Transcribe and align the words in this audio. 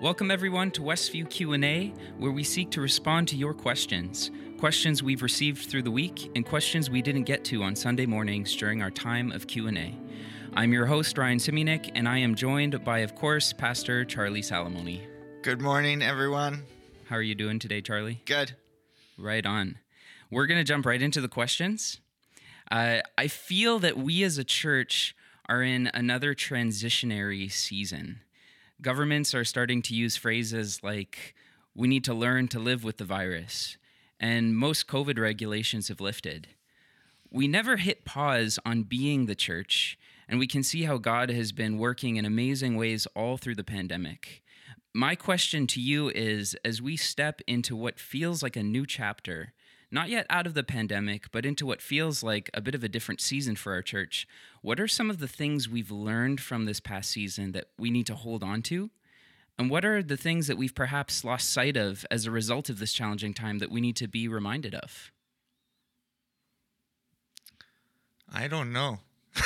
Welcome 0.00 0.30
everyone 0.30 0.70
to 0.70 0.80
Westview 0.80 1.28
Q&A, 1.28 1.92
where 2.16 2.30
we 2.30 2.42
seek 2.42 2.70
to 2.70 2.80
respond 2.80 3.28
to 3.28 3.36
your 3.36 3.52
questions. 3.52 4.30
Questions 4.58 5.02
we've 5.02 5.22
received 5.22 5.68
through 5.68 5.82
the 5.82 5.90
week 5.90 6.30
and 6.34 6.46
questions 6.46 6.88
we 6.88 7.02
didn't 7.02 7.24
get 7.24 7.44
to 7.44 7.62
on 7.62 7.76
Sunday 7.76 8.06
mornings 8.06 8.56
during 8.56 8.80
our 8.80 8.90
time 8.90 9.30
of 9.30 9.46
Q&A. 9.46 9.94
I'm 10.54 10.72
your 10.72 10.86
host 10.86 11.18
Ryan 11.18 11.36
Siminik 11.36 11.90
and 11.94 12.08
I 12.08 12.16
am 12.16 12.34
joined 12.34 12.82
by 12.82 13.00
of 13.00 13.14
course 13.14 13.52
Pastor 13.52 14.06
Charlie 14.06 14.40
Salamoni. 14.40 15.02
Good 15.42 15.60
morning 15.60 16.00
everyone. 16.00 16.62
How 17.10 17.16
are 17.16 17.22
you 17.22 17.34
doing 17.34 17.58
today, 17.58 17.82
Charlie? 17.82 18.22
Good. 18.24 18.56
Right 19.18 19.44
on. 19.44 19.76
We're 20.30 20.46
going 20.46 20.60
to 20.60 20.64
jump 20.64 20.86
right 20.86 21.02
into 21.02 21.20
the 21.20 21.28
questions. 21.28 22.00
Uh, 22.70 23.00
I 23.18 23.28
feel 23.28 23.78
that 23.80 23.98
we 23.98 24.22
as 24.22 24.38
a 24.38 24.44
church 24.44 25.14
are 25.46 25.62
in 25.62 25.90
another 25.92 26.34
transitionary 26.34 27.52
season. 27.52 28.20
Governments 28.82 29.34
are 29.34 29.44
starting 29.44 29.82
to 29.82 29.94
use 29.94 30.16
phrases 30.16 30.82
like, 30.82 31.34
we 31.74 31.86
need 31.86 32.02
to 32.04 32.14
learn 32.14 32.48
to 32.48 32.58
live 32.58 32.82
with 32.82 32.96
the 32.96 33.04
virus, 33.04 33.76
and 34.18 34.56
most 34.56 34.86
COVID 34.86 35.18
regulations 35.18 35.88
have 35.88 36.00
lifted. 36.00 36.48
We 37.30 37.46
never 37.46 37.76
hit 37.76 38.06
pause 38.06 38.58
on 38.64 38.84
being 38.84 39.26
the 39.26 39.34
church, 39.34 39.98
and 40.26 40.38
we 40.38 40.46
can 40.46 40.62
see 40.62 40.84
how 40.84 40.96
God 40.96 41.30
has 41.30 41.52
been 41.52 41.76
working 41.76 42.16
in 42.16 42.24
amazing 42.24 42.74
ways 42.76 43.06
all 43.14 43.36
through 43.36 43.56
the 43.56 43.64
pandemic. 43.64 44.42
My 44.94 45.14
question 45.14 45.66
to 45.68 45.80
you 45.80 46.08
is 46.08 46.56
as 46.64 46.80
we 46.80 46.96
step 46.96 47.42
into 47.46 47.76
what 47.76 48.00
feels 48.00 48.42
like 48.42 48.56
a 48.56 48.62
new 48.62 48.86
chapter, 48.86 49.52
not 49.90 50.08
yet 50.08 50.26
out 50.30 50.46
of 50.46 50.54
the 50.54 50.62
pandemic, 50.62 51.30
but 51.32 51.44
into 51.44 51.66
what 51.66 51.82
feels 51.82 52.22
like 52.22 52.48
a 52.54 52.60
bit 52.60 52.74
of 52.74 52.84
a 52.84 52.88
different 52.88 53.20
season 53.20 53.56
for 53.56 53.72
our 53.72 53.82
church. 53.82 54.26
What 54.62 54.78
are 54.78 54.86
some 54.86 55.10
of 55.10 55.18
the 55.18 55.28
things 55.28 55.68
we've 55.68 55.90
learned 55.90 56.40
from 56.40 56.64
this 56.64 56.80
past 56.80 57.10
season 57.10 57.52
that 57.52 57.66
we 57.78 57.90
need 57.90 58.06
to 58.06 58.14
hold 58.14 58.44
on 58.44 58.62
to? 58.62 58.90
And 59.58 59.68
what 59.68 59.84
are 59.84 60.02
the 60.02 60.16
things 60.16 60.46
that 60.46 60.56
we've 60.56 60.74
perhaps 60.74 61.24
lost 61.24 61.52
sight 61.52 61.76
of 61.76 62.06
as 62.10 62.24
a 62.24 62.30
result 62.30 62.70
of 62.70 62.78
this 62.78 62.92
challenging 62.92 63.34
time 63.34 63.58
that 63.58 63.70
we 63.70 63.80
need 63.80 63.96
to 63.96 64.08
be 64.08 64.26
reminded 64.28 64.74
of? 64.74 65.10
I 68.32 68.48
don't 68.48 68.72
know. 68.72 69.00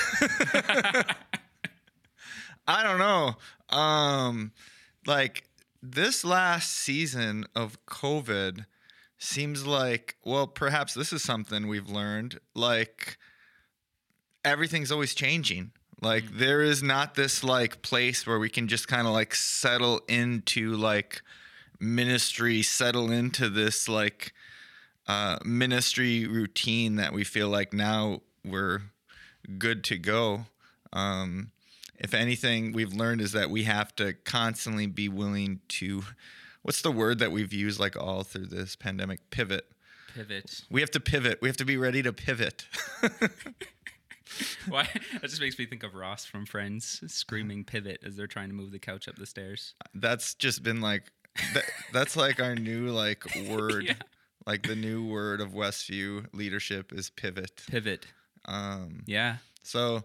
I 2.67 2.83
don't 2.83 2.99
know. 2.99 3.35
Um 3.71 4.53
like 5.07 5.49
this 5.83 6.25
last 6.25 6.71
season 6.71 7.47
of 7.55 7.85
COVID 7.87 8.67
seems 9.25 9.67
like 9.67 10.17
well 10.25 10.47
perhaps 10.47 10.95
this 10.95 11.13
is 11.13 11.23
something 11.23 11.67
we've 11.67 11.89
learned 11.89 12.39
like 12.55 13.17
everything's 14.45 14.93
always 14.93 15.15
changing 15.15 15.73
like 16.03 16.25
mm-hmm. 16.25 16.39
there 16.39 16.61
is 16.61 16.83
not 16.83 17.15
this 17.15 17.43
like 17.43 17.83
place 17.83 18.27
where 18.27 18.39
we 18.39 18.49
can 18.49 18.69
just 18.69 18.87
kind 18.87 19.07
of 19.07 19.13
like 19.13 19.35
settle 19.35 20.01
into 20.09 20.75
like 20.75 21.23
ministry 21.81 22.63
settle 22.63 23.11
into 23.11 23.49
this 23.49 23.89
like 23.89 24.33
uh 25.07 25.39
ministry 25.45 26.27
routine 26.27 26.97
that 26.97 27.13
we 27.13 27.25
feel 27.25 27.49
like 27.49 27.73
now 27.73 28.21
we're 28.45 28.83
good 29.59 29.83
to 29.83 29.97
go 29.97 30.47
um 30.93 31.51
if 31.99 32.13
anything 32.13 32.73
we've 32.73 32.93
learned 32.93 33.21
is 33.21 33.33
that 33.33 33.49
we 33.49 33.65
have 33.65 33.95
to 33.97 34.13
constantly 34.25 34.87
be 34.87 35.09
willing 35.09 35.61
to 35.69 36.03
what's 36.65 36.81
the 36.81 36.91
word 36.91 37.19
that 37.21 37.31
we've 37.31 37.53
used 37.53 37.79
like 37.79 37.95
all 37.97 38.25
through 38.25 38.47
this 38.47 38.75
pandemic? 38.75 39.31
Pivot. 39.31 39.67
Pivot. 40.15 40.63
We 40.71 40.81
have 40.81 40.91
to 40.93 41.01
pivot. 41.01 41.39
We 41.41 41.49
have 41.49 41.57
to 41.59 41.65
be 41.65 41.77
ready 41.77 42.03
to 42.03 42.13
pivot. 42.13 42.67
Why? 44.69 44.89
That 45.13 45.29
just 45.29 45.41
makes 45.41 45.59
me 45.59 45.67
think 45.67 45.83
of 45.83 45.95
Ross 45.95 46.25
from 46.25 46.47
Friends 46.47 47.05
screaming 47.07 47.65
"pivot" 47.65 48.01
as 48.05 48.17
they're 48.17 48.27
trying 48.27 48.49
to 48.49 48.55
move 48.55 48.73
the 48.73 48.79
couch 48.79 49.07
up 49.09 49.17
the 49.17 49.27
stairs. 49.27 49.75
That's 49.95 50.35
just 50.35 50.63
been 50.63 50.81
like, 50.81 51.13
that, 51.53 51.65
that's 51.93 52.17
like 52.17 52.41
our 52.41 52.55
new 52.55 52.89
like 52.89 53.25
word, 53.49 53.85
yeah. 53.85 53.95
like 54.47 54.67
the 54.67 54.75
new 54.75 55.07
word 55.07 55.41
of 55.41 55.51
Westview 55.51 56.27
leadership 56.33 56.93
is 56.93 57.11
pivot. 57.11 57.63
Pivot. 57.69 58.07
Um, 58.47 59.03
yeah. 59.07 59.37
So 59.63 60.05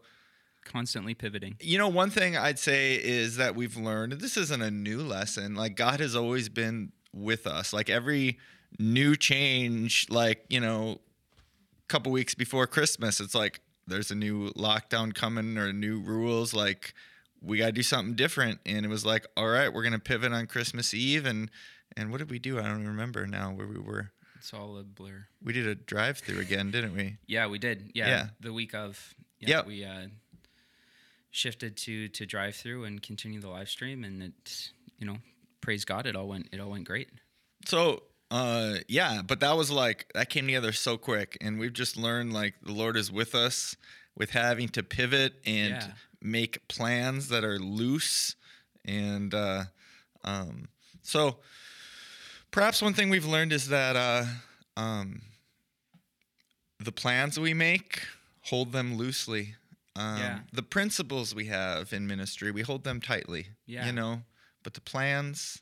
constantly 0.65 1.13
pivoting. 1.13 1.55
You 1.59 1.77
know, 1.77 1.87
one 1.87 2.09
thing 2.09 2.37
I'd 2.37 2.59
say 2.59 2.95
is 2.95 3.37
that 3.37 3.55
we've 3.55 3.77
learned 3.77 4.13
this 4.13 4.37
isn't 4.37 4.61
a 4.61 4.71
new 4.71 5.01
lesson. 5.01 5.55
Like 5.55 5.75
God 5.75 5.99
has 5.99 6.15
always 6.15 6.49
been 6.49 6.91
with 7.13 7.47
us. 7.47 7.73
Like 7.73 7.89
every 7.89 8.37
new 8.77 9.15
change, 9.15 10.07
like, 10.09 10.45
you 10.49 10.59
know, 10.59 10.99
a 10.99 11.87
couple 11.87 12.11
weeks 12.11 12.35
before 12.35 12.67
Christmas, 12.67 13.19
it's 13.19 13.35
like 13.35 13.61
there's 13.89 14.11
a 14.11 14.15
new 14.15 14.51
lockdown 14.53 15.13
coming 15.13 15.57
or 15.57 15.73
new 15.73 15.99
rules 15.99 16.53
like 16.53 16.93
we 17.41 17.57
got 17.57 17.67
to 17.67 17.71
do 17.71 17.83
something 17.83 18.15
different 18.15 18.59
and 18.65 18.85
it 18.85 18.89
was 18.89 19.05
like 19.05 19.25
all 19.35 19.47
right 19.47 19.73
we're 19.73 19.81
going 19.81 19.93
to 19.93 19.99
pivot 19.99 20.31
on 20.31 20.45
christmas 20.45 20.93
eve 20.93 21.25
and 21.25 21.49
and 21.97 22.11
what 22.11 22.19
did 22.19 22.29
we 22.29 22.39
do 22.39 22.59
i 22.59 22.63
don't 22.63 22.85
remember 22.85 23.25
now 23.25 23.51
where 23.51 23.67
we 23.67 23.79
were 23.79 24.11
it's 24.37 24.53
all 24.53 24.77
a 24.77 24.83
blur 24.83 25.25
we 25.43 25.51
did 25.51 25.67
a 25.67 25.75
drive 25.75 26.19
through 26.19 26.39
again 26.39 26.71
didn't 26.71 26.95
we 26.95 27.17
yeah 27.27 27.47
we 27.47 27.57
did 27.57 27.91
yeah, 27.93 28.07
yeah. 28.07 28.27
the 28.39 28.53
week 28.53 28.73
of 28.73 29.13
yeah 29.39 29.57
yep. 29.57 29.65
we 29.65 29.83
uh 29.83 30.07
shifted 31.31 31.77
to 31.77 32.07
to 32.09 32.25
drive 32.25 32.55
through 32.55 32.83
and 32.83 33.01
continue 33.01 33.39
the 33.39 33.49
live 33.49 33.69
stream 33.69 34.03
and 34.03 34.21
it 34.21 34.71
you 34.97 35.05
know 35.05 35.17
praise 35.61 35.85
god 35.85 36.05
it 36.05 36.15
all 36.15 36.27
went 36.27 36.47
it 36.51 36.59
all 36.59 36.71
went 36.71 36.85
great 36.85 37.09
so 37.65 38.03
uh 38.31 38.75
yeah 38.87 39.21
but 39.25 39.39
that 39.39 39.55
was 39.55 39.69
like 39.69 40.09
that 40.13 40.29
came 40.29 40.45
together 40.45 40.71
so 40.71 40.97
quick 40.97 41.37
and 41.41 41.59
we've 41.59 41.73
just 41.73 41.97
learned 41.97 42.33
like 42.33 42.55
the 42.63 42.71
lord 42.71 42.97
is 42.97 43.11
with 43.11 43.35
us 43.35 43.75
with 44.15 44.31
having 44.31 44.67
to 44.67 44.83
pivot 44.83 45.33
and 45.45 45.73
yeah. 45.73 45.87
make 46.21 46.67
plans 46.67 47.29
that 47.29 47.43
are 47.43 47.59
loose 47.59 48.35
and 48.85 49.33
uh 49.33 49.63
um 50.23 50.67
so 51.01 51.37
perhaps 52.51 52.81
one 52.81 52.93
thing 52.93 53.09
we've 53.09 53.25
learned 53.25 53.53
is 53.53 53.69
that 53.69 53.95
uh 53.95 54.25
um 54.77 55.21
the 56.79 56.91
plans 56.91 57.39
we 57.39 57.53
make 57.53 58.01
hold 58.43 58.71
them 58.71 58.97
loosely 58.97 59.55
um, 59.95 60.17
yeah. 60.17 60.39
The 60.53 60.63
principles 60.63 61.35
we 61.35 61.45
have 61.45 61.93
in 61.93 62.07
ministry, 62.07 62.51
we 62.51 62.61
hold 62.61 62.83
them 62.83 63.01
tightly. 63.01 63.47
Yeah. 63.65 63.85
You 63.85 63.91
know, 63.91 64.21
but 64.63 64.73
the 64.73 64.81
plans, 64.81 65.61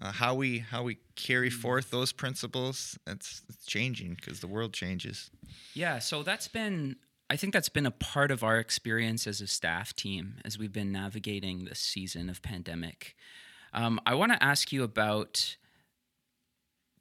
uh, 0.00 0.12
how 0.12 0.34
we 0.34 0.58
how 0.58 0.82
we 0.82 0.98
carry 1.16 1.48
mm-hmm. 1.48 1.60
forth 1.60 1.90
those 1.90 2.12
principles, 2.12 2.98
it's, 3.06 3.42
it's 3.48 3.64
changing 3.66 4.14
because 4.14 4.40
the 4.40 4.46
world 4.46 4.72
changes. 4.72 5.30
Yeah. 5.74 5.98
So 5.98 6.22
that's 6.22 6.48
been. 6.48 6.96
I 7.30 7.36
think 7.36 7.52
that's 7.52 7.68
been 7.68 7.84
a 7.84 7.90
part 7.90 8.30
of 8.30 8.42
our 8.42 8.58
experience 8.58 9.26
as 9.26 9.42
a 9.42 9.46
staff 9.46 9.94
team 9.94 10.36
as 10.46 10.58
we've 10.58 10.72
been 10.72 10.90
navigating 10.90 11.66
this 11.66 11.78
season 11.78 12.30
of 12.30 12.40
pandemic. 12.40 13.14
Um, 13.74 14.00
I 14.06 14.14
want 14.14 14.32
to 14.32 14.42
ask 14.42 14.72
you 14.72 14.82
about 14.82 15.58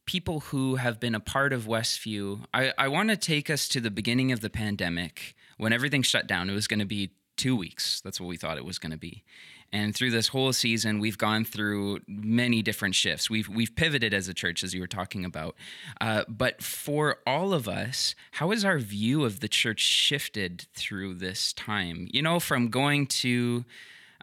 people 0.05 0.41
who 0.41 0.75
have 0.75 0.99
been 0.99 1.15
a 1.15 1.21
part 1.21 1.53
of 1.53 1.65
Westview. 1.65 2.43
I, 2.53 2.73
I 2.77 2.89
want 2.89 3.09
to 3.09 3.15
take 3.15 3.49
us 3.49 3.69
to 3.69 3.79
the 3.79 3.89
beginning 3.89 4.33
of 4.33 4.41
the 4.41 4.49
pandemic 4.49 5.33
when 5.57 5.73
everything 5.73 6.01
shut 6.01 6.27
down, 6.27 6.49
it 6.49 6.53
was 6.53 6.67
going 6.67 6.79
to 6.79 6.85
be 6.85 7.11
two 7.35 7.55
weeks. 7.55 8.01
That's 8.01 8.19
what 8.19 8.27
we 8.27 8.37
thought 8.37 8.57
it 8.57 8.65
was 8.65 8.79
going 8.79 8.91
to 8.91 8.97
be. 8.97 9.23
And 9.71 9.93
through 9.93 10.11
this 10.11 10.29
whole 10.29 10.53
season, 10.53 10.99
we've 10.99 11.17
gone 11.17 11.43
through 11.43 11.99
many 12.07 12.61
different 12.61 12.95
shifts. 12.95 13.29
We've 13.29 13.49
we've 13.49 13.75
pivoted 13.75 14.13
as 14.13 14.29
a 14.29 14.33
church, 14.33 14.63
as 14.63 14.73
you 14.73 14.79
were 14.79 14.87
talking 14.87 15.25
about. 15.25 15.55
Uh, 15.99 16.23
but 16.29 16.63
for 16.63 17.17
all 17.27 17.53
of 17.53 17.67
us, 17.67 18.15
how 18.31 18.51
has 18.51 18.63
our 18.63 18.79
view 18.79 19.25
of 19.25 19.41
the 19.41 19.49
church 19.49 19.81
shifted 19.81 20.67
through 20.73 21.15
this 21.15 21.51
time? 21.51 22.07
You 22.13 22.21
know, 22.21 22.39
from 22.39 22.69
going 22.69 23.07
to 23.07 23.65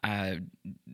uh, 0.03 0.37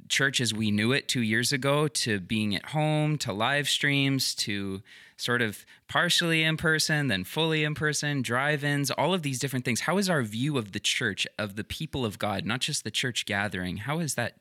church 0.08 0.40
as 0.40 0.52
we 0.52 0.72
knew 0.72 0.90
it 0.90 1.06
two 1.06 1.22
years 1.22 1.52
ago 1.52 1.86
to 1.88 2.18
being 2.18 2.56
at 2.56 2.66
home 2.66 3.18
to 3.18 3.32
live 3.32 3.68
streams 3.68 4.34
to 4.34 4.82
sort 5.20 5.42
of 5.42 5.64
partially 5.88 6.42
in 6.42 6.56
person, 6.56 7.08
then 7.08 7.24
fully 7.24 7.64
in 7.64 7.74
person, 7.74 8.22
drive 8.22 8.64
ins, 8.64 8.90
all 8.90 9.12
of 9.12 9.22
these 9.22 9.38
different 9.38 9.64
things. 9.64 9.80
How 9.80 9.98
is 9.98 10.08
our 10.08 10.22
view 10.22 10.58
of 10.58 10.72
the 10.72 10.80
church, 10.80 11.26
of 11.38 11.56
the 11.56 11.64
people 11.64 12.04
of 12.04 12.18
God, 12.18 12.46
not 12.46 12.60
just 12.60 12.84
the 12.84 12.90
church 12.90 13.26
gathering, 13.26 13.78
how 13.78 14.00
is 14.00 14.14
that? 14.14 14.36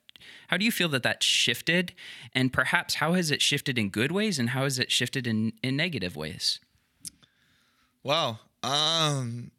How 0.48 0.58
do 0.58 0.66
you 0.66 0.72
feel 0.72 0.90
that 0.90 1.04
that 1.04 1.24
shifted? 1.24 1.94
And 2.34 2.52
perhaps 2.52 2.96
how 2.96 3.14
has 3.14 3.32
it 3.32 3.42
shifted 3.42 3.78
in 3.78 3.90
good 3.90 4.12
ways 4.12 4.38
and 4.38 4.50
how 4.50 4.64
has 4.64 4.78
it 4.78 4.92
shifted 4.92 5.26
in, 5.28 5.54
in 5.64 5.78
negative 5.78 6.16
ways? 6.16 6.60
Wow. 8.04 8.40
Um, 8.64 9.52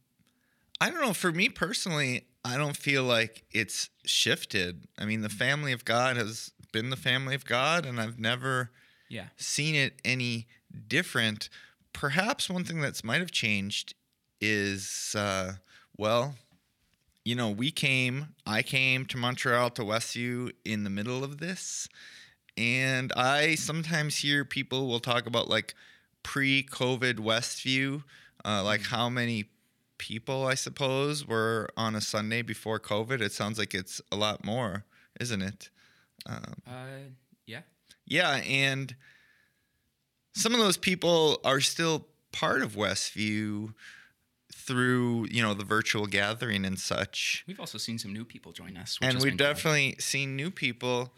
I 0.80 0.90
don't 0.90 1.00
know. 1.00 1.14
For 1.14 1.32
me 1.32 1.48
personally, 1.48 2.26
I 2.44 2.56
don't 2.56 2.76
feel 2.76 3.04
like 3.04 3.44
it's 3.52 3.90
shifted. 4.04 4.86
I 4.98 5.04
mean, 5.04 5.22
the 5.22 5.28
family 5.28 5.72
of 5.72 5.84
God 5.84 6.16
has 6.16 6.52
been 6.72 6.90
the 6.90 6.96
family 6.96 7.34
of 7.34 7.44
God, 7.44 7.86
and 7.86 8.00
I've 8.00 8.18
never 8.18 8.70
yeah. 9.08 9.26
seen 9.36 9.74
it 9.74 10.00
any 10.04 10.46
different. 10.88 11.48
Perhaps 11.92 12.48
one 12.48 12.64
thing 12.64 12.80
that's 12.80 13.04
might 13.04 13.20
have 13.20 13.32
changed 13.32 13.94
is, 14.40 15.14
uh, 15.16 15.54
well, 15.96 16.34
you 17.24 17.34
know, 17.34 17.50
we 17.50 17.70
came, 17.70 18.34
I 18.46 18.62
came 18.62 19.04
to 19.06 19.16
Montreal 19.16 19.70
to 19.70 19.82
Westview 19.82 20.52
in 20.64 20.84
the 20.84 20.90
middle 20.90 21.22
of 21.22 21.38
this. 21.38 21.88
And 22.56 23.12
I 23.16 23.54
sometimes 23.54 24.16
hear 24.16 24.44
people 24.44 24.86
will 24.86 25.00
talk 25.00 25.26
about 25.26 25.48
like 25.48 25.74
pre 26.22 26.62
COVID 26.62 27.14
Westview, 27.16 28.02
uh, 28.44 28.62
like 28.64 28.82
how 28.82 29.08
many 29.08 29.46
people, 29.98 30.46
I 30.46 30.54
suppose, 30.54 31.26
were 31.26 31.68
on 31.76 31.94
a 31.94 32.00
Sunday 32.00 32.42
before 32.42 32.80
COVID. 32.80 33.20
It 33.20 33.32
sounds 33.32 33.58
like 33.58 33.74
it's 33.74 34.00
a 34.10 34.16
lot 34.16 34.44
more, 34.44 34.84
isn't 35.20 35.42
it? 35.42 35.70
Um, 36.26 36.54
uh, 36.66 37.10
yeah. 37.46 37.60
yeah, 38.06 38.36
and 38.46 38.94
some 40.32 40.54
of 40.54 40.60
those 40.60 40.76
people 40.76 41.40
are 41.44 41.60
still 41.60 42.06
part 42.32 42.62
of 42.62 42.74
Westview 42.74 43.74
through 44.52 45.26
you 45.30 45.42
know 45.42 45.54
the 45.54 45.64
virtual 45.64 46.06
gathering 46.06 46.64
and 46.64 46.78
such. 46.78 47.44
We've 47.46 47.60
also 47.60 47.78
seen 47.78 47.98
some 47.98 48.12
new 48.12 48.24
people 48.24 48.52
join 48.52 48.76
us, 48.76 48.98
and 49.02 49.20
we've 49.20 49.36
definitely 49.36 49.96
seen 49.98 50.36
new 50.36 50.50
people. 50.50 51.12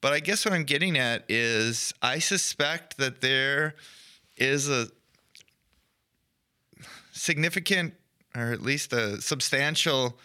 But 0.00 0.12
I 0.12 0.20
guess 0.20 0.44
what 0.44 0.52
I'm 0.52 0.64
getting 0.64 0.98
at 0.98 1.24
is 1.28 1.94
I 2.02 2.18
suspect 2.18 2.98
that 2.98 3.20
there 3.22 3.74
is 4.36 4.68
a 4.68 4.88
significant, 7.12 7.94
or 8.36 8.52
at 8.52 8.60
least 8.60 8.92
a 8.92 9.20
substantial 9.22 10.18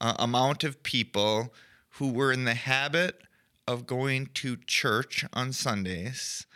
uh, 0.00 0.14
amount 0.18 0.62
of 0.62 0.82
people 0.82 1.52
who 1.90 2.12
were 2.12 2.32
in 2.32 2.44
the 2.44 2.54
habit 2.54 3.22
of 3.66 3.86
going 3.86 4.28
to 4.34 4.56
church 4.66 5.24
on 5.32 5.52
Sundays. 5.52 6.46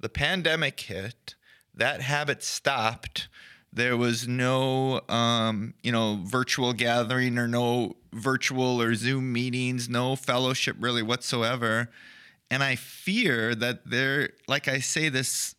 The 0.00 0.08
pandemic 0.08 0.80
hit, 0.80 1.34
that 1.74 2.00
habit 2.00 2.42
stopped. 2.42 3.28
There 3.72 3.96
was 3.96 4.26
no, 4.26 5.02
um, 5.08 5.74
you 5.82 5.92
know, 5.92 6.20
virtual 6.24 6.72
gathering 6.72 7.38
or 7.38 7.46
no 7.46 7.96
virtual 8.12 8.80
or 8.82 8.94
Zoom 8.94 9.32
meetings, 9.32 9.88
no 9.88 10.16
fellowship 10.16 10.76
really 10.80 11.02
whatsoever. 11.02 11.90
And 12.50 12.62
I 12.64 12.74
fear 12.74 13.54
that 13.54 13.88
there, 13.88 14.30
like 14.48 14.66
I 14.66 14.80
say, 14.80 15.08
this 15.08 15.54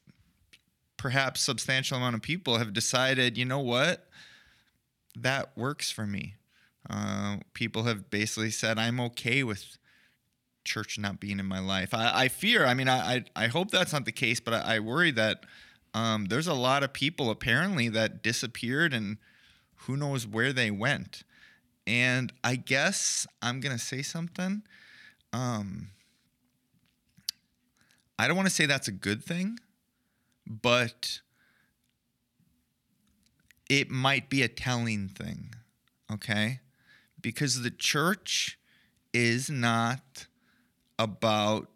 perhaps 0.97 1.41
substantial 1.41 1.97
amount 1.97 2.15
of 2.15 2.21
people 2.21 2.57
have 2.57 2.73
decided, 2.73 3.38
you 3.38 3.45
know 3.45 3.59
what, 3.59 4.09
that 5.15 5.55
works 5.55 5.89
for 5.89 6.05
me. 6.05 6.35
Uh, 6.89 7.38
people 7.53 7.83
have 7.83 8.09
basically 8.09 8.49
said, 8.51 8.77
I'm 8.77 8.99
okay 8.99 9.43
with 9.43 9.77
church 10.63 10.97
not 10.97 11.19
being 11.19 11.39
in 11.39 11.45
my 11.45 11.59
life. 11.59 11.93
I, 11.93 12.23
I 12.23 12.27
fear, 12.27 12.65
I 12.65 12.73
mean, 12.73 12.87
I, 12.87 13.15
I, 13.15 13.23
I, 13.35 13.47
hope 13.47 13.71
that's 13.71 13.93
not 13.93 14.05
the 14.05 14.11
case, 14.11 14.39
but 14.39 14.53
I, 14.53 14.75
I 14.75 14.79
worry 14.79 15.11
that 15.11 15.45
um, 15.93 16.25
there's 16.25 16.47
a 16.47 16.53
lot 16.53 16.83
of 16.83 16.93
people 16.93 17.29
apparently 17.29 17.89
that 17.89 18.21
disappeared 18.23 18.93
and 18.93 19.17
who 19.75 19.97
knows 19.97 20.27
where 20.27 20.53
they 20.53 20.71
went. 20.71 21.23
And 21.87 22.31
I 22.43 22.55
guess 22.55 23.25
I'm 23.41 23.59
going 23.59 23.75
to 23.75 23.83
say 23.83 24.01
something. 24.01 24.63
Um, 25.33 25.89
I 28.19 28.27
don't 28.27 28.35
want 28.35 28.47
to 28.47 28.53
say 28.53 28.65
that's 28.65 28.87
a 28.87 28.93
good 28.93 29.23
thing, 29.23 29.57
but 30.45 31.21
it 33.69 33.89
might 33.89 34.29
be 34.29 34.43
a 34.43 34.47
telling 34.47 35.09
thing. 35.09 35.55
Okay 36.11 36.59
because 37.21 37.61
the 37.61 37.71
church 37.71 38.57
is 39.13 39.49
not 39.49 40.27
about 41.01 41.68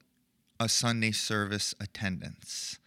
a 0.59 0.69
Sunday 0.69 1.11
service 1.11 1.73
attendance. 1.79 2.77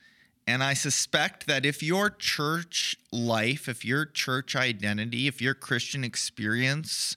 And 0.46 0.62
I 0.62 0.72
suspect 0.72 1.46
that 1.48 1.66
if 1.66 1.82
your 1.82 2.08
church 2.08 2.96
life, 3.12 3.68
if 3.68 3.84
your 3.84 4.06
church 4.06 4.56
identity, 4.56 5.26
if 5.26 5.42
your 5.42 5.52
Christian 5.52 6.04
experience 6.04 7.16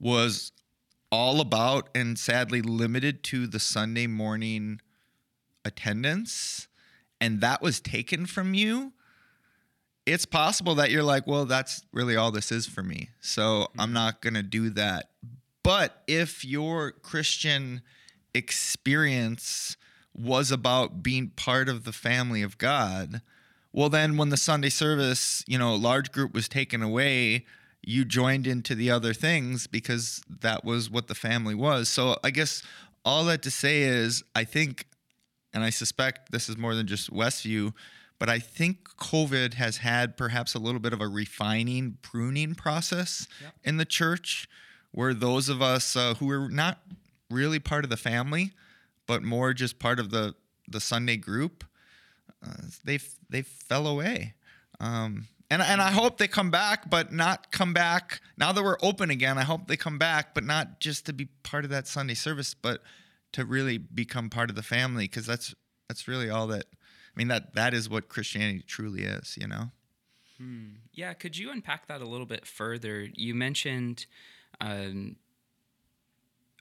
was 0.00 0.52
all 1.10 1.40
about 1.40 1.88
and 1.94 2.18
sadly 2.18 2.62
limited 2.62 3.22
to 3.24 3.46
the 3.46 3.60
Sunday 3.60 4.06
morning 4.06 4.80
attendance, 5.64 6.68
and 7.20 7.40
that 7.40 7.60
was 7.60 7.80
taken 7.80 8.24
from 8.24 8.54
you, 8.54 8.92
it's 10.06 10.24
possible 10.24 10.74
that 10.76 10.90
you're 10.90 11.02
like, 11.02 11.26
well, 11.26 11.46
that's 11.46 11.84
really 11.92 12.16
all 12.16 12.30
this 12.30 12.52
is 12.52 12.66
for 12.66 12.82
me. 12.82 13.10
So 13.20 13.68
I'm 13.78 13.86
mm-hmm. 13.86 13.94
not 13.94 14.22
going 14.22 14.34
to 14.34 14.42
do 14.42 14.70
that. 14.70 15.10
But 15.62 16.02
if 16.06 16.44
your 16.44 16.92
Christian 16.92 17.82
experience 18.34 19.76
was 20.16 20.50
about 20.50 21.02
being 21.02 21.28
part 21.30 21.68
of 21.68 21.84
the 21.84 21.92
family 21.92 22.42
of 22.42 22.58
God, 22.58 23.20
well, 23.72 23.88
then 23.88 24.16
when 24.16 24.28
the 24.28 24.36
Sunday 24.36 24.68
service, 24.68 25.44
you 25.46 25.58
know, 25.58 25.74
large 25.74 26.12
group 26.12 26.32
was 26.32 26.48
taken 26.48 26.82
away, 26.82 27.44
you 27.82 28.04
joined 28.04 28.46
into 28.46 28.74
the 28.74 28.90
other 28.90 29.12
things 29.12 29.66
because 29.66 30.22
that 30.40 30.64
was 30.64 30.88
what 30.88 31.08
the 31.08 31.14
family 31.14 31.54
was. 31.54 31.88
So 31.88 32.16
I 32.22 32.30
guess 32.30 32.62
all 33.04 33.24
that 33.24 33.42
to 33.42 33.50
say 33.50 33.82
is, 33.82 34.22
I 34.34 34.44
think, 34.44 34.86
and 35.52 35.64
I 35.64 35.70
suspect 35.70 36.30
this 36.30 36.48
is 36.48 36.56
more 36.56 36.74
than 36.74 36.86
just 36.86 37.12
Westview 37.12 37.72
but 38.18 38.28
I 38.28 38.38
think 38.38 38.88
COVID 38.96 39.54
has 39.54 39.78
had 39.78 40.16
perhaps 40.16 40.54
a 40.54 40.58
little 40.58 40.80
bit 40.80 40.92
of 40.92 41.00
a 41.00 41.08
refining, 41.08 41.98
pruning 42.02 42.54
process 42.54 43.26
yep. 43.42 43.52
in 43.64 43.76
the 43.76 43.84
church 43.84 44.48
where 44.92 45.12
those 45.12 45.48
of 45.48 45.60
us 45.60 45.96
uh, 45.96 46.14
who 46.14 46.30
are 46.30 46.48
not 46.48 46.78
really 47.34 47.58
part 47.58 47.84
of 47.84 47.90
the 47.90 47.96
family, 47.96 48.52
but 49.06 49.22
more 49.22 49.52
just 49.52 49.78
part 49.78 49.98
of 49.98 50.10
the, 50.10 50.34
the 50.68 50.80
Sunday 50.80 51.16
group, 51.16 51.64
uh, 52.44 52.68
they 52.84 52.98
they 53.28 53.42
fell 53.42 53.86
away. 53.86 54.34
Um, 54.80 55.26
and, 55.50 55.62
and 55.62 55.80
I 55.80 55.90
hope 55.90 56.18
they 56.18 56.28
come 56.28 56.50
back, 56.50 56.90
but 56.90 57.12
not 57.12 57.52
come 57.52 57.72
back 57.72 58.20
now 58.36 58.52
that 58.52 58.62
we're 58.62 58.78
open 58.82 59.10
again. 59.10 59.38
I 59.38 59.42
hope 59.42 59.68
they 59.68 59.76
come 59.76 59.98
back, 59.98 60.34
but 60.34 60.42
not 60.42 60.80
just 60.80 61.06
to 61.06 61.12
be 61.12 61.26
part 61.42 61.64
of 61.64 61.70
that 61.70 61.86
Sunday 61.86 62.14
service, 62.14 62.54
but 62.54 62.82
to 63.32 63.44
really 63.44 63.78
become 63.78 64.30
part 64.30 64.50
of 64.50 64.56
the 64.56 64.62
family 64.62 65.04
because 65.04 65.26
that's 65.26 65.54
that's 65.88 66.08
really 66.08 66.30
all 66.30 66.46
that 66.48 66.64
I 66.72 67.18
mean 67.18 67.28
that 67.28 67.54
that 67.54 67.74
is 67.74 67.88
what 67.88 68.08
Christianity 68.08 68.64
truly 68.66 69.02
is, 69.02 69.36
you 69.40 69.46
know. 69.46 69.70
Hmm. 70.38 70.70
Yeah, 70.92 71.12
could 71.12 71.36
you 71.36 71.50
unpack 71.50 71.86
that 71.86 72.00
a 72.00 72.06
little 72.06 72.26
bit 72.26 72.46
further? 72.46 73.08
You 73.14 73.34
mentioned, 73.34 74.06
um, 74.60 75.16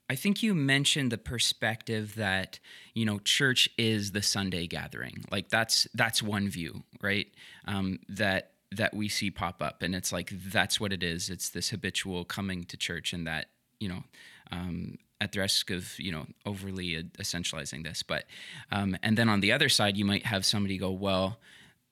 I 0.10 0.16
think 0.16 0.44
you 0.44 0.54
mentioned 0.54 1.12
the 1.12 1.18
perspective 1.18 2.16
that 2.16 2.60
you 2.94 3.06
know 3.06 3.20
church 3.20 3.70
is 3.78 4.12
the 4.12 4.22
Sunday 4.22 4.68
gathering. 4.68 5.26
Like 5.32 5.50
that's 5.50 5.88
that's 5.94 6.22
one 6.22 6.50
view, 6.50 6.84
right? 7.02 7.28
Um, 7.66 8.00
that 8.10 8.52
that 8.72 8.94
we 8.94 9.08
see 9.08 9.32
pop 9.32 9.62
up, 9.62 9.82
and 9.82 9.96
it's 9.96 10.12
like 10.12 10.30
that's 10.30 10.80
what 10.80 10.92
it 10.94 11.04
is. 11.04 11.30
It's 11.30 11.50
this 11.50 11.70
habitual 11.70 12.26
coming 12.26 12.64
to 12.66 12.78
church, 12.78 13.14
and 13.14 13.26
that 13.28 13.48
you 13.80 13.90
know 13.90 14.04
um, 14.52 14.98
at 15.24 15.32
the 15.32 15.40
risk 15.40 15.72
of 15.72 15.98
you 16.00 16.12
know 16.12 16.26
overly 16.46 17.02
essentializing 17.18 17.84
this 17.84 18.04
but 18.04 18.26
um, 18.72 18.96
and 19.02 19.18
then 19.18 19.30
on 19.30 19.40
the 19.40 19.52
other 19.52 19.70
side 19.70 19.96
you 19.98 20.06
might 20.06 20.26
have 20.26 20.46
somebody 20.46 20.78
go 20.78 20.92
well 20.92 21.40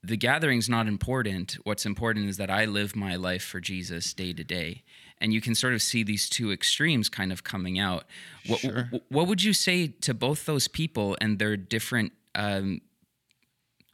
the 0.04 0.18
gathering's 0.18 0.70
not 0.70 0.88
important 0.88 1.58
what's 1.64 1.86
important 1.86 2.28
is 2.30 2.38
that 2.38 2.52
i 2.52 2.66
live 2.66 2.96
my 2.96 3.16
life 3.16 3.44
for 3.44 3.60
jesus 3.60 4.14
day 4.14 4.34
to 4.34 4.44
day 4.44 4.84
and 5.22 5.34
you 5.34 5.42
can 5.42 5.56
sort 5.56 5.74
of 5.74 5.82
see 5.82 6.04
these 6.04 6.28
two 6.28 6.52
extremes 6.52 7.10
kind 7.10 7.32
of 7.32 7.44
coming 7.44 7.80
out 7.80 8.06
what, 8.48 8.60
sure. 8.60 8.88
what, 8.90 9.04
what 9.10 9.28
would 9.28 9.44
you 9.44 9.54
say 9.54 9.88
to 9.88 10.14
both 10.14 10.46
those 10.46 10.68
people 10.68 11.18
and 11.22 11.40
their 11.40 11.56
different 11.56 12.12
um, 12.36 12.82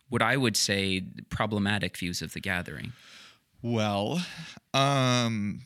what 0.09 0.21
i 0.21 0.37
would 0.37 0.57
say 0.57 1.03
problematic 1.29 1.97
views 1.97 2.21
of 2.21 2.33
the 2.33 2.39
gathering 2.39 2.93
well 3.61 4.21
um 4.73 5.61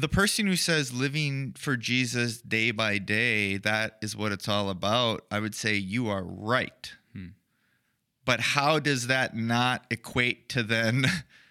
the 0.00 0.08
person 0.08 0.46
who 0.46 0.56
says 0.56 0.92
living 0.92 1.54
for 1.56 1.76
Jesus 1.76 2.40
day 2.40 2.70
by 2.70 2.98
day, 2.98 3.56
that 3.58 3.98
is 4.00 4.16
what 4.16 4.32
it's 4.32 4.48
all 4.48 4.70
about, 4.70 5.24
I 5.30 5.40
would 5.40 5.54
say 5.54 5.74
you 5.74 6.08
are 6.08 6.22
right. 6.22 6.92
Hmm. 7.12 7.28
But 8.24 8.40
how 8.40 8.78
does 8.78 9.06
that 9.08 9.36
not 9.36 9.86
equate 9.90 10.48
to 10.50 10.62
then 10.62 11.06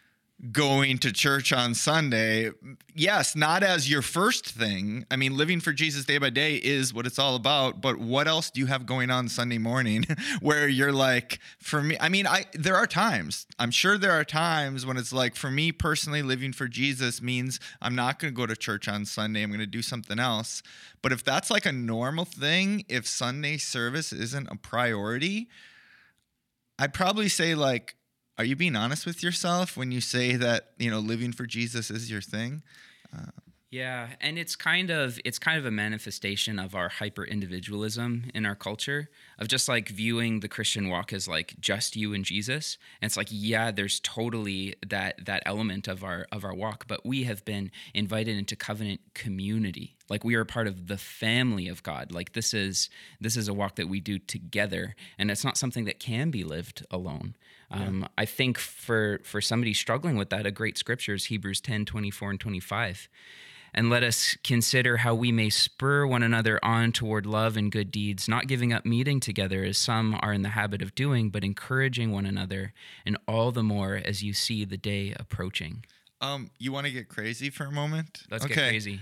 going 0.51 0.99
to 0.99 1.11
church 1.11 1.51
on 1.51 1.73
Sunday, 1.73 2.51
yes, 2.93 3.35
not 3.35 3.63
as 3.63 3.89
your 3.89 4.03
first 4.03 4.45
thing. 4.45 5.03
I 5.09 5.15
mean, 5.15 5.35
living 5.35 5.59
for 5.59 5.73
Jesus 5.73 6.05
day 6.05 6.19
by 6.19 6.29
day 6.29 6.57
is 6.57 6.93
what 6.93 7.07
it's 7.07 7.17
all 7.17 7.35
about, 7.35 7.81
but 7.81 7.97
what 7.97 8.27
else 8.27 8.51
do 8.51 8.59
you 8.59 8.67
have 8.67 8.85
going 8.85 9.09
on 9.09 9.29
Sunday 9.29 9.57
morning 9.57 10.05
where 10.41 10.67
you're 10.67 10.91
like, 10.91 11.39
for 11.59 11.81
me, 11.81 11.97
I 11.99 12.09
mean, 12.09 12.27
I 12.27 12.45
there 12.53 12.75
are 12.75 12.85
times. 12.85 13.47
I'm 13.57 13.71
sure 13.71 13.97
there 13.97 14.11
are 14.11 14.23
times 14.23 14.85
when 14.85 14.95
it's 14.95 15.11
like 15.11 15.35
for 15.35 15.49
me 15.49 15.71
personally 15.71 16.21
living 16.21 16.53
for 16.53 16.67
Jesus 16.67 17.19
means 17.19 17.59
I'm 17.81 17.95
not 17.95 18.19
going 18.19 18.31
to 18.31 18.37
go 18.37 18.45
to 18.45 18.55
church 18.55 18.87
on 18.87 19.05
Sunday. 19.05 19.41
I'm 19.41 19.49
going 19.49 19.59
to 19.59 19.65
do 19.65 19.81
something 19.81 20.19
else. 20.19 20.61
But 21.01 21.11
if 21.11 21.23
that's 21.23 21.49
like 21.49 21.65
a 21.65 21.71
normal 21.71 22.25
thing, 22.25 22.85
if 22.87 23.07
Sunday 23.07 23.57
service 23.57 24.13
isn't 24.13 24.47
a 24.51 24.55
priority, 24.55 25.49
I'd 26.77 26.93
probably 26.93 27.27
say 27.27 27.55
like 27.55 27.95
are 28.37 28.45
you 28.45 28.55
being 28.55 28.75
honest 28.75 29.05
with 29.05 29.23
yourself 29.23 29.75
when 29.75 29.91
you 29.91 30.01
say 30.01 30.35
that 30.35 30.71
you 30.77 30.91
know 30.91 30.99
living 30.99 31.31
for 31.31 31.45
jesus 31.45 31.89
is 31.89 32.09
your 32.09 32.21
thing? 32.21 32.61
Uh, 33.15 33.31
yeah 33.69 34.09
and 34.21 34.37
it's 34.37 34.55
kind 34.55 34.89
of 34.89 35.19
it's 35.25 35.39
kind 35.39 35.57
of 35.57 35.65
a 35.65 35.71
manifestation 35.71 36.59
of 36.59 36.75
our 36.75 36.89
hyper 36.89 37.25
individualism 37.25 38.29
in 38.33 38.45
our 38.45 38.55
culture 38.55 39.09
of 39.39 39.47
just 39.47 39.67
like 39.67 39.89
viewing 39.89 40.39
the 40.39 40.47
christian 40.47 40.89
walk 40.89 41.13
as 41.13 41.27
like 41.27 41.55
just 41.59 41.95
you 41.95 42.13
and 42.13 42.25
jesus. 42.25 42.77
And 43.01 43.09
it's 43.09 43.17
like 43.17 43.27
yeah 43.29 43.71
there's 43.71 43.99
totally 43.99 44.75
that 44.85 45.25
that 45.25 45.43
element 45.45 45.87
of 45.87 46.03
our 46.03 46.27
of 46.31 46.43
our 46.43 46.53
walk 46.53 46.85
but 46.87 47.05
we 47.05 47.23
have 47.23 47.43
been 47.45 47.71
invited 47.93 48.37
into 48.37 48.55
covenant 48.55 49.01
community. 49.13 49.95
Like 50.09 50.23
we 50.23 50.35
are 50.35 50.45
part 50.45 50.67
of 50.67 50.87
the 50.87 50.97
family 50.97 51.67
of 51.67 51.83
god. 51.83 52.11
Like 52.11 52.33
this 52.33 52.53
is 52.53 52.89
this 53.19 53.37
is 53.37 53.47
a 53.47 53.53
walk 53.53 53.75
that 53.75 53.87
we 53.87 53.99
do 53.99 54.19
together 54.19 54.95
and 55.17 55.29
it's 55.29 55.43
not 55.43 55.57
something 55.57 55.85
that 55.85 55.99
can 55.99 56.31
be 56.31 56.43
lived 56.43 56.85
alone. 56.91 57.35
Um, 57.69 58.07
i 58.17 58.23
think 58.23 58.57
for 58.57 59.19
for 59.25 59.41
somebody 59.41 59.73
struggling 59.73 60.15
with 60.15 60.29
that 60.29 60.45
a 60.45 60.51
great 60.51 60.77
scripture 60.77 61.13
is 61.13 61.25
hebrews 61.25 61.59
10 61.59 61.83
24 61.83 62.29
and 62.29 62.39
25 62.39 63.09
and 63.77 63.91
let 63.91 64.01
us 64.01 64.35
consider 64.43 64.97
how 64.97 65.13
we 65.13 65.31
may 65.31 65.51
spur 65.51 66.07
one 66.07 66.23
another 66.23 66.59
on 66.65 66.91
toward 66.91 67.27
love 67.27 67.55
and 67.55 67.71
good 67.71 67.91
deeds, 67.91 68.27
not 68.27 68.47
giving 68.47 68.73
up 68.73 68.87
meeting 68.87 69.19
together 69.19 69.63
as 69.63 69.77
some 69.77 70.17
are 70.19 70.33
in 70.33 70.41
the 70.41 70.49
habit 70.49 70.81
of 70.81 70.95
doing, 70.95 71.29
but 71.29 71.43
encouraging 71.43 72.11
one 72.11 72.25
another, 72.25 72.73
and 73.05 73.15
all 73.27 73.51
the 73.51 73.61
more 73.61 74.01
as 74.03 74.23
you 74.23 74.33
see 74.33 74.65
the 74.65 74.77
day 74.77 75.13
approaching. 75.19 75.85
Um, 76.21 76.49
you 76.57 76.71
want 76.71 76.87
to 76.87 76.91
get 76.91 77.07
crazy 77.07 77.51
for 77.51 77.65
a 77.65 77.71
moment? 77.71 78.23
Let's 78.31 78.47
get 78.47 78.57
crazy. 78.57 79.01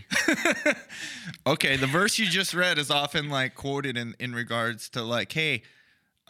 okay, 1.47 1.77
the 1.77 1.87
verse 1.87 2.19
you 2.19 2.25
just 2.25 2.53
read 2.53 2.77
is 2.77 2.91
often 2.91 3.29
like 3.29 3.55
quoted 3.55 3.95
in 3.95 4.13
in 4.19 4.35
regards 4.35 4.89
to 4.89 5.03
like, 5.03 5.31
hey, 5.31 5.61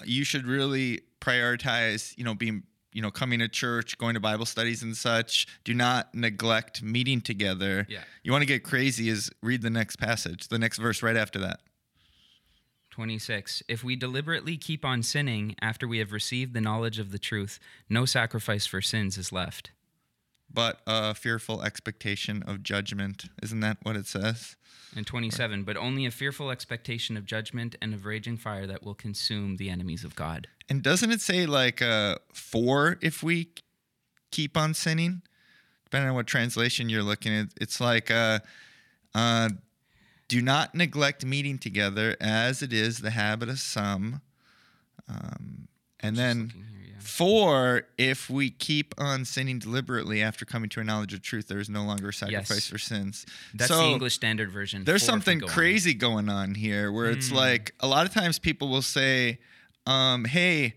you 0.04 0.24
should 0.24 0.46
really 0.46 1.02
prioritize, 1.20 2.16
you 2.16 2.24
know, 2.24 2.36
being 2.36 2.62
you 2.96 3.02
know, 3.02 3.12
coming 3.12 3.40
to 3.40 3.50
church, 3.50 3.98
going 3.98 4.14
to 4.14 4.22
Bible 4.22 4.46
studies 4.46 4.82
and 4.82 4.96
such. 4.96 5.48
Do 5.66 5.74
not 5.74 6.16
neglect 6.16 6.82
meeting 6.82 7.20
together. 7.20 7.86
Yeah. 7.90 8.00
You 8.24 8.32
want 8.32 8.42
to 8.44 8.48
get 8.48 8.64
crazy 8.64 9.10
is 9.10 9.30
read 9.44 9.62
the 9.62 9.70
next 9.70 9.98
passage, 9.98 10.48
the 10.48 10.58
next 10.58 10.78
verse 10.78 11.04
right 11.04 11.18
after 11.18 11.38
that. 11.40 11.60
26. 12.92 13.62
If 13.68 13.84
we 13.84 13.98
deliberately 13.98 14.56
keep 14.56 14.86
on 14.86 15.04
sinning 15.04 15.58
after 15.62 15.86
we 15.86 15.98
have 15.98 16.14
received 16.14 16.54
the 16.54 16.62
knowledge 16.62 16.98
of 16.98 17.12
the 17.12 17.20
truth, 17.20 17.60
no 17.90 18.06
sacrifice 18.06 18.66
for 18.66 18.82
sins 18.82 19.18
is 19.18 19.34
left. 19.34 19.72
But 20.52 20.80
a 20.88 21.14
fearful 21.14 21.64
expectation 21.64 22.44
of 22.44 22.64
judgment. 22.64 23.26
Isn't 23.44 23.60
that 23.62 23.78
what 23.84 23.96
it 23.96 24.08
says? 24.08 24.56
And 24.96 25.06
27. 25.06 25.64
But 25.64 25.76
only 25.76 26.06
a 26.06 26.12
fearful 26.12 26.50
expectation 26.50 27.18
of 27.18 27.26
judgment 27.26 27.76
and 27.82 27.94
of 27.94 28.06
raging 28.06 28.38
fire 28.38 28.66
that 28.68 28.84
will 28.84 28.94
consume 28.94 29.58
the 29.58 29.70
enemies 29.70 30.04
of 30.04 30.16
God. 30.16 30.48
And 30.70 30.82
doesn't 30.82 31.12
it 31.12 31.22
say 31.22 31.46
like 31.46 31.82
uh, 31.82 32.18
for 32.34 32.98
if 33.02 33.22
we 33.22 33.50
keep 34.32 34.56
on 34.56 34.74
sinning? 34.74 35.22
Depending 35.84 36.10
on 36.10 36.16
what 36.16 36.28
translation 36.28 36.90
you're 36.90 37.04
looking 37.04 37.34
at, 37.34 37.48
it's 37.62 37.80
like 37.80 38.10
uh, 38.10 38.40
uh, 39.14 39.50
do 40.28 40.42
not 40.42 40.74
neglect 40.74 41.24
meeting 41.24 41.58
together 41.58 42.16
as 42.20 42.62
it 42.62 42.74
is 42.74 43.00
the 43.00 43.12
habit 43.12 43.50
of 43.50 43.60
some. 43.60 44.22
Um, 45.08 45.68
and 46.00 46.16
then 46.16 46.52
looking 47.06 47.26
here, 47.28 47.76
yeah. 47.76 47.82
for, 47.82 47.88
if 47.98 48.30
we 48.30 48.50
keep 48.50 48.94
on 48.98 49.26
sinning 49.26 49.60
deliberately 49.60 50.22
after 50.22 50.46
coming 50.46 50.70
to 50.72 50.80
a 50.80 50.84
knowledge 50.84 51.14
of 51.14 51.22
truth, 51.22 51.48
there 51.48 51.60
is 51.60 51.70
no 51.70 51.84
longer 51.84 52.12
sacrifice 52.12 52.50
Yes. 52.50 52.68
for 52.68 52.78
sins. 52.78 53.26
That's 53.54 53.70
So- 53.70 53.78
the 53.80 53.88
English 53.94 54.16
Standard 54.16 54.52
Version. 54.52 54.84
there's 54.84 55.02
For 55.02 55.06
if 55.06 55.08
we 55.08 55.12
something 55.14 55.40
go 55.40 55.46
on. 55.48 55.52
crazy 55.52 55.94
going 55.94 56.30
on 56.30 56.56
here 56.56 56.92
where 56.92 57.10
it's 57.10 57.30
Hmm. 57.30 57.36
like 57.36 57.74
a 57.80 57.88
lot 57.88 58.06
of 58.06 58.14
times 58.14 58.40
people 58.40 58.70
will 58.70 58.82
say 58.82 59.40
um, 59.88 60.26
hey 60.26 60.74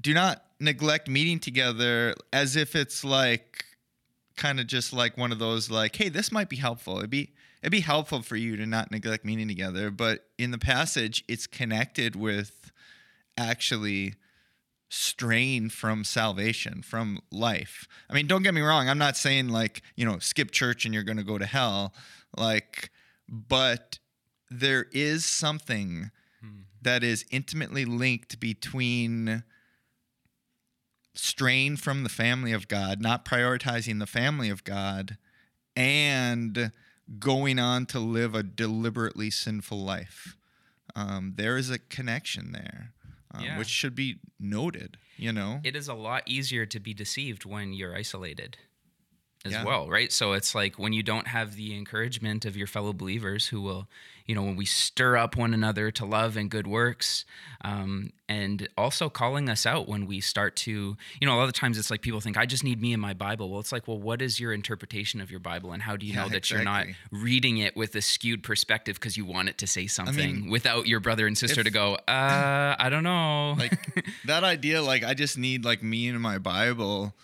do 0.00 0.12
not 0.12 0.42
neglect 0.58 1.08
meeting 1.08 1.38
together 1.38 2.14
as 2.32 2.56
if 2.56 2.74
it's 2.74 3.04
like 3.04 3.64
kind 4.36 4.58
of 4.58 4.66
just 4.66 4.92
like 4.92 5.16
one 5.16 5.30
of 5.30 5.38
those 5.38 5.70
like 5.70 5.94
hey 5.94 6.08
this 6.08 6.32
might 6.32 6.48
be 6.48 6.56
helpful 6.56 6.98
it'd 6.98 7.10
be 7.10 7.32
it'd 7.62 7.70
be 7.70 7.78
helpful 7.78 8.20
for 8.22 8.34
you 8.34 8.56
to 8.56 8.66
not 8.66 8.90
neglect 8.90 9.24
meeting 9.24 9.46
together 9.46 9.88
but 9.92 10.26
in 10.36 10.50
the 10.50 10.58
passage 10.58 11.22
it's 11.28 11.46
connected 11.46 12.16
with 12.16 12.72
actually 13.38 14.14
strain 14.88 15.68
from 15.68 16.04
salvation 16.04 16.82
from 16.82 17.20
life. 17.30 17.88
I 18.08 18.14
mean 18.14 18.26
don't 18.26 18.42
get 18.42 18.54
me 18.54 18.60
wrong 18.60 18.88
i'm 18.88 18.98
not 18.98 19.16
saying 19.16 19.48
like 19.48 19.82
you 19.96 20.04
know 20.04 20.18
skip 20.18 20.50
church 20.52 20.84
and 20.84 20.94
you're 20.94 21.02
going 21.02 21.16
to 21.16 21.24
go 21.24 21.38
to 21.38 21.46
hell 21.46 21.92
like 22.36 22.90
but 23.28 23.98
there 24.50 24.86
is 24.92 25.24
something 25.24 26.10
that 26.84 27.02
is 27.02 27.24
intimately 27.30 27.84
linked 27.84 28.38
between 28.38 29.42
strain 31.14 31.76
from 31.76 32.02
the 32.02 32.08
family 32.08 32.52
of 32.52 32.68
God, 32.68 33.00
not 33.00 33.24
prioritizing 33.24 33.98
the 33.98 34.06
family 34.06 34.50
of 34.50 34.64
God, 34.64 35.16
and 35.74 36.70
going 37.18 37.58
on 37.58 37.86
to 37.86 37.98
live 37.98 38.34
a 38.34 38.42
deliberately 38.42 39.30
sinful 39.30 39.82
life. 39.82 40.36
Um, 40.94 41.34
there 41.36 41.56
is 41.56 41.70
a 41.70 41.78
connection 41.78 42.52
there, 42.52 42.92
um, 43.34 43.44
Yeah. 43.44 43.58
which 43.58 43.68
should 43.68 43.94
be 43.94 44.16
noted. 44.38 44.96
You 45.16 45.32
know, 45.32 45.60
It 45.62 45.76
is 45.76 45.88
a 45.88 45.94
lot 45.94 46.22
easier 46.26 46.66
to 46.66 46.80
be 46.80 46.92
deceived 46.94 47.44
when 47.44 47.72
you're 47.72 47.94
isolated 47.96 48.58
as 49.44 49.52
Yeah. 49.52 49.64
well, 49.64 49.88
right? 49.88 50.10
So 50.10 50.32
it's 50.32 50.54
like 50.54 50.78
when 50.78 50.92
you 50.94 51.02
don't 51.02 51.26
have 51.28 51.54
the 51.56 51.76
encouragement 51.76 52.44
of 52.46 52.56
your 52.56 52.66
fellow 52.66 52.92
believers 52.94 53.48
who 53.48 53.60
will, 53.60 53.86
you 54.24 54.34
know, 54.34 54.42
when 54.42 54.56
we 54.56 54.64
stir 54.64 55.18
up 55.18 55.36
one 55.36 55.52
another 55.52 55.90
to 55.90 56.06
love 56.06 56.34
and 56.38 56.50
good 56.50 56.66
works, 56.66 57.26
um, 57.62 58.10
and 58.26 58.66
also 58.78 59.10
calling 59.10 59.50
us 59.50 59.66
out 59.66 59.86
when 59.86 60.06
we 60.06 60.18
start 60.18 60.56
to, 60.56 60.96
you 61.20 61.26
know, 61.26 61.34
a 61.34 61.36
lot 61.36 61.44
of 61.48 61.52
times 61.52 61.76
it's 61.76 61.90
like 61.90 62.00
people 62.00 62.20
think, 62.20 62.38
I 62.38 62.46
just 62.46 62.64
need 62.64 62.80
me 62.80 62.94
and 62.94 63.02
my 63.02 63.12
Bible. 63.12 63.50
Well, 63.50 63.60
it's 63.60 63.70
like, 63.70 63.86
well, 63.86 63.98
what 64.00 64.22
is 64.22 64.40
your 64.40 64.50
interpretation 64.54 65.20
of 65.20 65.30
your 65.30 65.40
Bible? 65.40 65.72
And 65.72 65.82
how 65.82 65.94
do 65.96 66.06
you 66.06 66.14
Yeah, 66.14 66.22
know 66.22 66.28
that 66.30 66.50
you're 66.50 66.64
not 66.64 66.86
reading 67.10 67.58
it 67.58 67.76
with 67.76 67.94
a 67.96 68.00
skewed 68.02 68.42
perspective 68.42 68.94
because 68.96 69.18
you 69.18 69.26
want 69.26 69.50
it 69.50 69.58
to 69.58 69.66
say 69.66 69.86
something 69.86 70.40
mean, 70.42 70.50
without 70.50 70.86
your 70.86 71.00
brother 71.00 71.26
and 71.26 71.36
sister 71.36 71.60
if- 71.60 71.66
to 71.66 71.70
go, 71.70 71.96
uh, 72.08 72.76
I 72.78 72.88
don't 72.88 73.04
know. 73.04 73.56
like 73.58 73.72
that 74.24 74.42
idea 74.42 74.80
like 74.82 75.04
i 75.04 75.12
just 75.14 75.36
need 75.36 75.64
like 75.66 75.82
me 75.82 76.08
and 76.08 76.18
my 76.20 76.38
bible 76.38 77.14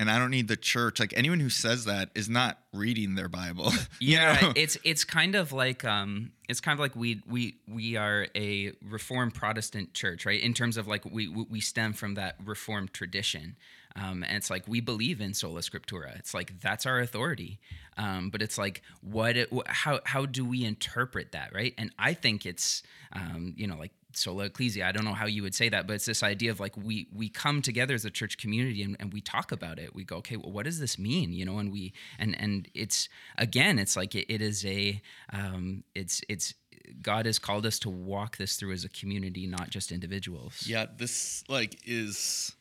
and 0.00 0.10
i 0.10 0.18
don't 0.18 0.30
need 0.30 0.48
the 0.48 0.56
church. 0.56 0.98
Like 0.98 1.12
anyone 1.16 1.38
who 1.38 1.50
says 1.50 1.84
that 1.84 2.10
is 2.14 2.28
not 2.28 2.58
reading 2.72 3.14
their 3.14 3.28
bible 3.28 3.70
you 4.00 4.16
yeah 4.16 4.38
know? 4.40 4.52
it's 4.56 4.76
it's 4.82 5.04
kind 5.04 5.34
of 5.34 5.52
like 5.52 5.84
um 5.84 6.32
it's 6.48 6.60
kind 6.60 6.74
of 6.74 6.80
like 6.80 6.96
we 6.96 7.22
we 7.28 7.56
we 7.68 7.96
are 7.96 8.26
a 8.34 8.72
reformed 8.82 9.34
protestant 9.34 9.94
church 9.94 10.26
right? 10.26 10.40
In 10.40 10.54
terms 10.54 10.76
of 10.76 10.88
like 10.88 11.04
we 11.04 11.28
we 11.28 11.46
we 11.48 11.60
stem 11.60 11.92
from 11.92 12.14
that 12.14 12.36
reformed 12.44 12.92
tradition. 12.92 13.56
Um, 13.96 14.22
and 14.22 14.36
it's 14.36 14.50
like 14.50 14.68
we 14.68 14.80
believe 14.80 15.20
in 15.20 15.34
sola 15.34 15.60
scriptura. 15.62 16.16
It's 16.16 16.32
like 16.32 16.60
that's 16.60 16.86
our 16.86 17.00
authority. 17.00 17.58
Um, 17.96 18.30
but 18.30 18.40
it's 18.40 18.56
like 18.56 18.82
what 19.00 19.36
it, 19.36 19.48
how 19.66 20.00
how 20.04 20.26
do 20.26 20.44
we 20.44 20.64
interpret 20.64 21.32
that 21.32 21.52
right? 21.54 21.74
And 21.76 21.90
i 21.98 22.14
think 22.14 22.46
it's 22.46 22.82
um, 23.12 23.54
you 23.56 23.66
know 23.66 23.76
like 23.76 23.92
sola 24.16 24.44
ecclesia. 24.44 24.86
I 24.86 24.92
don't 24.92 25.04
know 25.04 25.14
how 25.14 25.26
you 25.26 25.42
would 25.42 25.54
say 25.54 25.68
that 25.68 25.86
but 25.86 25.94
it's 25.94 26.06
this 26.06 26.22
idea 26.22 26.50
of 26.50 26.60
like 26.60 26.76
we 26.76 27.08
we 27.12 27.28
come 27.28 27.62
together 27.62 27.94
as 27.94 28.04
a 28.04 28.10
church 28.10 28.38
community 28.38 28.82
and, 28.82 28.96
and 29.00 29.12
we 29.12 29.20
talk 29.20 29.52
about 29.52 29.78
it. 29.78 29.94
We 29.94 30.04
go 30.04 30.16
okay 30.16 30.36
well, 30.36 30.52
what 30.52 30.64
does 30.64 30.80
this 30.80 30.98
mean? 30.98 31.32
You 31.32 31.44
know 31.44 31.58
and 31.58 31.72
we 31.72 31.92
and 32.18 32.38
and 32.40 32.68
it's 32.74 33.08
again 33.38 33.78
it's 33.78 33.96
like 33.96 34.14
it, 34.14 34.32
it 34.32 34.42
is 34.42 34.64
a 34.64 35.00
um 35.32 35.84
it's 35.94 36.22
it's 36.28 36.54
god 37.02 37.26
has 37.26 37.38
called 37.38 37.66
us 37.66 37.78
to 37.80 37.90
walk 37.90 38.36
this 38.36 38.56
through 38.56 38.72
as 38.72 38.84
a 38.84 38.88
community 38.88 39.46
not 39.46 39.70
just 39.70 39.92
individuals. 39.92 40.64
Yeah 40.66 40.86
this 40.96 41.44
like 41.48 41.78
is 41.86 42.52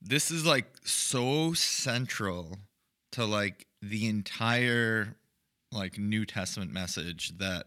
this 0.00 0.30
is 0.30 0.46
like 0.46 0.66
so 0.84 1.52
central 1.54 2.58
to 3.12 3.24
like 3.24 3.66
the 3.82 4.08
entire 4.08 5.16
like 5.72 5.98
new 5.98 6.24
testament 6.24 6.72
message 6.72 7.36
that 7.38 7.66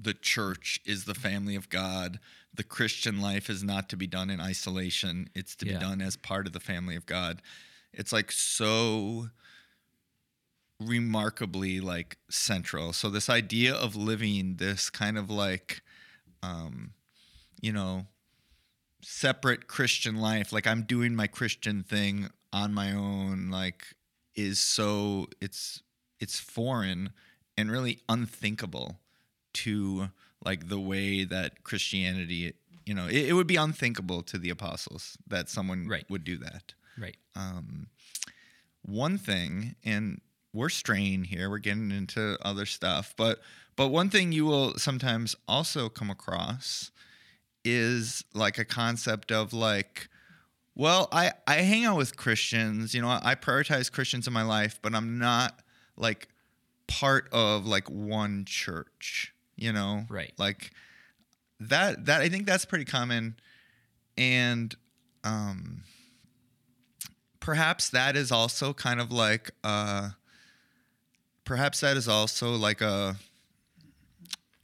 the 0.00 0.14
church 0.14 0.80
is 0.84 1.04
the 1.04 1.14
family 1.14 1.56
of 1.56 1.68
god. 1.68 2.20
The 2.54 2.62
christian 2.64 3.20
life 3.20 3.50
is 3.50 3.62
not 3.62 3.88
to 3.90 3.96
be 3.96 4.06
done 4.06 4.30
in 4.30 4.40
isolation. 4.40 5.28
It's 5.34 5.54
to 5.56 5.66
Yeah. 5.66 5.74
be 5.74 5.78
done 5.80 6.00
as 6.00 6.16
part 6.16 6.46
of 6.46 6.52
the 6.52 6.60
family 6.60 6.96
of 6.96 7.06
god. 7.06 7.42
It's 7.92 8.12
like 8.12 8.30
so 8.30 9.30
remarkably 10.80 11.80
like 11.80 12.18
central. 12.30 12.92
So 12.92 13.10
this 13.10 13.28
idea 13.28 13.74
of 13.74 13.96
living 13.96 14.56
this 14.56 14.90
kind 14.90 15.18
of 15.18 15.28
like 15.30 15.82
um 16.42 16.92
you 17.60 17.72
know 17.72 18.06
separate 19.02 19.66
christian 19.66 20.16
life 20.16 20.52
like 20.52 20.66
i'm 20.66 20.82
doing 20.82 21.14
my 21.14 21.26
christian 21.26 21.82
thing 21.82 22.28
on 22.52 22.72
my 22.72 22.92
own 22.92 23.48
like 23.50 23.82
is 24.36 24.58
so 24.60 25.26
it's 25.40 25.82
it's 26.20 26.38
foreign 26.38 27.10
and 27.56 27.70
really 27.70 28.00
unthinkable 28.08 29.00
to 29.64 30.10
like 30.44 30.68
the 30.68 30.78
way 30.80 31.24
that 31.24 31.62
christianity 31.64 32.52
you 32.86 32.94
know 32.94 33.06
it, 33.06 33.28
it 33.28 33.32
would 33.34 33.46
be 33.46 33.56
unthinkable 33.56 34.22
to 34.22 34.38
the 34.38 34.50
apostles 34.50 35.16
that 35.26 35.48
someone 35.48 35.86
Right. 35.88 36.08
would 36.10 36.24
do 36.24 36.36
that. 36.38 36.74
Right. 36.96 37.16
Um, 37.36 37.88
one 38.82 39.18
thing, 39.18 39.74
and 39.84 40.20
we're 40.52 40.68
straying 40.70 41.24
here, 41.24 41.50
we're 41.50 41.58
getting 41.58 41.90
into 41.90 42.38
other 42.42 42.66
stuff, 42.66 43.14
but 43.16 43.40
but 43.76 43.88
one 43.88 44.10
thing 44.10 44.32
you 44.32 44.44
will 44.46 44.74
sometimes 44.78 45.36
also 45.46 45.88
come 45.88 46.10
across 46.10 46.90
is 47.64 48.24
like 48.34 48.58
a 48.58 48.64
concept 48.64 49.30
of 49.30 49.52
like, 49.52 50.08
well, 50.74 51.08
I 51.12 51.32
I 51.46 51.56
hang 51.56 51.84
out 51.84 51.96
with 51.96 52.16
Christians, 52.16 52.94
you 52.94 53.02
know, 53.02 53.10
I 53.22 53.34
prioritize 53.34 53.92
Christians 53.92 54.26
in 54.26 54.32
my 54.32 54.42
life, 54.42 54.78
but 54.82 54.94
I'm 54.94 55.18
not 55.18 55.60
like 55.96 56.28
part 56.86 57.28
of 57.32 57.66
like 57.66 57.88
one 57.90 58.44
church, 58.46 59.34
you 59.58 59.72
know, 59.72 60.06
Right. 60.08 60.32
Like 60.38 60.70
that 61.60 62.06
that 62.06 62.20
I 62.20 62.28
think 62.28 62.46
that's 62.46 62.64
pretty 62.64 62.84
common, 62.84 63.36
and 64.16 64.74
um 65.24 65.82
perhaps 67.40 67.90
that 67.90 68.16
is 68.16 68.30
also 68.30 68.72
kind 68.72 69.00
of 69.00 69.10
like 69.10 69.50
uh 69.64 70.10
perhaps 71.44 71.80
that 71.80 71.96
is 71.96 72.08
also 72.08 72.52
like 72.54 72.80
a 72.80 73.16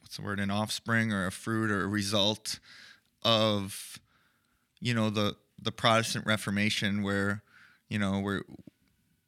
what's 0.01 0.17
the 0.17 0.23
word 0.23 0.39
an 0.39 0.51
offspring 0.51 1.13
or 1.13 1.27
a 1.27 1.33
fruit 1.33 1.71
or 1.71 1.83
a 1.83 1.89
result 1.89 2.61
of 3.23 3.99
you 4.81 4.95
know 4.95 5.11
the 5.11 5.35
the 5.61 5.73
Protestant 5.73 6.27
Reformation 6.27 7.03
where 7.03 7.43
you 7.89 7.99
know 7.99 8.21
where 8.21 8.43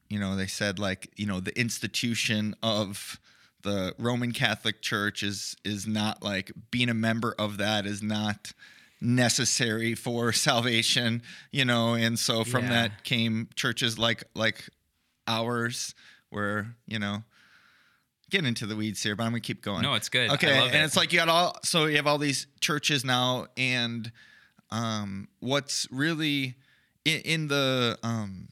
you 0.08 0.20
know 0.20 0.36
they 0.36 0.46
said 0.46 0.78
like 0.78 1.10
you 1.16 1.26
know 1.26 1.40
the 1.40 1.58
institution 1.58 2.54
of 2.62 3.18
the 3.62 3.94
Roman 3.98 4.32
Catholic 4.32 4.80
Church 4.82 5.22
is 5.22 5.56
is 5.64 5.86
not 5.86 6.22
like 6.22 6.52
being 6.70 6.88
a 6.88 6.94
member 6.94 7.34
of 7.38 7.58
that 7.58 7.86
is 7.86 8.02
not 8.02 8.52
necessary 9.00 9.94
for 9.94 10.32
salvation 10.48 11.22
you 11.52 11.64
know 11.64 11.94
and 11.94 12.18
so 12.18 12.44
from 12.44 12.64
Yeah. 12.64 12.70
that 12.70 13.04
came 13.04 13.48
churches 13.54 13.98
like 13.98 14.24
like 14.34 14.68
ours 15.28 15.94
where 16.30 16.74
you 16.86 16.98
know 16.98 17.22
getting 18.30 18.46
into 18.48 18.66
the 18.66 18.74
weeds 18.74 19.02
here 19.02 19.14
but 19.14 19.24
i'm 19.24 19.30
gonna 19.32 19.40
keep 19.40 19.62
going 19.62 19.82
No, 19.82 19.94
it's 19.94 20.08
good. 20.08 20.30
I 20.30 20.34
okay 20.34 20.58
love 20.58 20.68
and 20.68 20.76
it. 20.82 20.84
it's 20.84 20.96
like 20.96 21.12
you 21.12 21.18
got 21.18 21.28
all 21.28 21.56
so 21.62 21.86
you 21.86 21.96
have 21.96 22.06
all 22.06 22.18
these 22.18 22.46
churches 22.60 23.04
now 23.04 23.46
and 23.56 24.10
um 24.70 25.28
what's 25.40 25.86
really 25.90 26.56
in, 27.04 27.20
in 27.20 27.48
the 27.48 27.98
um 28.02 28.48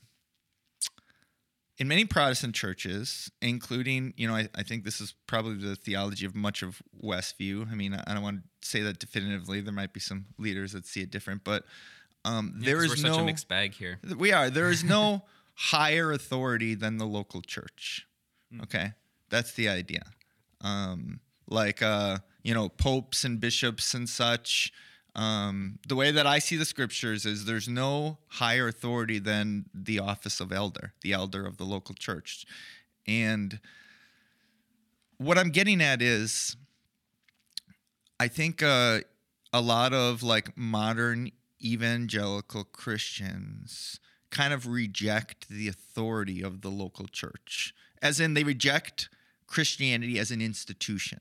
in 1.78 1.88
many 1.88 2.04
Protestant 2.04 2.54
churches, 2.54 3.31
including, 3.43 4.14
you 4.16 4.28
know, 4.28 4.35
I, 4.35 4.49
I 4.54 4.62
think 4.62 4.85
this 4.85 5.00
is 5.00 5.14
probably 5.26 5.57
the 5.57 5.75
theology 5.75 6.25
of 6.25 6.35
much 6.35 6.62
of 6.62 6.81
Westview. 7.02 7.71
I 7.71 7.75
mean, 7.75 7.95
I 7.95 8.14
don't 8.14 8.23
want 8.23 8.43
to 8.62 8.69
say 8.69 8.83
that 8.83 9.00
definitively. 9.00 9.61
There 9.61 9.73
might 9.73 9.93
be 9.93 10.00
some 10.00 10.26
leaders 10.38 10.73
that 10.73 10.87
see 10.87 11.00
it 11.02 11.11
different, 11.11 11.43
but 11.43 11.64
um, 12.25 12.54
Yeah, 12.61 12.66
there 12.66 12.85
is 12.85 13.02
no 13.02 13.12
such 13.12 13.21
a 13.21 13.25
mixed 13.25 13.49
bag 13.49 13.75
here. 13.75 13.99
we 14.16 14.33
are. 14.33 14.50
There 14.50 14.71
is 14.71 14.85
no 14.85 15.25
higher 15.54 16.12
authority 16.12 16.75
than 16.75 16.99
the 16.99 17.07
local 17.07 17.43
church. 17.43 18.07
Okay, 18.62 18.93
that's 19.31 19.52
the 19.52 19.69
idea. 19.69 20.04
Um, 20.61 21.21
like 21.49 21.83
uh, 21.83 22.19
you 22.43 22.54
know, 22.54 22.69
popes 22.69 23.25
and 23.25 23.40
bishops 23.40 23.95
and 23.95 24.09
such. 24.09 24.73
Um, 25.14 25.78
the 25.87 25.94
way 25.94 26.11
that 26.11 26.26
I 26.26 26.40
see 26.40 26.56
the 26.56 26.64
scriptures 26.64 27.25
is 27.25 27.44
there's 27.44 27.68
no 27.68 28.18
higher 28.26 28.66
authority 28.66 29.21
than 29.21 29.66
the 29.73 30.00
office 30.00 30.40
of 30.40 30.52
elder, 30.52 30.92
the 31.02 31.12
elder 31.12 31.47
of 31.47 31.56
the 31.56 31.64
local 31.64 31.94
church, 31.94 32.44
and 33.06 33.61
what 35.18 35.38
I'm 35.38 35.50
getting 35.50 35.80
at 35.80 36.02
is, 36.02 36.56
I 38.18 38.28
think 38.28 38.62
uh, 38.62 39.00
a 39.52 39.61
lot 39.61 39.92
of 39.92 40.23
like 40.23 40.56
modern 40.56 41.30
evangelical 41.62 42.64
Christians 42.64 44.00
kind 44.30 44.52
of 44.52 44.66
reject 44.66 45.49
the 45.49 45.68
authority 45.68 46.42
of 46.42 46.61
the 46.61 46.71
local 46.71 47.06
church, 47.06 47.75
as 48.02 48.18
in 48.18 48.35
they 48.35 48.44
reject 48.44 49.09
Christianity 49.47 50.18
as 50.18 50.30
an 50.30 50.42
institution. 50.42 51.21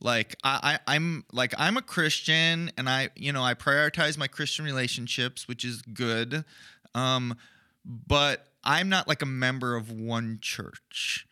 Like 0.00 0.36
I, 0.42 0.78
I, 0.86 0.94
I'm 0.96 1.24
like 1.32 1.54
I'm 1.58 1.76
a 1.76 1.82
Christian, 1.82 2.70
and 2.78 2.88
I, 2.88 3.10
you 3.14 3.32
know, 3.32 3.42
I 3.42 3.54
prioritize 3.54 4.16
my 4.16 4.26
Christian 4.26 4.64
relationships, 4.64 5.46
which 5.46 5.64
is 5.64 5.82
good. 5.82 6.44
Um, 6.94 7.36
but 7.84 8.46
I'm 8.64 8.88
not 8.88 9.08
like 9.08 9.22
a 9.22 9.26
member 9.26 9.76
of 9.76 9.90
one 9.90 10.38
church. 10.40 11.26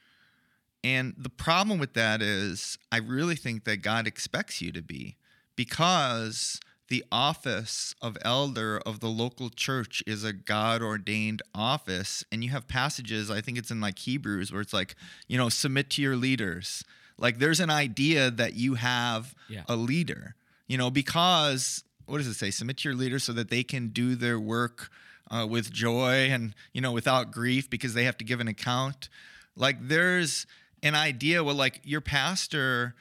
And 0.85 1.15
the 1.19 1.31
problem 1.31 1.79
with 1.79 1.95
that 1.95 2.23
is, 2.23 2.79
I 2.93 2.99
really 2.99 3.35
think 3.35 3.65
that 3.65 3.79
God 3.83 4.07
expects 4.07 4.63
you 4.63 4.71
to 4.73 4.83
be 4.83 5.17
because 5.57 6.61
the 6.89 7.05
office 7.13 7.95
of 8.01 8.17
elder 8.23 8.81
of 8.87 9.01
the 9.01 9.09
local 9.09 9.51
church 9.51 10.03
is 10.07 10.25
a 10.25 10.33
God 10.33 10.81
ordained 10.83 11.43
office. 11.55 12.25
And 12.31 12.43
you 12.43 12.51
have 12.51 12.69
passages, 12.69 13.31
I 13.31 13.41
think 13.41 13.59
it's 13.59 13.71
in 13.71 13.81
like 13.81 13.99
Hebrews, 13.99 14.53
where 14.53 14.63
it's 14.63 14.73
like, 14.73 14.95
you 15.27 15.37
know, 15.37 15.49
submit 15.49 15.91
to 15.91 16.03
your 16.03 16.17
leaders. 16.17 16.85
Like 17.19 17.39
there's 17.39 17.61
an 17.61 17.71
idea 17.71 18.31
that 18.31 18.55
you 18.55 18.75
have 18.75 19.35
Yeah. 19.49 19.65
a 19.69 19.77
leader, 19.77 20.35
you 20.67 20.79
know, 20.79 20.91
because 20.91 21.83
what 22.07 22.19
does 22.19 22.27
it 22.27 22.35
say? 22.35 22.51
Submit 22.51 22.79
to 22.79 22.89
your 22.89 22.97
leader 22.97 23.19
so 23.19 23.33
that 23.35 23.51
they 23.51 23.63
can 23.63 23.89
do 23.89 24.15
their 24.15 24.39
work 24.41 24.91
uh, 25.31 25.47
with 25.49 25.71
joy 25.71 26.29
and, 26.31 26.55
you 26.73 26.81
know, 26.81 26.93
without 26.93 27.31
grief 27.31 27.69
because 27.69 27.93
they 27.95 28.05
have 28.05 28.17
to 28.19 28.25
give 28.25 28.41
an 28.41 28.49
account. 28.49 29.09
Like 29.57 29.77
there's 29.89 30.47
an 30.83 30.95
idea, 30.95 31.43
well, 31.45 31.55
like 31.57 31.81
your 31.85 32.01
pastor, 32.01 32.95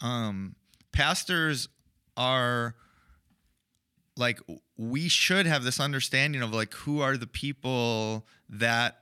um, 0.00 0.54
pastors 0.92 1.68
are 2.16 2.76
like 4.16 4.38
we 4.76 5.08
should 5.08 5.46
have 5.46 5.64
this 5.64 5.80
understanding 5.80 6.42
of 6.42 6.52
like 6.52 6.72
who 6.74 7.00
are 7.00 7.16
the 7.16 7.26
people 7.26 8.26
that 8.48 9.00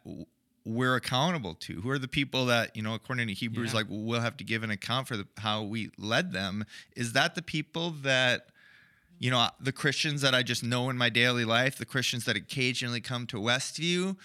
we're 0.64 0.96
accountable 0.96 1.54
to? 1.54 1.80
Who 1.80 1.90
are 1.90 1.98
the 1.98 2.08
people 2.08 2.46
that 2.46 2.76
you 2.76 2.82
know 2.82 2.94
according 2.94 3.28
to 3.28 3.34
hebrews 3.34 3.70
Yeah. 3.72 3.78
like 3.78 3.86
we'll 3.88 4.20
have 4.20 4.36
to 4.38 4.44
give 4.44 4.62
an 4.62 4.70
account 4.70 5.08
for 5.08 5.16
the, 5.16 5.26
how 5.38 5.62
we 5.62 5.90
led 5.98 6.32
them. 6.32 6.64
Is 6.96 7.12
that 7.14 7.34
the 7.34 7.42
people 7.42 7.90
that 8.02 8.46
you 9.18 9.30
know 9.30 9.48
the 9.60 9.72
christians 9.72 10.22
that 10.22 10.34
i 10.34 10.42
just 10.42 10.64
know 10.64 10.88
in 10.88 10.96
my 10.96 11.10
daily 11.10 11.44
life 11.44 11.76
the 11.76 11.84
christians 11.84 12.24
that 12.24 12.36
occasionally 12.36 13.02
come 13.02 13.26
to 13.26 13.36
westview 13.36 14.16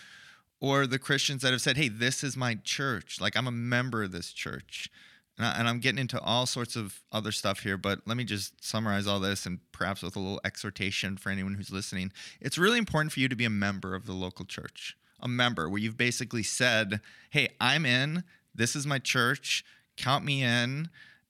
or 0.62 0.88
the 0.88 0.98
christians 0.98 1.42
that 1.42 1.52
have 1.52 1.62
said 1.62 1.76
hey 1.76 1.90
this 1.90 2.24
is 2.24 2.38
my 2.38 2.56
church. 2.64 3.20
Like 3.20 3.36
i'm 3.36 3.46
a 3.48 3.52
member 3.52 4.04
of 4.04 4.14
this 4.14 4.32
church. 4.32 4.90
And, 5.38 5.46
I, 5.46 5.60
and 5.60 5.68
i'm 5.68 5.80
getting 5.80 6.00
into 6.00 6.18
all 6.22 6.46
sorts 6.46 6.78
of 6.78 7.02
other 7.12 7.34
stuff 7.34 7.60
here 7.60 7.76
but 7.78 8.00
let 8.06 8.16
me 8.16 8.24
just 8.24 8.64
summarize 8.64 9.06
all 9.06 9.20
this 9.20 9.46
and 9.46 9.60
perhaps 9.74 10.02
with 10.02 10.16
a 10.16 10.20
little 10.20 10.40
exhortation 10.46 11.18
for 11.18 11.30
anyone 11.30 11.56
who's 11.56 11.72
listening. 11.72 12.14
It's 12.40 12.58
really 12.58 12.78
important 12.78 13.12
for 13.12 13.20
you 13.20 13.28
to 13.28 13.36
be 13.36 13.44
a 13.44 13.50
member 13.50 13.96
of 13.96 14.06
the 14.06 14.14
local 14.14 14.46
church 14.46 14.96
a 15.20 15.28
member 15.28 15.70
where 15.70 15.80
you've 15.80 15.98
basically 15.98 16.44
said 16.44 17.02
hey 17.30 17.50
i'm 17.60 17.86
in. 17.86 18.24
This 18.54 18.76
is 18.76 18.88
my 18.88 19.00
church. 19.00 19.66
Count 19.98 20.24
me 20.24 20.42
in. 20.42 20.90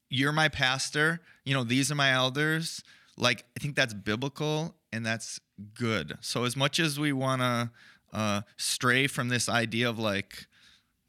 You're 0.09 0.31
my 0.31 0.47
pastor. 0.47 1.21
You 1.43 1.53
know 1.53 1.63
these 1.63 1.91
are 1.91 1.95
my 1.95 2.11
elders. 2.11 2.83
Like 3.17 3.45
i 3.57 3.59
think 3.59 3.75
that's 3.75 3.93
biblical 3.93 4.75
and 4.91 5.05
that's 5.05 5.39
good. 5.73 6.17
So 6.21 6.43
as 6.43 6.55
much 6.55 6.79
as 6.79 6.99
we 6.99 7.11
want 7.13 7.41
to 7.41 7.71
uh, 8.13 8.41
stray 8.55 9.07
from 9.07 9.27
this 9.27 9.49
idea 9.49 9.89
of 9.89 9.99
like 9.99 10.47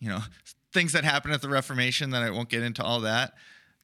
you 0.00 0.08
know 0.08 0.20
things 0.72 0.92
that 0.92 1.04
happened 1.04 1.32
at 1.32 1.40
the 1.40 1.48
reformation 1.48 2.10
that 2.10 2.22
i 2.22 2.30
won't 2.30 2.48
get 2.48 2.62
into 2.62 2.82
all 2.82 3.00
that 3.00 3.32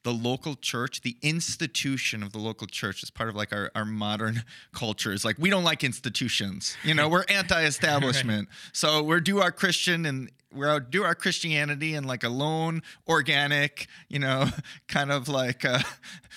the 0.03 0.11
local 0.13 0.55
church 0.55 1.01
the 1.01 1.17
institution 1.21 2.21
of 2.21 2.31
the 2.31 2.37
local 2.37 2.67
church 2.67 3.03
is 3.03 3.09
part 3.09 3.29
of 3.29 3.35
like 3.35 3.53
our, 3.53 3.71
our 3.75 3.85
modern 3.85 4.43
culture 4.73 5.11
is 5.11 5.25
like 5.25 5.37
we 5.39 5.49
don't 5.49 5.63
like 5.63 5.83
institutions 5.83 6.75
you 6.83 6.93
know 6.93 7.07
we're 7.09 7.25
anti-establishment. 7.29 8.47
So 8.73 9.03
we're 9.03 9.19
do 9.19 9.39
our 9.41 9.51
christian 9.51 10.05
and 10.05 10.31
we're 10.51 10.69
out 10.69 10.91
do 10.91 11.03
our 11.03 11.15
christianity 11.15 11.95
in 11.95 12.03
like 12.03 12.23
a 12.23 12.29
lone 12.29 12.81
organic 13.07 13.87
you 14.09 14.19
know 14.19 14.49
kind 14.87 15.11
of 15.11 15.27
like 15.27 15.63
a 15.63 15.83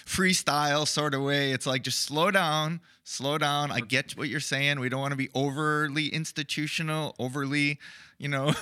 freestyle 0.07 0.87
sort 0.87 1.15
of 1.15 1.23
way. 1.23 1.51
It's 1.51 1.67
like 1.67 1.83
just 1.83 2.01
slow 2.01 2.31
down 2.31 2.81
slow 3.05 3.39
down. 3.39 3.71
I 3.71 3.81
get 3.81 4.17
what 4.17 4.29
you're 4.29 4.41
saying. 4.41 4.81
We 4.81 4.89
don't 4.89 5.01
want 5.01 5.13
to 5.13 5.17
be 5.17 5.29
overly 5.35 6.09
institutional 6.09 7.15
overly 7.19 7.79
you 8.19 8.29
know 8.29 8.53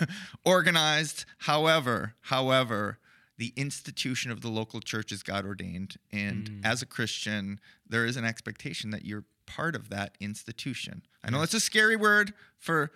organized. 0.45 1.25
However 1.39 2.15
however 2.23 2.99
the 3.37 3.53
institution 3.57 4.31
of 4.31 4.41
the 4.41 4.49
local 4.49 4.81
church 4.81 5.13
is 5.13 5.23
god 5.23 5.45
ordained. 5.45 5.97
And 6.13 6.51
mm. 6.51 6.61
as 6.65 6.83
a 6.83 6.87
christian 6.87 7.61
there 7.89 8.05
is 8.05 8.17
an 8.17 8.25
expectation 8.25 8.91
that 8.91 9.05
you're 9.05 9.25
part 9.47 9.75
of 9.75 9.91
that 9.91 10.17
institution. 10.21 11.03
I 11.23 11.31
know 11.31 11.43
it's 11.43 11.55
a 11.55 11.61
scary 11.61 11.97
word 11.97 12.33
for 12.59 12.91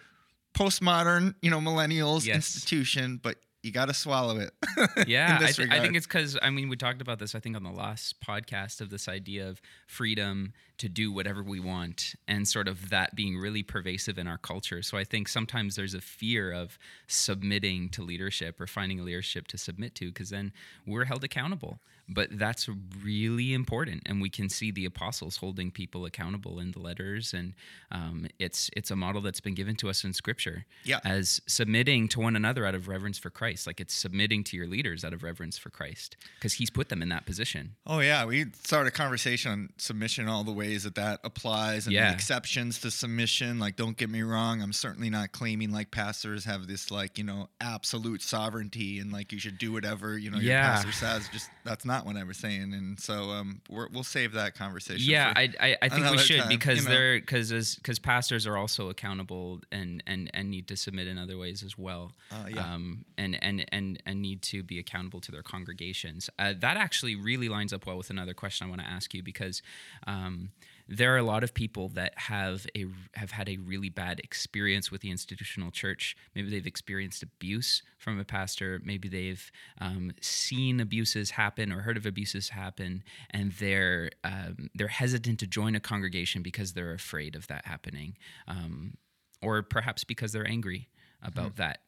postmodern 0.54 1.34
you 1.42 1.50
know 1.50 1.60
millennials 1.60 2.24
Yes. 2.26 2.36
institution 2.36 3.20
but 3.22 3.36
you 3.62 3.72
got 3.72 3.86
to 3.86 3.94
swallow 3.94 4.38
it 4.38 4.52
yeah, 5.08 5.38
I, 5.40 5.52
thi- 5.52 5.68
I 5.70 5.80
think 5.80 5.96
it's 5.96 6.06
because 6.06 6.38
I 6.40 6.50
mean 6.50 6.68
we 6.68 6.76
talked 6.76 7.02
about 7.02 7.18
this 7.18 7.34
I 7.34 7.40
think 7.40 7.56
on 7.56 7.64
the 7.64 7.70
last 7.70 8.20
podcast 8.20 8.80
of 8.80 8.90
this 8.90 9.08
idea 9.08 9.48
of 9.48 9.60
freedom 9.86 10.52
to 10.78 10.88
do 10.88 11.12
whatever 11.12 11.42
we 11.42 11.60
want 11.60 12.14
and 12.26 12.46
sort 12.46 12.68
of 12.68 12.90
that 12.90 13.14
being 13.14 13.36
really 13.36 13.62
pervasive 13.62 14.16
in 14.16 14.26
our 14.28 14.38
culture. 14.38 14.80
So 14.82 14.96
I 14.96 15.04
think 15.04 15.28
sometimes 15.28 15.74
there's 15.76 15.94
a 15.94 16.00
fear 16.00 16.52
of 16.52 16.78
submitting 17.08 17.88
to 17.90 18.02
leadership 18.02 18.60
or 18.60 18.66
finding 18.66 19.00
a 19.00 19.02
leadership 19.02 19.48
to 19.48 19.58
submit 19.58 19.94
to 19.96 20.06
because 20.06 20.30
then 20.30 20.52
we're 20.86 21.04
held 21.04 21.24
accountable. 21.24 21.80
But 22.10 22.38
that's 22.38 22.68
really 23.04 23.52
important, 23.52 24.02
and 24.06 24.22
we 24.22 24.30
can 24.30 24.48
see 24.48 24.70
the 24.70 24.86
apostles 24.86 25.36
holding 25.36 25.70
people 25.70 26.06
accountable 26.06 26.58
in 26.58 26.72
the 26.72 26.78
letters, 26.78 27.34
and 27.34 27.52
um, 27.92 28.26
it's 28.38 28.70
it's 28.74 28.90
a 28.90 28.96
model 28.96 29.20
that's 29.20 29.40
been 29.40 29.54
given 29.54 29.76
to 29.76 29.90
us 29.90 30.04
in 30.04 30.14
Scripture 30.14 30.64
Yeah. 30.84 31.00
as 31.04 31.42
submitting 31.46 32.08
to 32.08 32.20
one 32.20 32.34
another 32.34 32.64
out 32.64 32.74
of 32.74 32.88
reverence 32.88 33.18
for 33.18 33.28
Christ. 33.28 33.66
Like 33.66 33.78
it's 33.78 33.94
submitting 33.94 34.42
to 34.44 34.56
your 34.56 34.66
leaders 34.66 35.04
out 35.04 35.12
of 35.12 35.22
reverence 35.22 35.58
for 35.58 35.68
Christ 35.68 36.16
because 36.38 36.54
he's 36.54 36.70
put 36.70 36.88
them 36.88 37.02
in 37.02 37.10
that 37.10 37.26
position. 37.26 37.72
Oh 37.86 38.00
yeah, 38.00 38.24
we 38.24 38.46
started 38.62 38.88
a 38.88 38.90
conversation 38.92 39.52
on 39.52 39.68
submission, 39.76 40.28
all 40.28 40.44
the 40.44 40.52
ways 40.52 40.84
that 40.84 40.94
that 40.94 41.20
applies, 41.24 41.86
and 41.86 41.92
Yeah. 41.94 42.08
the 42.08 42.14
exceptions 42.14 42.78
to 42.80 42.90
submission. 42.90 43.58
Like, 43.58 43.76
don't 43.76 43.96
get 43.98 44.08
me 44.08 44.22
wrong, 44.22 44.62
I'm 44.62 44.72
certainly 44.72 45.10
not 45.10 45.32
claiming 45.32 45.72
like 45.72 45.90
pastors 45.90 46.46
have 46.46 46.66
this 46.68 46.90
like 46.90 47.18
you 47.18 47.24
know 47.24 47.50
absolute 47.60 48.22
sovereignty 48.22 48.98
and 48.98 49.12
like 49.12 49.30
you 49.32 49.38
should 49.38 49.58
do 49.58 49.72
whatever 49.72 50.16
you 50.16 50.30
know 50.30 50.38
your 50.38 50.52
Yeah. 50.52 50.72
pastor 50.72 50.92
says. 50.92 51.28
Just 51.32 51.50
that's 51.64 51.84
not 51.84 51.97
not 51.98 52.06
what 52.06 52.16
I 52.16 52.24
was 52.24 52.36
saying, 52.36 52.72
and 52.72 52.98
so 52.98 53.30
um, 53.30 53.60
we're, 53.68 53.88
we'll 53.88 54.04
save 54.04 54.32
that 54.32 54.54
conversation. 54.54 55.10
Yeah, 55.10 55.32
I, 55.34 55.50
I, 55.60 55.76
I 55.82 55.88
think 55.88 56.10
we 56.10 56.18
should 56.18 56.40
time, 56.40 56.48
because 56.48 56.78
you 56.78 56.84
know. 56.84 56.90
they're 56.90 57.20
because 57.20 57.76
because 57.76 57.98
pastors 57.98 58.46
are 58.46 58.56
also 58.56 58.88
accountable 58.88 59.60
and 59.72 60.02
and 60.06 60.30
and 60.32 60.50
need 60.50 60.68
to 60.68 60.76
submit 60.76 61.08
in 61.08 61.18
other 61.18 61.36
ways 61.36 61.62
as 61.62 61.76
well. 61.76 62.12
Uh, 62.30 62.46
yeah. 62.48 62.60
Um, 62.60 63.04
and 63.16 63.42
and 63.42 63.64
and 63.72 64.02
and 64.06 64.22
need 64.22 64.42
to 64.42 64.62
be 64.62 64.78
accountable 64.78 65.20
to 65.20 65.32
their 65.32 65.42
congregations. 65.42 66.30
Uh, 66.38 66.54
that 66.58 66.76
actually 66.76 67.16
really 67.16 67.48
lines 67.48 67.72
up 67.72 67.86
well 67.86 67.96
with 67.96 68.10
another 68.10 68.34
question 68.34 68.66
I 68.66 68.70
want 68.70 68.82
to 68.82 68.88
ask 68.88 69.12
you 69.14 69.22
because. 69.22 69.62
Um, 70.06 70.50
there 70.88 71.14
are 71.14 71.18
a 71.18 71.22
lot 71.22 71.44
of 71.44 71.52
people 71.52 71.90
that 71.90 72.16
have 72.16 72.66
a 72.74 72.86
have 73.14 73.30
had 73.30 73.48
a 73.48 73.58
really 73.58 73.90
bad 73.90 74.20
experience 74.20 74.90
with 74.90 75.02
the 75.02 75.10
institutional 75.10 75.70
church. 75.70 76.16
Maybe 76.34 76.50
they've 76.50 76.66
experienced 76.66 77.22
abuse 77.22 77.82
from 77.98 78.18
a 78.18 78.24
pastor. 78.24 78.80
Maybe 78.82 79.08
they've 79.08 79.50
um, 79.80 80.12
seen 80.22 80.80
abuses 80.80 81.32
happen 81.32 81.72
or 81.72 81.80
heard 81.80 81.98
of 81.98 82.06
abuses 82.06 82.48
happen, 82.48 83.04
and 83.30 83.52
they're 83.52 84.10
um, 84.24 84.70
they're 84.74 84.88
hesitant 84.88 85.38
to 85.40 85.46
join 85.46 85.74
a 85.74 85.80
congregation 85.80 86.42
because 86.42 86.72
they're 86.72 86.94
afraid 86.94 87.36
of 87.36 87.46
that 87.48 87.66
happening, 87.66 88.16
um, 88.46 88.96
or 89.42 89.62
perhaps 89.62 90.04
because 90.04 90.32
they're 90.32 90.48
angry 90.48 90.88
about 91.22 91.56
that 91.56 91.80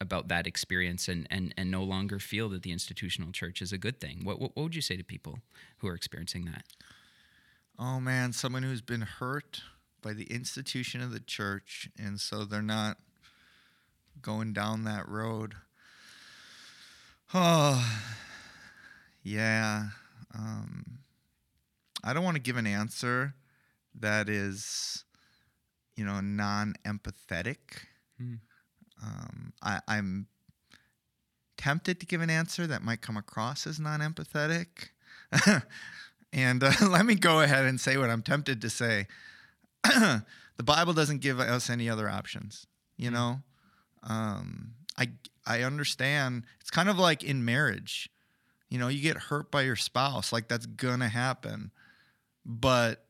about 0.00 0.28
that 0.28 0.46
experience 0.46 1.08
and, 1.08 1.26
and 1.30 1.52
and 1.56 1.70
no 1.70 1.82
longer 1.82 2.20
feel 2.20 2.48
that 2.50 2.62
the 2.62 2.70
institutional 2.70 3.32
church 3.32 3.60
is 3.60 3.72
a 3.72 3.78
good 3.78 4.00
thing. 4.00 4.20
What, 4.22 4.40
what 4.40 4.54
what 4.54 4.62
would 4.62 4.76
you 4.76 4.82
say 4.82 4.96
to 4.96 5.04
people 5.04 5.40
who 5.78 5.88
are 5.88 5.94
experiencing 5.94 6.44
that? 6.44 6.64
Oh 7.78 7.98
man, 7.98 8.32
someone 8.32 8.62
who's 8.62 8.82
been 8.82 9.00
hurt 9.00 9.62
by 10.00 10.12
the 10.12 10.24
institution 10.24 11.00
of 11.00 11.10
the 11.10 11.20
church, 11.20 11.88
and 11.98 12.20
so 12.20 12.44
they're 12.44 12.62
not 12.62 12.98
going 14.22 14.52
down 14.52 14.84
that 14.84 15.08
road. 15.08 15.54
Oh, 17.32 17.84
yeah. 19.24 19.88
Um, 20.32 20.98
I 22.04 22.12
don't 22.12 22.22
want 22.22 22.36
to 22.36 22.42
give 22.42 22.56
an 22.56 22.66
answer 22.66 23.34
that 23.98 24.28
is, 24.28 25.04
you 25.96 26.04
know, 26.04 26.20
non-empathetic. 26.20 27.56
Hmm. 28.18 28.34
Um, 29.02 29.52
I, 29.62 29.80
I'm 29.88 30.26
tempted 31.56 31.98
to 32.00 32.06
give 32.06 32.20
an 32.20 32.30
answer 32.30 32.66
that 32.68 32.82
might 32.82 33.00
come 33.00 33.16
across 33.16 33.66
as 33.66 33.80
non-empathetic. 33.80 34.90
And 36.34 36.64
uh, 36.64 36.72
let 36.88 37.06
me 37.06 37.14
go 37.14 37.40
ahead 37.40 37.64
and 37.64 37.80
say 37.80 37.96
what 37.96 38.10
I'm 38.10 38.22
tempted 38.22 38.60
to 38.60 38.68
say. 38.68 39.06
the 39.84 40.22
Bible 40.62 40.92
doesn't 40.92 41.20
give 41.20 41.38
us 41.38 41.70
any 41.70 41.88
other 41.88 42.10
options. 42.10 42.66
You 42.96 43.10
know, 43.10 43.40
um, 44.02 44.72
I 44.98 45.10
I 45.46 45.62
understand. 45.62 46.44
It's 46.60 46.70
kind 46.70 46.88
of 46.88 46.98
like 46.98 47.22
in 47.22 47.44
marriage. 47.44 48.10
You 48.68 48.78
know, 48.78 48.88
you 48.88 49.00
get 49.00 49.16
hurt 49.16 49.50
by 49.50 49.62
your 49.62 49.76
spouse, 49.76 50.32
like 50.32 50.48
that's 50.48 50.66
gonna 50.66 51.08
happen. 51.08 51.70
But 52.44 53.04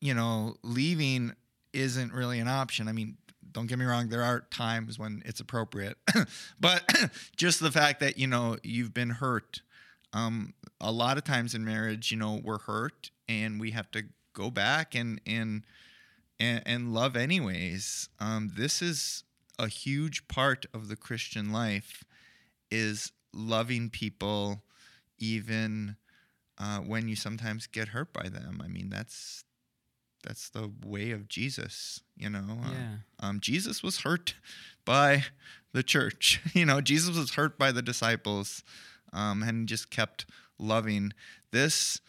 you 0.00 0.14
know, 0.14 0.54
leaving 0.62 1.34
isn't 1.72 2.12
really 2.12 2.38
an 2.38 2.48
option. 2.48 2.88
I 2.88 2.92
mean, 2.92 3.16
don't 3.52 3.66
get 3.66 3.78
me 3.78 3.84
wrong, 3.84 4.08
there 4.08 4.22
are 4.22 4.40
times 4.50 4.98
when 4.98 5.22
it's 5.26 5.40
appropriate. 5.40 5.98
but 6.60 6.88
just 7.36 7.60
the 7.60 7.70
fact 7.70 8.00
that, 8.00 8.16
you 8.16 8.26
know, 8.26 8.56
you've 8.62 8.94
been 8.94 9.10
hurt 9.10 9.60
um, 10.12 10.54
a 10.80 10.90
lot 10.92 11.18
of 11.18 11.24
times 11.24 11.54
in 11.54 11.64
marriage, 11.64 12.10
you 12.10 12.16
know, 12.16 12.40
we're 12.42 12.58
hurt 12.60 13.10
and 13.28 13.60
we 13.60 13.70
have 13.72 13.90
to 13.92 14.04
go 14.32 14.50
back 14.50 14.94
and 14.94 15.20
and 15.26 15.62
and, 16.38 16.62
and 16.66 16.94
love 16.94 17.16
anyways. 17.16 18.08
Um, 18.18 18.52
this 18.56 18.80
is 18.82 19.24
a 19.58 19.68
huge 19.68 20.26
part 20.26 20.66
of 20.72 20.88
the 20.88 20.96
Christian 20.96 21.52
life 21.52 22.02
is 22.70 23.12
loving 23.32 23.90
people 23.90 24.62
even 25.18 25.96
uh, 26.58 26.78
when 26.78 27.08
you 27.08 27.16
sometimes 27.16 27.66
get 27.66 27.88
hurt 27.88 28.12
by 28.12 28.28
them. 28.28 28.60
I 28.64 28.68
mean, 28.68 28.88
that's 28.90 29.44
that's 30.22 30.50
the 30.50 30.70
way 30.84 31.10
of 31.12 31.28
Jesus, 31.28 32.00
you 32.16 32.28
know. 32.30 32.58
Uh, 32.64 32.70
Yeah. 32.70 32.96
um, 33.20 33.40
Jesus 33.40 33.82
was 33.82 34.00
hurt 34.00 34.34
by 34.84 35.24
the 35.72 35.82
church. 35.82 36.40
You 36.54 36.66
know, 36.66 36.80
Jesus 36.80 37.16
was 37.16 37.34
hurt 37.34 37.58
by 37.58 37.72
the 37.72 37.82
disciples, 37.82 38.62
um, 39.12 39.42
and 39.42 39.68
just 39.68 39.90
kept 39.90 40.26
loving 40.58 41.12
this. 41.50 42.00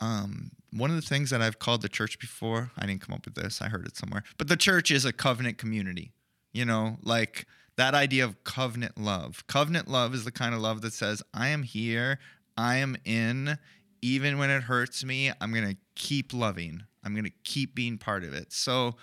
Um, 0.00 0.50
one 0.72 0.90
of 0.90 0.96
the 0.96 1.02
things 1.02 1.30
that 1.30 1.40
I've 1.40 1.58
called 1.58 1.82
the 1.82 1.88
church 1.88 2.18
before, 2.18 2.72
I 2.76 2.86
didn't 2.86 3.00
come 3.00 3.14
up 3.14 3.24
with 3.24 3.34
this. 3.34 3.62
I 3.62 3.68
heard 3.68 3.86
it 3.86 3.96
somewhere, 3.96 4.24
but 4.38 4.48
the 4.48 4.56
church 4.56 4.90
is 4.90 5.04
a 5.04 5.12
covenant 5.12 5.58
community. 5.58 6.12
You 6.52 6.64
know, 6.64 6.98
like 7.02 7.46
that 7.76 7.94
idea 7.94 8.24
of 8.24 8.42
covenant 8.44 8.98
love. 8.98 9.44
Covenant 9.46 9.88
love 9.88 10.14
is 10.14 10.24
the 10.24 10.32
kind 10.32 10.54
of 10.54 10.60
love 10.60 10.82
that 10.82 10.92
says, 10.92 11.22
"I 11.32 11.48
am 11.48 11.62
here, 11.62 12.18
I 12.56 12.76
am 12.76 12.96
in." 13.04 13.58
Even 14.02 14.36
when 14.36 14.50
it 14.50 14.64
hurts 14.64 15.02
me, 15.02 15.32
I'm 15.40 15.50
going 15.50 15.66
to 15.66 15.78
keep 15.94 16.34
loving. 16.34 16.82
I'm 17.02 17.14
going 17.14 17.24
to 17.24 17.32
keep 17.42 17.74
being 17.74 17.96
part 17.96 18.22
of 18.22 18.34
it. 18.34 18.52
So, 18.52 18.96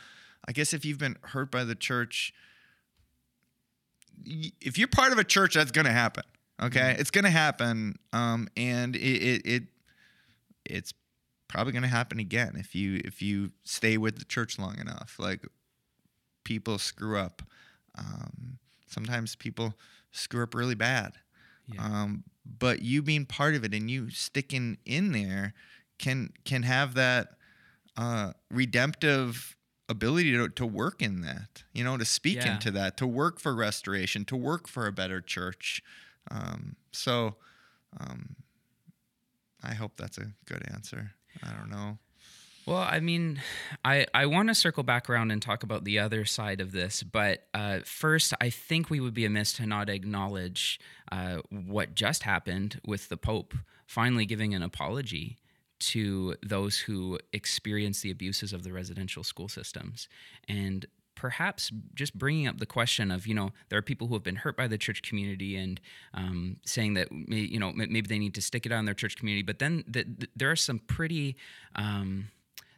I 0.48 0.52
guess 0.52 0.74
if 0.74 0.86
you've 0.86 1.00
been 1.00 1.18
hurt 1.22 1.50
by 1.50 1.64
the 1.64 1.74
church, 1.74 2.34
if 4.26 4.78
you're 4.78 4.88
part 4.88 5.12
of 5.12 5.18
a 5.18 5.24
church, 5.24 5.56
that's 5.56 5.72
going 5.72 5.86
to 5.86 5.92
happen. 5.92 6.24
Okay, 6.62 6.96
it's 7.00 7.12
going 7.12 7.24
to 7.24 7.32
happen, 7.32 7.98
um, 8.14 8.48
and 8.56 8.96
it, 8.96 9.00
it, 9.00 9.42
it 9.46 9.64
it's 10.66 10.94
probably 11.48 11.74
going 11.74 11.82
to 11.84 11.90
happen 11.90 12.20
again 12.20 12.56
if 12.56 12.76
you 12.76 13.02
if 13.04 13.22
you 13.22 13.52
stay 13.64 13.98
with 13.98 14.20
the 14.20 14.26
church 14.26 14.60
long 14.60 14.78
enough. 14.80 15.16
Like 15.20 15.46
people 16.44 16.78
screw 16.78 17.18
up. 17.18 17.42
Um, 17.98 18.60
sometimes 18.88 19.36
people 19.36 19.74
screw 20.12 20.44
up 20.44 20.54
really 20.54 20.76
bad. 20.76 21.14
Yeah. 21.68 21.84
Um, 21.84 22.24
but 22.46 22.82
you 22.82 23.02
being 23.02 23.26
part 23.26 23.56
of 23.56 23.64
it 23.64 23.74
and 23.74 23.90
you 23.90 24.10
sticking 24.10 24.78
in 24.86 25.12
there 25.12 25.54
can 26.00 26.32
can 26.46 26.64
have 26.64 26.94
that 26.96 27.30
uh, 27.98 28.34
redemptive 28.50 29.56
ability 29.90 30.32
to, 30.32 30.48
to 30.48 30.66
work 30.66 31.02
in 31.02 31.22
that, 31.22 31.64
you 31.74 31.84
know, 31.84 31.98
to 31.98 32.06
speak 32.06 32.38
Yeah. 32.38 32.54
into 32.54 32.72
that, 32.72 32.98
to 32.98 33.08
work 33.08 33.40
for 33.40 33.54
restoration, 33.54 34.26
to 34.26 34.36
work 34.38 34.68
for 34.68 34.88
a 34.88 34.92
better 34.92 35.22
church. 35.22 35.84
Um, 36.30 36.76
so 36.92 37.36
um, 38.00 38.36
I 39.64 39.74
hope 39.74 39.94
that's 39.98 40.18
a 40.18 40.32
good 40.46 40.64
answer. 40.72 41.12
I 41.44 41.52
don't 41.54 41.70
know. 41.70 41.98
Well, 42.66 42.78
I 42.78 43.00
mean, 43.00 43.42
I, 43.84 44.06
I 44.14 44.28
want 44.28 44.50
to 44.50 44.56
circle 44.56 44.84
back 44.84 45.10
around 45.10 45.32
and 45.32 45.42
talk 45.42 45.64
about 45.64 45.84
the 45.84 45.98
other 45.98 46.26
side 46.26 46.62
of 46.62 46.72
this, 46.72 47.02
but 47.02 47.48
uh, 47.56 47.80
first, 47.84 48.34
I 48.40 48.52
think 48.52 48.90
we 48.90 49.00
would 49.00 49.16
be 49.16 49.26
amiss 49.26 49.54
to 49.54 49.66
not 49.66 49.90
acknowledge 49.90 50.80
uh, 51.12 51.40
what 51.50 51.96
just 51.96 52.24
happened 52.24 52.80
with 52.86 53.10
the 53.10 53.18
Pope 53.18 53.56
finally 53.88 54.28
giving 54.28 54.54
an 54.54 54.62
apology 54.62 55.38
to 55.80 56.36
those 56.44 56.78
who 56.78 57.18
experience 57.34 58.02
the 58.02 58.12
abuses 58.12 58.54
of 58.54 58.64
the 58.64 58.72
residential 58.72 59.24
school 59.24 59.50
systems. 59.50 60.08
And 60.48 60.86
perhaps 61.22 61.72
just 61.94 62.18
bringing 62.18 62.48
up 62.48 62.58
the 62.58 62.66
question 62.66 63.12
of, 63.12 63.28
you 63.28 63.36
know, 63.36 63.52
there 63.70 63.78
are 63.78 63.84
people 63.84 64.08
who 64.08 64.16
have 64.16 64.24
been 64.24 64.38
hurt 64.38 64.58
by 64.58 64.68
the 64.68 64.78
church 64.78 65.04
community 65.04 65.56
and 65.56 65.80
um, 66.16 66.58
saying 66.66 66.96
that, 66.96 67.12
may, 67.12 67.42
you 67.42 67.60
know, 67.60 67.72
maybe 67.76 68.02
they 68.02 68.18
need 68.18 68.34
to 68.34 68.42
stick 68.42 68.66
it 68.66 68.72
out 68.72 68.80
in 68.80 68.86
their 68.86 68.96
church 68.96 69.16
community. 69.18 69.44
But 69.44 69.60
then 69.60 69.84
th- 69.94 70.08
th- 70.20 70.32
there 70.36 70.50
are 70.50 70.56
some 70.56 70.80
pretty. 70.80 71.36
Um, 71.76 72.30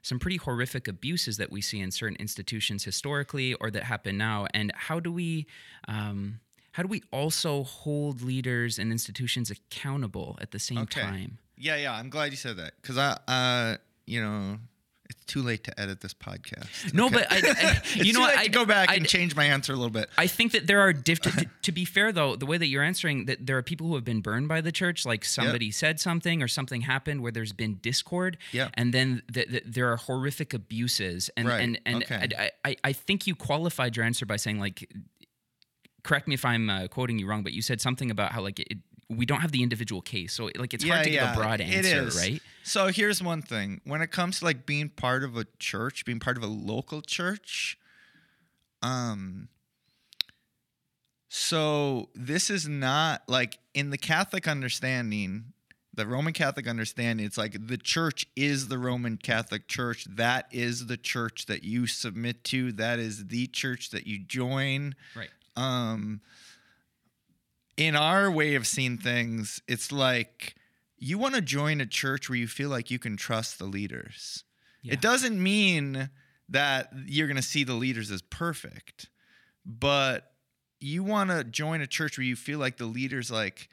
some 0.05 0.19
pretty 0.19 0.35
horrific 0.35 0.89
abuses 0.89 1.37
that 1.37 1.49
we 1.49 1.61
see 1.61 1.79
in 1.79 1.89
certain 1.89 2.17
institutions 2.19 2.83
historically 2.83 3.53
or 3.61 3.71
that 3.71 3.83
happen 3.83 4.17
now 4.17 4.47
and 4.53 4.69
how 4.75 4.99
do 4.99 5.09
we 5.13 5.47
um, 5.87 6.41
how 6.73 6.83
do 6.83 6.89
we 6.89 7.01
also 7.09 7.63
hold 7.63 8.21
leaders 8.21 8.77
and 8.79 8.91
institutions 8.91 9.49
accountable 9.49 10.37
at 10.41 10.51
the 10.51 10.59
same 10.59 10.79
Okay. 10.79 10.99
time 10.99 11.37
Yeah, 11.57 11.77
yeah. 11.77 11.93
I'm 11.93 12.09
glad 12.09 12.31
you 12.31 12.37
said 12.37 12.57
that 12.57 12.73
because 12.81 12.97
I, 12.97 13.17
uh, 13.29 13.77
you 14.05 14.19
know, 14.21 14.57
it's 15.15 15.25
too 15.25 15.41
late 15.41 15.63
to 15.65 15.79
edit 15.79 16.01
this 16.01 16.13
podcast. 16.13 16.93
no 16.93 17.05
Okay? 17.07 17.15
but 17.15 17.27
I, 17.31 17.37
I 17.37 17.81
you 17.95 18.13
know 18.13 18.19
what 18.21 18.37
I 18.37 18.47
go 18.47 18.65
back 18.65 18.89
I, 18.89 18.95
and 18.95 19.07
change 19.07 19.35
my 19.35 19.45
answer 19.45 19.73
a 19.73 19.75
little 19.75 19.89
bit. 19.91 20.09
I 20.17 20.27
think 20.27 20.51
that 20.53 20.67
there 20.67 20.79
are 20.81 20.93
diff- 20.93 21.21
to, 21.21 21.45
to 21.61 21.71
be 21.71 21.85
fair 21.85 22.11
though 22.11 22.35
the 22.35 22.45
way 22.45 22.57
that 22.57 22.67
you're 22.67 22.83
answering 22.83 23.25
that 23.25 23.45
there 23.45 23.57
are 23.57 23.63
people 23.63 23.87
who 23.87 23.95
have 23.95 24.03
been 24.05 24.21
burned 24.21 24.47
by 24.47 24.61
the 24.61 24.71
church 24.71 25.05
like 25.05 25.23
somebody 25.25 25.71
said 25.71 25.99
something 25.99 26.41
or 26.43 26.47
something 26.47 26.81
happened 26.81 27.21
where 27.21 27.31
there's 27.31 27.53
been 27.53 27.79
discord 27.81 28.37
Yeah. 28.51 28.69
and 28.75 28.93
then 28.93 29.21
th- 29.33 29.49
th- 29.49 29.63
there 29.65 29.91
are 29.91 29.97
horrific 29.97 30.53
abuses 30.53 31.29
and 31.37 31.47
Right. 31.47 31.61
and 31.61 31.79
and 31.85 32.03
Okay. 32.03 32.27
I, 32.37 32.51
I 32.65 32.75
I 32.83 32.93
think 32.93 33.27
you 33.27 33.35
qualified 33.35 33.95
your 33.95 34.05
answer 34.05 34.25
by 34.25 34.35
saying 34.37 34.59
like 34.59 34.89
correct 36.03 36.27
me 36.27 36.33
if 36.33 36.43
I'm 36.45 36.69
uh, 36.69 36.87
quoting 36.87 37.19
you 37.19 37.27
wrong 37.27 37.43
but 37.43 37.53
you 37.53 37.61
said 37.61 37.79
something 37.81 38.11
about 38.11 38.31
how 38.33 38.41
like 38.41 38.59
it, 38.59 38.77
we 39.17 39.25
don't 39.25 39.41
have 39.41 39.51
the 39.51 39.63
individual 39.63 40.01
case 40.01 40.33
so 40.33 40.49
like 40.57 40.73
it's 40.73 40.83
hard 40.95 41.03
to 41.05 41.09
give 41.09 41.21
a 41.33 41.35
broad 41.35 41.61
answer 41.61 41.79
right 42.19 42.41
So 42.63 42.87
here's 42.87 43.21
one 43.21 43.41
thing: 43.41 43.81
when 43.83 44.01
it 44.01 44.09
comes 44.11 44.39
to 44.39 44.45
like 44.45 44.65
being 44.65 44.87
part 44.89 45.23
of 45.23 45.35
a 45.35 45.45
church, 45.59 46.05
being 46.05 46.19
part 46.19 46.37
of 46.37 46.43
a 46.43 46.47
local 46.47 47.01
church, 47.01 47.77
um, 48.81 49.49
so 51.29 52.09
this 52.13 52.49
is 52.49 52.67
not 52.67 53.23
like 53.27 53.57
in 53.73 53.89
the 53.89 53.97
Catholic 53.97 54.47
understanding, 54.47 55.53
the 55.93 56.05
Roman 56.05 56.31
Catholic 56.31 56.67
understanding. 56.67 57.25
It's 57.25 57.37
like 57.37 57.67
the 57.67 57.77
church 57.77 58.27
is 58.35 58.67
the 58.67 58.77
Roman 58.77 59.17
Catholic 59.17 59.67
Church. 59.67 60.05
That 60.09 60.47
is 60.51 60.85
the 60.87 60.97
church 60.97 61.47
that 61.47 61.63
you 61.63 61.87
submit 61.87 62.43
to. 62.45 62.71
That 62.71 62.99
is 62.99 63.27
the 63.27 63.47
church 63.47 63.89
that 63.89 64.05
you 64.05 64.19
join. 64.19 64.95
right 65.15 65.29
Um, 65.55 66.21
in 67.77 67.95
our 67.95 68.29
way 68.29 68.55
of 68.55 68.67
seeing 68.67 68.97
things, 68.97 69.61
it's 69.67 69.91
like 69.91 70.55
you 70.97 71.17
want 71.17 71.35
to 71.35 71.41
join 71.41 71.81
a 71.81 71.85
church 71.85 72.29
where 72.29 72.37
you 72.37 72.47
feel 72.47 72.69
like 72.69 72.89
you 72.91 72.99
can 72.99 73.17
trust 73.17 73.59
the 73.59 73.65
leaders. 73.65 74.43
Yeah. 74.81 74.93
It 74.93 75.01
doesn't 75.01 75.41
mean 75.41 76.09
that 76.49 76.89
you're 77.05 77.27
going 77.27 77.37
to 77.37 77.41
see 77.41 77.63
the 77.63 77.73
leaders 77.73 78.11
as 78.11 78.21
perfect, 78.21 79.09
but 79.65 80.31
you 80.79 81.03
want 81.03 81.29
to 81.29 81.43
join 81.43 81.81
a 81.81 81.87
church 81.87 82.17
where 82.17 82.25
you 82.25 82.35
feel 82.35 82.59
like 82.59 82.77
the 82.77 82.85
leaders 82.85 83.31
like 83.31 83.69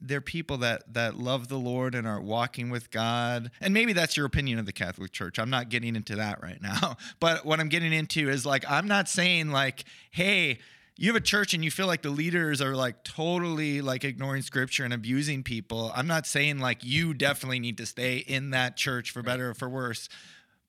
they're 0.00 0.20
people 0.20 0.58
that 0.58 0.94
that 0.94 1.16
love 1.18 1.48
the 1.48 1.58
Lord 1.58 1.94
and 1.94 2.06
are 2.06 2.20
walking 2.20 2.70
with 2.70 2.90
God. 2.90 3.50
And 3.60 3.74
maybe 3.74 3.92
that's 3.92 4.16
your 4.16 4.26
opinion 4.26 4.58
of 4.58 4.66
the 4.66 4.72
Catholic 4.72 5.12
Church. 5.12 5.38
I'm 5.38 5.50
not 5.50 5.68
getting 5.68 5.96
into 5.96 6.16
that 6.16 6.42
right 6.42 6.60
now. 6.60 6.96
But 7.20 7.44
what 7.44 7.58
I'm 7.60 7.68
getting 7.68 7.92
into 7.92 8.28
is 8.28 8.46
like 8.46 8.64
I'm 8.70 8.86
not 8.86 9.08
saying 9.08 9.50
like, 9.50 9.84
hey, 10.10 10.58
you 11.00 11.08
have 11.08 11.16
a 11.16 11.24
church 11.24 11.54
and 11.54 11.64
you 11.64 11.70
feel 11.70 11.86
like 11.86 12.02
the 12.02 12.10
leaders 12.10 12.60
are 12.60 12.74
like 12.74 13.04
totally 13.04 13.80
like 13.80 14.02
ignoring 14.02 14.42
scripture 14.42 14.84
and 14.84 14.92
abusing 14.92 15.44
people. 15.44 15.92
I'm 15.94 16.08
not 16.08 16.26
saying 16.26 16.58
like 16.58 16.82
you 16.82 17.14
definitely 17.14 17.60
need 17.60 17.78
to 17.78 17.86
stay 17.86 18.16
in 18.18 18.50
that 18.50 18.76
church 18.76 19.12
for 19.12 19.22
better 19.22 19.50
or 19.50 19.54
for 19.54 19.68
worse, 19.68 20.08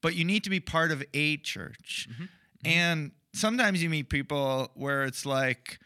but 0.01 0.13
you 0.15 0.23
need 0.23 0.43
to 0.43 0.51
be 0.51 0.59
part 0.59 0.91
of 0.91 1.03
a 1.15 1.37
church. 1.37 2.07
Mm-hmm. 2.11 2.25
And 2.63 3.11
sometimes 3.33 3.81
you 3.81 3.89
meet 3.89 4.09
people 4.09 4.69
where 4.75 5.03
it's 5.03 5.25
like 5.25 5.79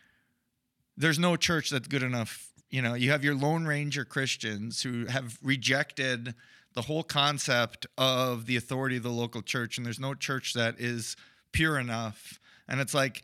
there's 0.97 1.17
no 1.17 1.37
church 1.37 1.69
that's 1.69 1.87
good 1.87 2.03
enough. 2.03 2.51
You 2.69 2.81
know, 2.81 2.95
you 2.95 3.11
have 3.11 3.23
your 3.23 3.35
Lone 3.35 3.63
Ranger 3.63 4.03
Christians 4.03 4.81
who 4.81 5.05
have 5.05 5.37
rejected 5.41 6.35
the 6.73 6.81
whole 6.81 7.03
concept 7.03 7.87
of 7.97 8.45
the 8.45 8.57
authority 8.57 8.97
of 8.97 9.03
the 9.03 9.09
local 9.09 9.41
church, 9.41 9.77
and 9.77 9.85
there's 9.85 9.99
no 9.99 10.13
church 10.13 10.53
that 10.53 10.79
is 10.79 11.15
pure 11.53 11.79
enough. 11.79 12.39
And 12.67 12.81
it's 12.81 12.93
like, 12.93 13.21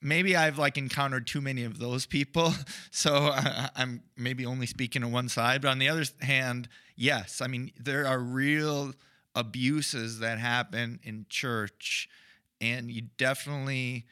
maybe 0.00 0.36
I've 0.36 0.58
like 0.58 0.78
encountered 0.78 1.26
too 1.26 1.40
many 1.40 1.64
of 1.64 1.78
those 1.78 2.06
people. 2.06 2.52
So 2.90 3.30
I, 3.32 3.70
I'm 3.76 4.02
maybe 4.16 4.44
only 4.44 4.66
speaking 4.66 5.04
on 5.04 5.12
one 5.12 5.28
side. 5.28 5.62
But 5.62 5.68
on 5.68 5.78
the 5.78 5.88
other 5.88 6.02
hand, 6.20 6.68
yes, 6.96 7.40
I 7.40 7.46
mean, 7.46 7.70
there 7.78 8.06
are 8.06 8.18
real 8.18 8.92
abuses 9.36 10.18
that 10.18 10.38
happen 10.38 10.98
in 11.04 11.26
church. 11.28 12.08
And 12.60 12.90
you 12.90 13.02
definitely, 13.16 14.06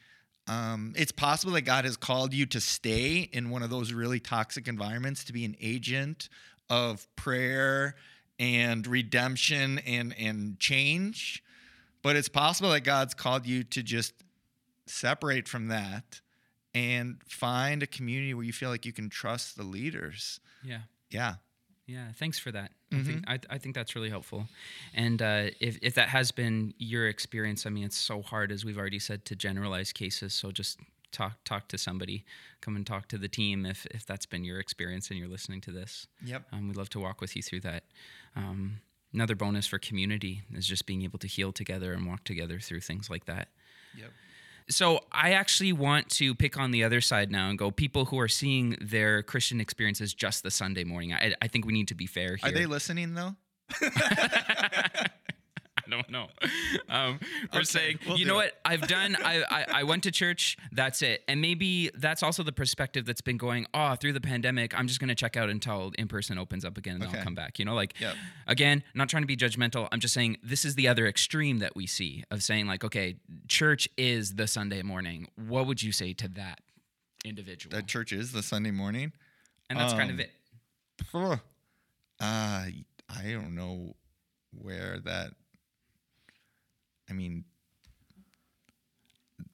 um, 0.47 0.93
it's 0.95 1.11
possible 1.11 1.53
that 1.53 1.63
God 1.63 1.83
has 1.83 1.97
called 1.97 2.33
you 2.33 2.45
to 2.47 2.61
stay 2.61 3.29
in 3.33 3.49
one 3.49 3.61
of 3.61 3.69
those 3.69 3.91
really 3.91 4.21
toxic 4.21 4.69
environments 4.69 5.25
to 5.25 5.33
be 5.33 5.43
an 5.43 5.57
agent 5.59 6.29
of 6.69 7.07
prayer 7.17 7.95
and 8.39 8.87
redemption 8.87 9.79
and, 9.79 10.15
and 10.17 10.59
change. 10.59 11.43
But 12.03 12.15
it's 12.15 12.29
possible 12.29 12.69
that 12.71 12.81
God's 12.81 13.13
called 13.13 13.45
you 13.45 13.63
to 13.65 13.83
just 13.83 14.13
separate 14.89 15.47
from 15.47 15.67
that 15.67 16.21
and 16.73 17.17
find 17.27 17.81
a 17.83 17.87
community 17.87 18.33
where 18.33 18.43
you 18.45 18.53
feel 18.53 18.69
like 18.69 18.85
you 18.85 18.93
can 18.93 19.09
trust 19.09 19.57
the 19.57 19.63
leaders. 19.63 20.39
Yeah. 20.63 20.81
Yeah. 21.09 21.35
Yeah, 21.85 22.11
thanks 22.19 22.37
for 22.37 22.51
that. 22.51 22.71
I, 22.91 22.95
Mm-hmm. 22.95 23.05
think, 23.05 23.23
I, 23.27 23.39
I 23.49 23.57
think 23.57 23.75
that's 23.75 23.95
really 23.95 24.09
helpful. 24.09 24.47
And 24.93 25.21
uh, 25.21 25.47
if, 25.61 25.77
if 25.81 25.95
that 25.95 26.09
has 26.09 26.31
been 26.31 26.73
your 26.77 27.07
experience, 27.07 27.65
I 27.65 27.69
mean, 27.69 27.85
it's 27.85 27.97
so 27.97 28.21
hard, 28.21 28.51
as 28.51 28.65
we've 28.65 28.77
already 28.77 28.99
said, 28.99 29.23
to 29.25 29.35
generalize 29.35 29.93
cases. 29.93 30.33
So 30.33 30.51
just 30.51 30.79
talk 31.13 31.41
talk 31.45 31.69
to 31.69 31.77
somebody, 31.77 32.25
come 32.59 32.75
and 32.75 32.85
talk 32.85 33.07
to 33.09 33.17
the 33.17 33.29
team 33.29 33.65
if, 33.65 33.85
if 33.91 34.05
that's 34.05 34.25
been 34.25 34.43
your 34.43 34.59
experience 34.59 35.09
and 35.09 35.17
you're 35.17 35.29
listening 35.29 35.61
to 35.61 35.71
this. 35.71 36.07
Yep. 36.25 36.43
Um, 36.51 36.67
we'd 36.67 36.75
love 36.77 36.89
to 36.91 36.99
walk 36.99 37.21
with 37.21 37.35
you 37.37 37.41
through 37.41 37.61
that. 37.61 37.83
Um, 38.35 38.79
another 39.13 39.35
bonus 39.35 39.65
for 39.67 39.79
community 39.79 40.41
is 40.53 40.67
just 40.67 40.85
being 40.85 41.03
able 41.03 41.19
to 41.19 41.27
heal 41.27 41.53
together 41.53 41.93
and 41.93 42.05
walk 42.05 42.25
together 42.25 42.59
through 42.59 42.81
things 42.81 43.09
like 43.09 43.25
that. 43.25 43.47
Yep. 43.97 44.11
So 44.69 44.99
I 45.11 45.31
actually 45.31 45.71
want 45.71 46.09
to 46.11 46.35
pick 46.35 46.57
on 46.57 46.71
the 46.71 46.83
other 46.83 46.99
side 46.99 47.31
now 47.31 47.49
and 47.49 47.57
go 47.57 47.71
people 47.71 48.05
who 48.05 48.19
are 48.19 48.27
seeing 48.27 48.77
their 48.81 49.23
Christian 49.23 49.61
experience 49.61 50.01
as 50.01 50.13
just 50.13 50.43
the 50.43 50.51
Sunday 50.51 50.83
morning. 50.83 51.13
I, 51.13 51.33
I 51.41 51.47
think 51.47 51.65
we 51.65 51.73
need 51.73 51.87
to 51.87 51.95
be 51.95 52.05
fair 52.05 52.35
here. 52.35 52.49
Are 52.49 52.51
they 52.51 52.65
listening 52.65 53.13
though? 53.13 53.35
I 55.87 55.89
don't 55.89 56.09
know. 56.09 56.27
Um, 56.89 57.19
we're 57.53 57.59
Okay, 57.59 57.63
saying, 57.63 57.99
we'll 58.05 58.17
you 58.19 58.25
know 58.25 58.39
it. 58.39 58.45
what? 58.45 58.59
I've 58.65 58.87
done. 58.87 59.15
I, 59.23 59.43
I 59.49 59.65
I 59.75 59.83
went 59.83 60.03
to 60.03 60.11
church. 60.11 60.57
That's 60.71 61.01
it. 61.01 61.23
And 61.27 61.39
maybe 61.41 61.89
that's 61.95 62.23
also 62.23 62.43
the 62.43 62.51
perspective 62.51 63.05
that's 63.05 63.21
been 63.21 63.37
going. 63.37 63.65
Oh, 63.73 63.95
through 63.95 64.13
the 64.13 64.21
pandemic, 64.21 64.77
I'm 64.77 64.87
just 64.87 64.99
going 64.99 65.07
to 65.09 65.15
check 65.15 65.37
out 65.37 65.49
until 65.49 65.91
in 65.97 66.07
person 66.07 66.37
opens 66.37 66.65
up 66.65 66.77
again, 66.77 66.95
and 66.95 67.03
Okay. 67.05 67.17
I'll 67.19 67.23
come 67.23 67.35
back. 67.35 67.57
You 67.59 67.65
know, 67.65 67.73
like 67.75 67.93
Yep. 67.99 68.15
again, 68.47 68.83
not 68.93 69.09
trying 69.09 69.23
to 69.23 69.27
be 69.27 69.37
judgmental. 69.37 69.87
I'm 69.91 69.99
just 69.99 70.13
saying 70.13 70.37
this 70.43 70.65
is 70.65 70.75
the 70.75 70.87
other 70.87 71.07
extreme 71.07 71.59
that 71.59 71.75
we 71.75 71.87
see 71.87 72.23
of 72.31 72.43
saying 72.43 72.67
like, 72.67 72.83
okay, 72.83 73.15
church 73.47 73.87
is 73.97 74.35
the 74.35 74.47
Sunday 74.47 74.81
morning. 74.81 75.27
What 75.35 75.67
would 75.67 75.81
you 75.81 75.91
say 75.91 76.13
to 76.13 76.27
that 76.29 76.59
individual? 77.23 77.75
That 77.75 77.87
church 77.87 78.11
is 78.11 78.31
the 78.33 78.43
Sunday 78.43 78.71
morning. 78.71 79.13
and 79.69 79.79
that's 79.79 79.93
kind 79.93 80.09
of 80.11 80.15
um, 80.19 80.21
it. 80.21 80.31
Uh, 82.19 82.65
I 83.09 83.31
don't 83.31 83.55
know 83.55 83.95
where 84.51 84.99
that. 85.05 85.31
I 87.09 87.13
mean, 87.13 87.45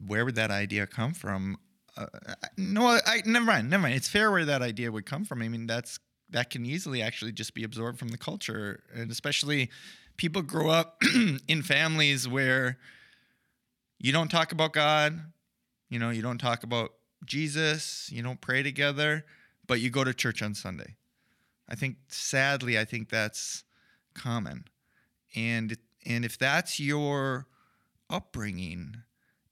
where 0.06 0.26
would 0.26 0.36
that 0.36 0.52
idea 0.52 0.88
come 0.88 1.14
from? 1.14 1.58
Uh, 1.96 2.08
no, 2.58 2.88
I 2.88 3.22
never 3.26 3.46
mind. 3.46 3.70
Never 3.70 3.84
mind. 3.84 3.96
It's 3.96 4.08
fair 4.08 4.32
where 4.32 4.46
that 4.46 4.62
idea 4.62 4.92
would 4.92 5.06
come 5.06 5.26
from. 5.26 5.42
I 5.42 5.48
mean, 5.48 5.68
that's 5.68 6.00
that 6.30 6.50
can 6.50 6.66
easily 6.66 7.02
actually 7.02 7.32
just 7.32 7.54
be 7.54 7.64
absorbed 7.64 8.00
from 8.00 8.10
the 8.10 8.18
culture, 8.18 8.84
and 8.94 9.12
especially 9.12 9.70
people 10.18 10.42
grow 10.42 10.70
up 10.70 11.02
in 11.48 11.62
families 11.62 12.28
where 12.28 12.78
you 14.00 14.12
don't 14.12 14.30
talk 14.30 14.52
about 14.52 14.74
God. 14.74 15.20
You 15.90 16.00
know, 16.00 16.10
you 16.10 16.24
don't 16.24 16.40
talk 16.40 16.64
about 16.64 16.94
Jesus. 17.26 18.10
You 18.12 18.24
don't 18.24 18.42
pray 18.42 18.64
together, 18.64 19.26
but 19.68 19.80
you 19.80 19.92
go 19.92 20.04
to 20.04 20.14
church 20.14 20.42
on 20.42 20.56
Sunday. 20.56 20.96
I 21.70 21.76
think 21.76 21.98
sadly, 22.08 22.78
I 22.80 22.86
think 22.86 23.10
that's 23.10 23.64
common, 24.16 24.66
and 25.36 25.78
and 26.06 26.26
if 26.26 26.38
that's 26.38 26.80
your 26.80 27.48
upbringing, 28.10 28.98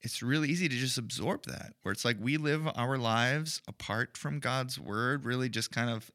it's 0.02 0.22
really 0.22 0.50
easy 0.50 0.68
to 0.68 0.76
just 0.76 0.98
absorb 0.98 1.46
that. 1.46 1.74
Where 1.82 1.92
it's 1.92 2.06
like 2.06 2.18
we 2.20 2.38
live 2.38 2.68
our 2.76 2.98
lives 2.98 3.62
apart 3.68 4.18
from 4.18 4.40
God's 4.40 4.80
word, 4.80 5.26
really 5.26 5.50
just 5.50 5.72
kind 5.72 5.90
of 5.90 6.12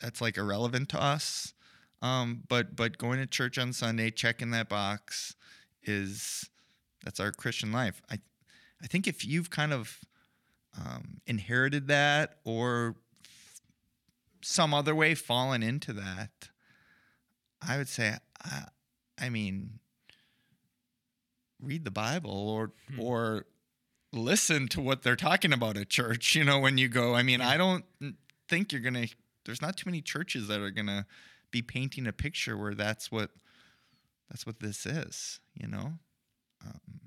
that's 0.00 0.20
like 0.20 0.38
irrelevant 0.38 0.88
to 0.90 1.02
us. 1.02 1.54
Um, 2.02 2.44
but 2.48 2.76
but 2.76 2.98
going 2.98 3.18
to 3.18 3.26
church 3.26 3.58
on 3.58 3.72
Sunday, 3.72 4.10
checking 4.10 4.50
that 4.52 4.68
box, 4.68 5.34
is 5.82 6.48
that's 7.04 7.20
our 7.20 7.32
Christian 7.32 7.72
life. 7.72 8.00
I 8.10 8.18
I 8.82 8.86
think 8.86 9.06
if 9.06 9.24
you've 9.26 9.50
kind 9.50 9.72
of 9.72 9.98
um, 10.78 11.20
inherited 11.26 11.88
that 11.88 12.36
or 12.44 12.96
some 14.42 14.72
other 14.72 14.94
way 14.94 15.14
fallen 15.14 15.62
into 15.62 15.92
that, 15.92 16.30
I 17.66 17.76
would 17.76 17.88
say, 17.88 18.14
I, 18.42 18.64
I 19.20 19.28
mean, 19.28 19.78
read 21.62 21.84
the 21.84 21.90
Bible 21.90 22.48
or 22.48 22.72
or 22.98 23.46
listen 24.12 24.68
to 24.68 24.80
what 24.80 25.02
they're 25.02 25.16
talking 25.16 25.52
about 25.52 25.76
at 25.76 25.88
church. 25.88 26.34
You 26.34 26.44
know, 26.44 26.58
when 26.58 26.78
you 26.78 26.88
go. 26.88 27.14
I 27.14 27.22
mean, 27.22 27.40
I 27.40 27.56
don't 27.56 27.84
think 28.48 28.72
you're 28.72 28.82
gonna. 28.82 29.06
There's 29.44 29.62
not 29.62 29.76
too 29.76 29.88
many 29.88 30.00
churches 30.00 30.48
that 30.48 30.60
are 30.60 30.70
gonna 30.70 31.06
be 31.50 31.62
painting 31.62 32.06
a 32.06 32.12
picture 32.12 32.56
where 32.56 32.74
that's 32.74 33.10
what 33.10 33.30
that's 34.30 34.46
what 34.46 34.60
this 34.60 34.86
is. 34.86 35.40
You 35.54 35.68
know. 35.68 35.92
Um, 36.64 37.00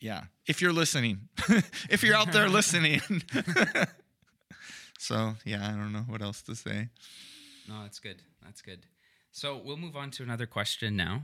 yeah, 0.00 0.24
if 0.46 0.60
you're 0.62 0.72
listening, 0.72 1.28
if 1.90 2.02
you're 2.02 2.14
out 2.14 2.32
there 2.32 2.48
listening. 2.48 3.00
so 4.98 5.34
yeah, 5.44 5.66
I 5.66 5.70
don't 5.70 5.92
know 5.92 6.04
what 6.06 6.22
else 6.22 6.42
to 6.42 6.54
say. 6.54 6.88
No, 7.68 7.82
that's 7.82 7.98
good. 7.98 8.22
That's 8.44 8.62
good. 8.62 8.86
So 9.30 9.60
we'll 9.62 9.76
move 9.76 9.96
on 9.96 10.10
to 10.12 10.22
another 10.22 10.46
question 10.46 10.96
now. 10.96 11.22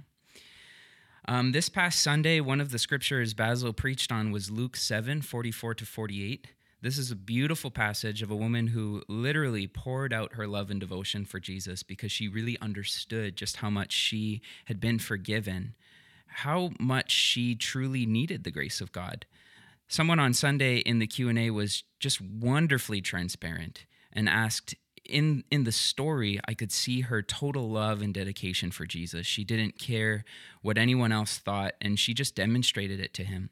Um, 1.27 1.53
this 1.53 1.69
past 1.69 2.03
Sunday, 2.03 2.41
one 2.41 2.61
of 2.61 2.71
the 2.71 2.79
scriptures 2.79 3.33
Basil 3.33 3.73
preached 3.73 4.13
on 4.13 4.31
was 4.31 4.51
Luke 4.51 4.77
7 4.77 5.23
44 5.23 5.75
to 5.75 5.87
48. 5.87 6.49
This 6.83 6.99
is 6.99 7.11
a 7.11 7.17
beautiful 7.17 7.71
passage 7.71 8.21
of 8.21 8.31
a 8.31 8.37
woman 8.37 8.67
who 8.67 9.03
literally 9.09 9.67
poured 9.67 10.13
out 10.13 10.35
her 10.35 10.47
love 10.47 10.71
and 10.71 10.79
devotion 10.79 11.25
for 11.25 11.41
Jesus 11.41 11.83
because 11.83 12.13
she 12.13 12.29
really 12.29 12.59
understood 12.61 13.37
just 13.37 13.57
how 13.57 13.71
much 13.71 13.93
she 13.93 14.43
had 14.67 14.81
been 14.81 14.99
forgiven, 14.99 15.75
how 16.27 16.73
much 16.79 17.11
she 17.11 17.55
truly 17.55 18.05
needed 18.05 18.45
the 18.45 18.51
grace 18.51 18.83
of 18.83 18.93
God. 18.93 19.25
Someone 19.89 20.19
on 20.19 20.35
Sunday 20.35 20.77
in 20.77 20.99
the 20.99 21.07
Q&A 21.07 21.49
was 21.49 21.85
just 22.01 22.21
wonderfully 22.21 23.01
transparent 23.01 23.87
and 24.13 24.29
asked 24.29 24.75
in 25.05 25.45
in 25.51 25.65
the 25.65 25.73
story 25.73 26.41
I 26.49 26.55
could 26.55 26.73
see 26.73 27.03
her 27.03 27.23
total 27.23 27.69
love 27.71 28.03
and 28.03 28.15
dedication 28.15 28.71
for 28.71 28.87
Jesus. 28.87 29.27
She 29.27 29.45
didn't 29.45 29.79
care 29.79 30.25
what 30.63 30.79
anyone 30.79 31.13
else 31.13 31.39
thought 31.39 31.75
and 31.81 31.99
she 31.99 32.15
just 32.15 32.35
demonstrated 32.35 33.01
it 33.01 33.15
to 33.15 33.25
him. 33.25 33.51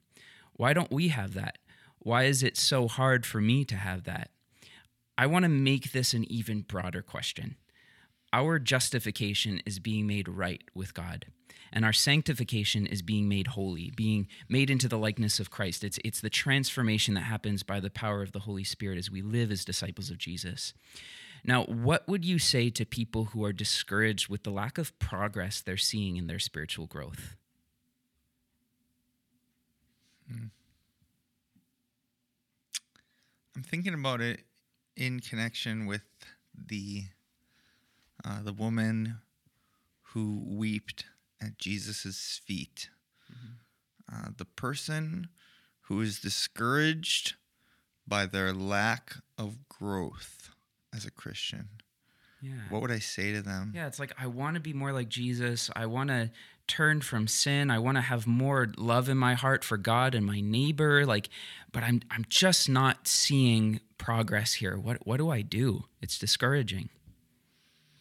Why 0.55 0.73
don't 0.73 0.91
we 0.93 1.09
have 1.09 1.35
that? 1.35 1.59
Why 1.99 2.25
is 2.25 2.43
it 2.43 2.57
so 2.57 2.89
hard 2.89 3.25
for 3.27 3.41
me 3.41 3.65
to 3.67 3.77
have 3.77 4.05
that? 4.05 4.31
I 5.17 5.27
want 5.27 5.45
to 5.45 5.49
make 5.49 5.93
this 5.93 6.15
an 6.15 6.25
even 6.33 6.63
broader 6.63 7.03
question. 7.03 7.57
our 8.33 8.59
justification 8.59 9.61
is 9.67 9.79
being 9.79 10.07
made 10.07 10.29
right 10.29 10.63
with 10.75 10.95
God. 10.95 11.27
And 11.73 11.85
our 11.85 11.93
sanctification 11.93 12.87
is 12.87 13.03
being 13.03 13.29
made 13.29 13.49
holy, 13.49 13.93
being 13.95 14.27
made 14.49 14.71
into 14.71 14.89
the 14.89 14.99
likeness 14.99 15.41
of 15.41 15.51
Christ. 15.51 15.85
It's, 15.85 15.99
it's 16.05 16.21
the 16.21 16.31
transformation 16.31 17.15
that 17.15 17.23
happens 17.23 17.63
by 17.63 17.81
the 17.81 17.91
power 17.91 18.23
of 18.23 18.33
the 18.33 18.41
Holy 18.41 18.65
Spirit 18.65 18.99
as 18.99 19.11
we 19.11 19.23
live 19.23 19.51
as 19.51 19.65
disciples 19.65 20.11
of 20.11 20.19
Jesus. 20.19 20.75
Now, 21.45 21.65
what 21.65 22.07
would 22.07 22.25
you 22.25 22.39
say 22.39 22.71
to 22.71 22.87
people 22.87 23.27
who 23.27 23.45
are 23.45 23.53
discouraged 23.53 24.29
with 24.29 24.45
the 24.45 24.51
lack 24.51 24.79
of 24.79 24.97
progress 24.99 25.61
they're 25.61 25.77
seeing 25.77 26.17
in 26.17 26.29
their 26.29 26.39
spiritual 26.39 26.87
growth? 26.87 27.37
Hmm. 30.31 30.47
I'm 33.57 33.63
thinking 33.63 33.95
about 33.95 34.21
it 34.21 34.41
in 34.97 35.21
connection 35.21 35.87
with 35.87 36.05
the 36.55 37.05
uh, 38.25 38.43
the 38.43 38.53
woman 38.53 39.19
who 40.13 40.41
wept 40.45 41.07
at 41.41 41.59
Jesus' 41.59 42.41
feet. 42.45 42.89
Mm-hmm. 43.31 44.27
Uh, 44.27 44.31
the 44.37 44.45
person 44.45 45.29
who 45.83 46.01
is 46.01 46.21
discouraged 46.21 47.35
by 48.07 48.27
their 48.27 48.53
lack 48.53 49.17
of 49.37 49.69
growth 49.69 50.52
as 50.95 51.07
a 51.07 51.11
Christian. 51.11 51.69
Yeah. 52.41 52.55
What 52.71 52.83
would 52.83 52.91
I 52.91 52.99
say 52.99 53.33
to 53.33 53.41
them? 53.43 53.73
Yeah, 53.75 53.87
it's 53.87 54.01
like 54.01 54.13
I 54.19 54.27
want 54.27 54.55
to 54.55 54.61
be 54.61 54.73
more 54.73 54.93
like 54.93 55.09
Jesus. 55.09 55.71
I 55.77 55.87
want 55.87 56.11
to 56.11 56.31
turn 56.67 57.01
from 57.01 57.29
sin. 57.29 57.71
I 57.71 57.79
want 57.79 57.97
to 57.97 58.01
have 58.01 58.27
more 58.27 58.69
love 58.77 59.09
in 59.09 59.17
my 59.17 59.35
heart 59.35 59.63
for 59.63 59.77
God 59.77 60.15
and 60.15 60.27
my 60.27 60.41
neighbor. 60.41 61.07
Like, 61.07 61.29
but 61.71 61.85
I'm 61.85 62.03
I'm 62.11 62.25
just 62.29 62.69
not 62.69 63.07
seeing 63.07 63.81
progress 63.97 64.55
here. 64.55 64.77
What 64.77 65.07
what 65.07 65.19
do 65.19 65.31
I 65.31 65.43
do? 65.43 65.85
It's 66.01 66.19
discouraging. 66.19 66.89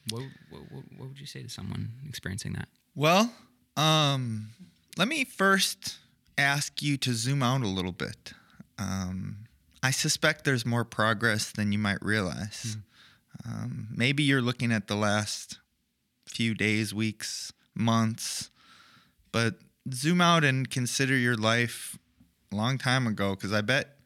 What 0.09 0.23
what, 0.49 0.61
what 0.97 1.09
would 1.09 1.19
you 1.19 1.27
say 1.27 1.43
to 1.43 1.49
someone 1.49 1.91
experiencing 2.09 2.53
that? 2.53 2.67
Well, 2.95 3.31
um, 3.77 4.49
let 4.97 5.07
me 5.07 5.23
first 5.23 5.97
ask 6.37 6.81
you 6.81 6.97
to 6.97 7.13
zoom 7.13 7.43
out 7.43 7.61
a 7.61 7.67
little 7.67 7.91
bit. 7.91 8.33
Um, 8.79 9.45
I 9.83 9.91
suspect 9.91 10.45
there's 10.45 10.65
more 10.65 10.85
progress 10.85 11.51
than 11.51 11.71
you 11.71 11.79
might 11.79 12.01
realize. 12.03 12.77
Mm. 12.77 12.81
Um, 13.45 13.87
maybe 13.91 14.23
you're 14.23 14.41
looking 14.41 14.71
at 14.71 14.87
the 14.87 14.95
last 14.95 15.59
few 16.27 16.53
days, 16.53 16.93
weeks, 16.93 17.51
months, 17.73 18.51
but 19.31 19.55
zoom 19.91 20.21
out 20.21 20.43
and 20.43 20.69
consider 20.69 21.15
your 21.15 21.35
life 21.35 21.97
a 22.51 22.55
long 22.55 22.77
time 22.77 23.07
ago 23.07 23.31
because 23.35 23.53
I 23.53 23.61
bet 23.61 23.97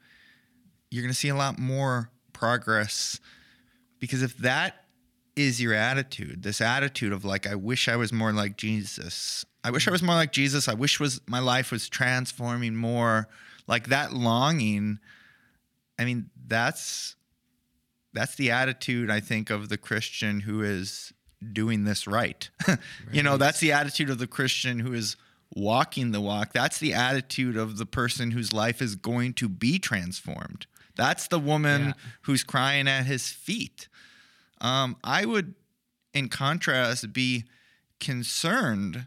you're 0.90 1.02
going 1.02 1.12
to 1.12 1.18
see 1.18 1.28
a 1.28 1.36
lot 1.36 1.58
more 1.58 2.10
progress. 2.32 3.20
Because 3.98 4.22
if 4.22 4.36
that 4.38 4.84
is 5.34 5.60
your 5.60 5.74
attitude, 5.74 6.42
this 6.42 6.60
attitude 6.60 7.12
of 7.12 7.24
like, 7.24 7.46
I 7.46 7.54
wish 7.54 7.88
I 7.88 7.96
was 7.96 8.12
more 8.12 8.32
like 8.32 8.56
Jesus. 8.56 9.44
I 9.62 9.70
wish 9.70 9.88
I 9.88 9.90
was 9.90 10.02
more 10.02 10.14
like 10.14 10.32
Jesus. 10.32 10.68
I 10.68 10.74
wish 10.74 11.00
was 11.00 11.20
my 11.26 11.40
life 11.40 11.70
was 11.70 11.88
transforming 11.88 12.76
more. 12.76 13.28
Like 13.66 13.88
that 13.88 14.12
longing. 14.12 15.00
I 15.98 16.04
mean, 16.04 16.30
that's 16.46 17.16
that's 18.12 18.34
the 18.36 18.50
attitude 18.50 19.10
I 19.10 19.20
think 19.20 19.50
of 19.50 19.68
the 19.68 19.76
Christian 19.76 20.40
who 20.40 20.62
is 20.62 21.12
doing 21.52 21.84
this 21.84 22.06
right. 22.06 22.48
right. 22.66 22.78
You 23.12 23.22
know, 23.22 23.36
that's 23.36 23.60
the 23.60 23.72
attitude 23.72 24.10
of 24.10 24.18
the 24.18 24.26
Christian 24.26 24.80
who 24.80 24.94
is 24.94 25.16
walking 25.54 26.12
the 26.12 26.20
walk. 26.20 26.52
That's 26.52 26.78
the 26.78 26.94
attitude 26.94 27.56
of 27.56 27.78
the 27.78 27.86
person 27.86 28.30
whose 28.30 28.52
life 28.52 28.80
is 28.80 28.96
going 28.96 29.34
to 29.34 29.48
be 29.48 29.78
transformed. 29.78 30.66
That's 30.96 31.28
the 31.28 31.38
woman 31.38 31.86
yeah. 31.88 31.92
who's 32.22 32.42
crying 32.42 32.88
at 32.88 33.04
his 33.04 33.28
feet. 33.28 33.88
Um, 34.60 34.96
I 35.04 35.26
would, 35.26 35.54
in 36.14 36.28
contrast, 36.28 37.12
be 37.12 37.44
concerned 38.00 39.06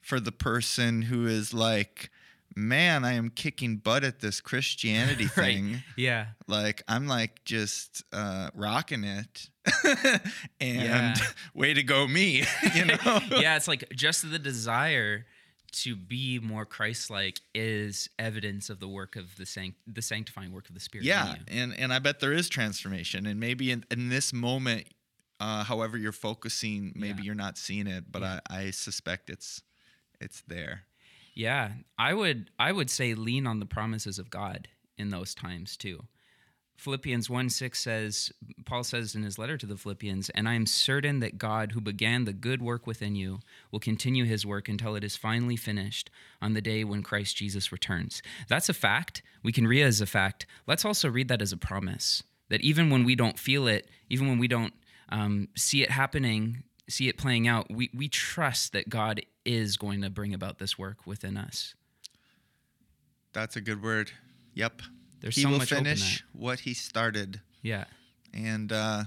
for 0.00 0.18
the 0.18 0.32
person 0.32 1.02
who 1.02 1.26
is 1.26 1.54
like, 1.54 2.10
man, 2.58 3.04
I 3.04 3.12
am 3.12 3.30
kicking 3.30 3.76
butt 3.76 4.04
at 4.04 4.20
this 4.20 4.40
Christianity 4.40 5.26
thing. 5.28 5.72
right. 5.72 5.82
Yeah. 5.96 6.26
Like 6.46 6.82
I'm 6.88 7.06
like 7.06 7.44
just 7.44 8.04
uh, 8.12 8.50
rocking 8.54 9.04
it. 9.04 9.48
and 10.60 10.80
yeah. 10.80 11.14
way 11.54 11.74
to 11.74 11.82
go 11.82 12.06
me, 12.06 12.44
you 12.74 12.86
know. 12.86 13.20
yeah, 13.30 13.56
it's 13.56 13.68
like 13.68 13.84
just 13.94 14.28
the 14.30 14.38
desire 14.38 15.26
to 15.70 15.94
be 15.94 16.38
more 16.38 16.64
Christ-like 16.64 17.40
is 17.54 18.08
evidence 18.18 18.70
of 18.70 18.80
the 18.80 18.88
work 18.88 19.16
of 19.16 19.36
the 19.36 19.44
sanct- 19.44 19.78
the 19.86 20.00
sanctifying 20.00 20.52
work 20.52 20.70
of 20.70 20.74
the 20.74 20.80
Spirit. 20.80 21.04
Yeah, 21.04 21.34
and 21.48 21.78
and 21.78 21.92
I 21.92 21.98
bet 21.98 22.20
there 22.20 22.32
is 22.32 22.48
transformation, 22.48 23.26
and 23.26 23.38
maybe 23.38 23.70
in, 23.70 23.84
in 23.90 24.08
this 24.08 24.32
moment, 24.32 24.86
uh, 25.38 25.64
however 25.64 25.98
you're 25.98 26.12
focusing, 26.12 26.92
maybe 26.96 27.18
yeah. 27.18 27.26
you're 27.26 27.34
not 27.34 27.58
seeing 27.58 27.86
it, 27.86 28.10
but 28.10 28.22
yeah. 28.22 28.40
I, 28.48 28.58
I 28.58 28.70
suspect 28.70 29.28
it's 29.28 29.62
it's 30.18 30.42
there. 30.48 30.84
Yeah, 31.38 31.70
I 31.96 32.14
would 32.14 32.50
I 32.58 32.72
would 32.72 32.90
say 32.90 33.14
lean 33.14 33.46
on 33.46 33.60
the 33.60 33.64
promises 33.64 34.18
of 34.18 34.28
God 34.28 34.66
in 34.96 35.10
those 35.10 35.36
times 35.36 35.76
too. 35.76 36.00
Philippians 36.76 37.30
1 37.30 37.48
6 37.48 37.78
says, 37.78 38.32
Paul 38.64 38.82
says 38.82 39.14
in 39.14 39.22
his 39.22 39.38
letter 39.38 39.56
to 39.56 39.66
the 39.66 39.76
Philippians, 39.76 40.30
and 40.30 40.48
I 40.48 40.54
am 40.54 40.66
certain 40.66 41.20
that 41.20 41.38
God, 41.38 41.72
who 41.72 41.80
began 41.80 42.24
the 42.24 42.32
good 42.32 42.60
work 42.60 42.88
within 42.88 43.14
you, 43.14 43.38
will 43.70 43.78
continue 43.78 44.24
his 44.24 44.44
work 44.44 44.68
until 44.68 44.96
it 44.96 45.04
is 45.04 45.14
finally 45.14 45.54
finished 45.54 46.10
on 46.42 46.54
the 46.54 46.60
day 46.60 46.82
when 46.82 47.04
Christ 47.04 47.36
Jesus 47.36 47.70
returns. 47.70 48.20
That's 48.48 48.68
a 48.68 48.74
fact. 48.74 49.22
We 49.44 49.52
can 49.52 49.66
read 49.68 49.82
it 49.82 49.86
as 49.86 50.00
a 50.00 50.06
fact. 50.06 50.44
Let's 50.66 50.84
also 50.84 51.08
read 51.08 51.28
that 51.28 51.42
as 51.42 51.52
a 51.52 51.56
promise 51.56 52.24
that 52.48 52.62
even 52.62 52.90
when 52.90 53.04
we 53.04 53.14
don't 53.14 53.38
feel 53.38 53.68
it, 53.68 53.88
even 54.08 54.26
when 54.26 54.38
we 54.40 54.48
don't 54.48 54.74
um, 55.08 55.48
see 55.56 55.84
it 55.84 55.90
happening, 55.92 56.64
see 56.88 57.08
it 57.08 57.16
playing 57.16 57.46
out, 57.46 57.70
we, 57.70 57.90
we 57.94 58.08
trust 58.08 58.72
that 58.72 58.88
God 58.88 59.20
is 59.48 59.78
going 59.78 60.02
to 60.02 60.10
bring 60.10 60.34
about 60.34 60.58
this 60.58 60.78
work 60.78 61.06
within 61.06 61.38
us. 61.38 61.74
That's 63.32 63.56
a 63.56 63.62
good 63.62 63.82
word. 63.82 64.12
Yep. 64.52 64.82
There's 65.20 65.36
he 65.36 65.42
so 65.42 65.48
will 65.48 65.60
finish 65.60 66.22
what 66.34 66.60
he 66.60 66.74
started. 66.74 67.40
Yeah. 67.62 67.84
And 68.34 68.70
uh, 68.70 69.04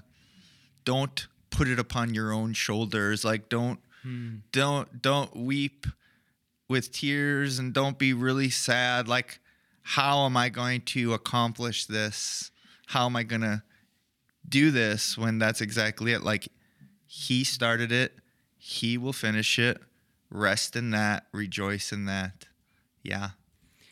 don't 0.84 1.28
put 1.52 1.68
it 1.68 1.78
upon 1.78 2.16
your 2.16 2.34
own 2.34 2.54
shoulders. 2.54 3.24
Like 3.24 3.50
don't 3.50 3.80
hmm. 4.02 4.38
don't 4.52 5.00
don't 5.00 5.36
weep 5.36 5.86
with 6.68 6.92
tears 6.92 7.60
and 7.60 7.72
don't 7.72 8.00
be 8.00 8.12
really 8.12 8.50
sad. 8.50 9.08
Like 9.08 9.40
how 9.84 10.26
am 10.26 10.36
I 10.36 10.50
going 10.50 10.82
to 10.82 11.14
accomplish 11.14 11.86
this? 11.86 12.50
How 12.88 13.06
am 13.06 13.16
I 13.16 13.24
going 13.24 13.42
to 13.42 13.62
do 14.50 14.72
this 14.72 15.20
when 15.20 15.38
that's 15.38 15.62
exactly 15.62 16.14
it? 16.14 16.24
Like 16.24 16.48
he 17.06 17.44
started 17.44 17.92
it, 17.92 18.18
He 18.58 18.98
will 18.98 19.14
finish 19.14 19.60
it. 19.60 19.80
Rest 20.32 20.76
in 20.76 20.91
that, 20.91 21.28
rejoice 21.34 21.91
in 21.91 22.06
that. 22.06 22.46
Yeah, 23.04 23.32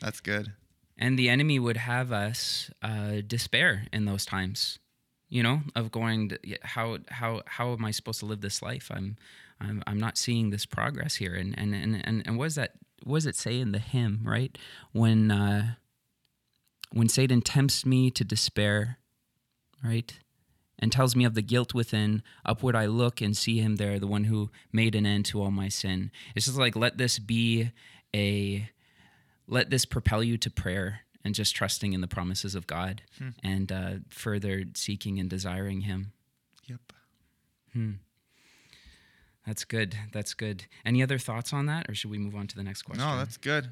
that's 0.02 0.22
good. 0.22 0.54
And 0.98 1.20
the 1.20 1.30
enemy 1.30 1.60
would 1.60 1.78
have 1.78 2.12
us 2.12 2.72
uh, 2.82 3.22
despair 3.28 3.88
in 3.92 4.06
those 4.06 4.26
times, 4.26 4.80
you 5.28 5.44
know, 5.44 5.62
of 5.76 5.92
going, 5.92 6.30
to, 6.30 6.40
how 6.64 7.00
how 7.10 7.42
how 7.46 7.74
am 7.74 7.84
I 7.86 7.92
supposed 7.92 8.20
to 8.20 8.26
live 8.26 8.42
this 8.42 8.62
life? 8.62 8.90
I'm 8.94 9.18
I'm, 9.60 9.84
I'm 9.86 10.00
not 10.00 10.18
seeing 10.18 10.50
this 10.50 10.66
progress 10.66 11.16
here. 11.16 11.36
And 11.36 11.58
and 11.58 11.76
and 11.76 12.02
and, 12.06 12.24
and 12.26 12.38
what 12.38 12.46
does 12.46 12.56
that 12.56 12.74
does 13.06 13.26
it 13.26 13.36
say 13.36 13.60
in 13.60 13.72
the 13.72 13.80
hymn, 13.80 14.22
right? 14.24 14.58
When 14.92 15.32
uh, 15.32 15.76
when 16.92 17.10
Satan 17.10 17.42
tempts 17.42 17.86
me 17.86 18.12
to 18.12 18.24
despair, 18.24 18.98
right? 19.84 20.18
And 20.80 20.92
tells 20.92 21.16
me 21.16 21.26
of 21.26 21.36
the 21.36 21.42
guilt 21.42 21.74
within. 21.74 22.24
Upward 22.46 22.76
I 22.76 22.86
look 22.86 23.22
and 23.22 23.36
see 23.36 23.60
him 23.60 23.76
there, 23.76 24.00
the 24.00 24.08
one 24.08 24.26
who 24.26 24.50
made 24.72 24.96
an 24.96 25.06
end 25.06 25.26
to 25.26 25.42
all 25.42 25.52
my 25.52 25.70
sin. 25.70 26.12
It's 26.36 26.46
just 26.46 26.58
like, 26.58 26.76
let 26.76 26.98
this 26.98 27.20
be 27.20 27.72
a, 28.16 28.70
let 29.48 29.70
this 29.70 29.86
propel 29.86 30.24
you 30.24 30.38
to 30.38 30.50
prayer 30.50 31.02
and 31.24 31.36
just 31.36 31.56
trusting 31.56 31.94
in 31.94 32.02
the 32.02 32.08
promises 32.08 32.56
of 32.56 32.68
God 32.68 33.02
hmm. 33.18 33.30
and 33.44 33.72
uh, 33.72 33.92
further 34.10 34.64
seeking 34.74 35.20
and 35.20 35.30
desiring 35.30 35.82
Him. 35.82 36.14
Yep. 36.68 36.80
Hmm. 37.74 37.92
That's 39.46 39.66
good. 39.66 39.98
That's 40.12 40.34
good. 40.34 40.66
Any 40.86 41.02
other 41.02 41.18
thoughts 41.18 41.54
on 41.54 41.66
that, 41.66 41.90
or 41.90 41.96
should 41.96 42.12
we 42.12 42.20
move 42.20 42.36
on 42.36 42.48
to 42.48 42.56
the 42.56 42.64
next 42.64 42.84
question? 42.84 43.06
No, 43.06 43.18
that's 43.18 43.38
good. 43.38 43.70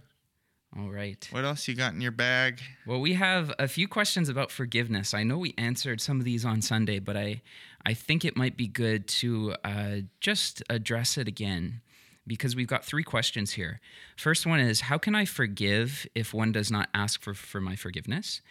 All 0.78 0.90
right. 0.90 1.28
What 1.32 1.44
else 1.44 1.68
you 1.68 1.74
got 1.74 1.94
in 1.94 2.02
your 2.02 2.12
bag? 2.12 2.62
Well, 2.86 3.00
we 3.00 3.16
have 3.16 3.52
a 3.58 3.68
few 3.68 3.88
questions 3.88 4.30
about 4.30 4.52
forgiveness. 4.52 5.14
I 5.14 5.24
know 5.24 5.40
we 5.40 5.56
answered 5.58 6.00
some 6.00 6.20
of 6.20 6.26
these 6.26 6.46
on 6.46 6.62
Sunday, 6.62 7.00
but 7.00 7.18
I, 7.18 7.42
I 7.84 7.96
think 7.96 8.24
it 8.24 8.38
might 8.38 8.56
be 8.56 8.68
good 8.68 9.08
to 9.08 9.56
uh, 9.64 9.96
just 10.20 10.62
address 10.70 11.18
it 11.18 11.28
again 11.28 11.82
because 12.28 12.56
we've 12.56 12.68
got 12.68 12.86
three 12.86 13.04
questions 13.04 13.54
here. 13.54 13.80
First 14.18 14.46
one 14.46 14.60
is 14.60 14.82
How 14.82 15.00
can 15.00 15.16
I 15.16 15.26
forgive 15.26 16.06
if 16.14 16.34
one 16.34 16.52
does 16.52 16.70
not 16.70 16.90
ask 16.94 17.22
for, 17.22 17.34
for 17.34 17.60
my 17.60 17.76
forgiveness? 17.76 18.42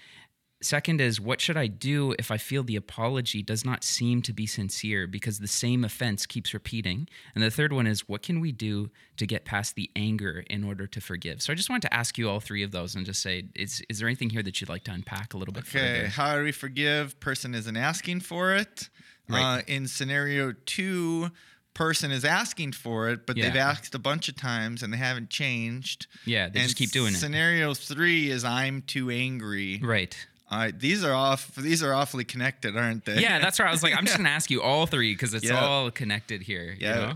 Second 0.67 1.01
is, 1.01 1.21
what 1.21 1.41
should 1.41 1.57
I 1.57 1.69
do 1.69 2.13
if 2.19 2.33
I 2.33 2.39
feel 2.39 2.65
the 2.65 2.75
apology 2.75 3.41
does 3.41 3.65
not 3.65 3.85
seem 3.85 4.21
to 4.23 4.33
be 4.33 4.47
sincere 4.47 5.07
because 5.07 5.39
the 5.39 5.47
same 5.47 5.85
offense 5.85 6.27
keeps 6.27 6.53
repeating? 6.53 7.09
And 7.37 7.45
the 7.45 7.53
third 7.53 7.73
one 7.73 7.87
is, 7.87 8.09
what 8.09 8.23
can 8.23 8.41
we 8.41 8.51
do 8.51 8.91
to 9.17 9.27
get 9.27 9.45
past 9.45 9.77
the 9.77 9.89
anger 9.95 10.43
in 10.51 10.65
order 10.65 10.89
to 10.89 11.01
forgive? 11.01 11.41
So 11.41 11.53
I 11.53 11.57
just 11.57 11.71
wanted 11.71 11.83
to 11.83 11.95
ask 11.95 12.19
you 12.19 12.29
all 12.29 12.41
three 12.41 12.65
of 12.65 12.73
those 12.73 12.97
and 12.97 13.07
just 13.07 13.23
say, 13.23 13.45
is, 13.55 13.81
is 13.89 14.01
there 14.01 14.09
anything 14.09 14.29
here 14.29 14.43
that 14.43 14.61
you'd 14.61 14.69
like 14.69 14.83
to 14.85 14.91
unpack 14.91 15.35
a 15.35 15.39
little 15.39 15.55
bit 15.55 15.63
okay, 15.69 15.99
further? 15.99 16.09
how 16.09 16.37
do 16.37 16.43
we 16.43 16.51
forgive? 16.51 17.21
Person 17.21 17.55
isn't 17.55 17.77
asking 17.77 18.21
for 18.21 18.53
it. 18.55 18.89
Right. 19.29 19.59
Uh, 19.59 19.63
in 19.69 19.87
scenario 19.87 20.53
two, 20.67 21.31
person 21.75 22.11
is 22.11 22.25
asking 22.25 22.73
for 22.73 23.09
it, 23.11 23.25
but 23.27 23.37
they've 23.37 23.55
asked 23.55 23.95
a 23.95 23.99
bunch 23.99 24.29
of 24.29 24.35
times 24.35 24.83
and 24.83 24.93
they 24.93 24.97
haven't 24.97 25.31
changed. 25.31 26.07
Yeah, 26.25 26.49
they 26.49 26.61
just 26.63 26.77
keep 26.77 26.91
doing 26.91 27.15
it. 27.15 27.19
Scenario 27.19 27.75
three 27.75 28.31
is 28.31 28.45
I'm 28.45 28.83
too 28.83 29.11
angry. 29.11 29.81
Right. 29.81 30.17
All 30.49 30.59
right, 30.59 30.79
these 30.79 31.03
are 31.05 31.13
off. 31.13 31.55
These 31.57 31.83
are 31.83 31.93
awfully 31.93 32.25
connected, 32.25 32.77
aren't 32.77 33.05
they? 33.05 33.21
Yeah, 33.21 33.41
that's 33.41 33.59
where 33.59 33.67
I 33.67 33.73
was 33.73 33.83
like, 33.83 33.97
I'm 33.97 34.05
just 34.07 34.17
gonna 34.17 34.29
ask 34.41 34.51
you 34.51 34.63
all 34.63 34.87
three 34.87 35.13
because 35.13 35.35
it's 35.35 35.45
Yeah. 35.47 35.61
all 35.65 35.91
connected 35.91 36.43
here. 36.43 36.71
you 36.79 36.87
Yeah. 36.87 37.15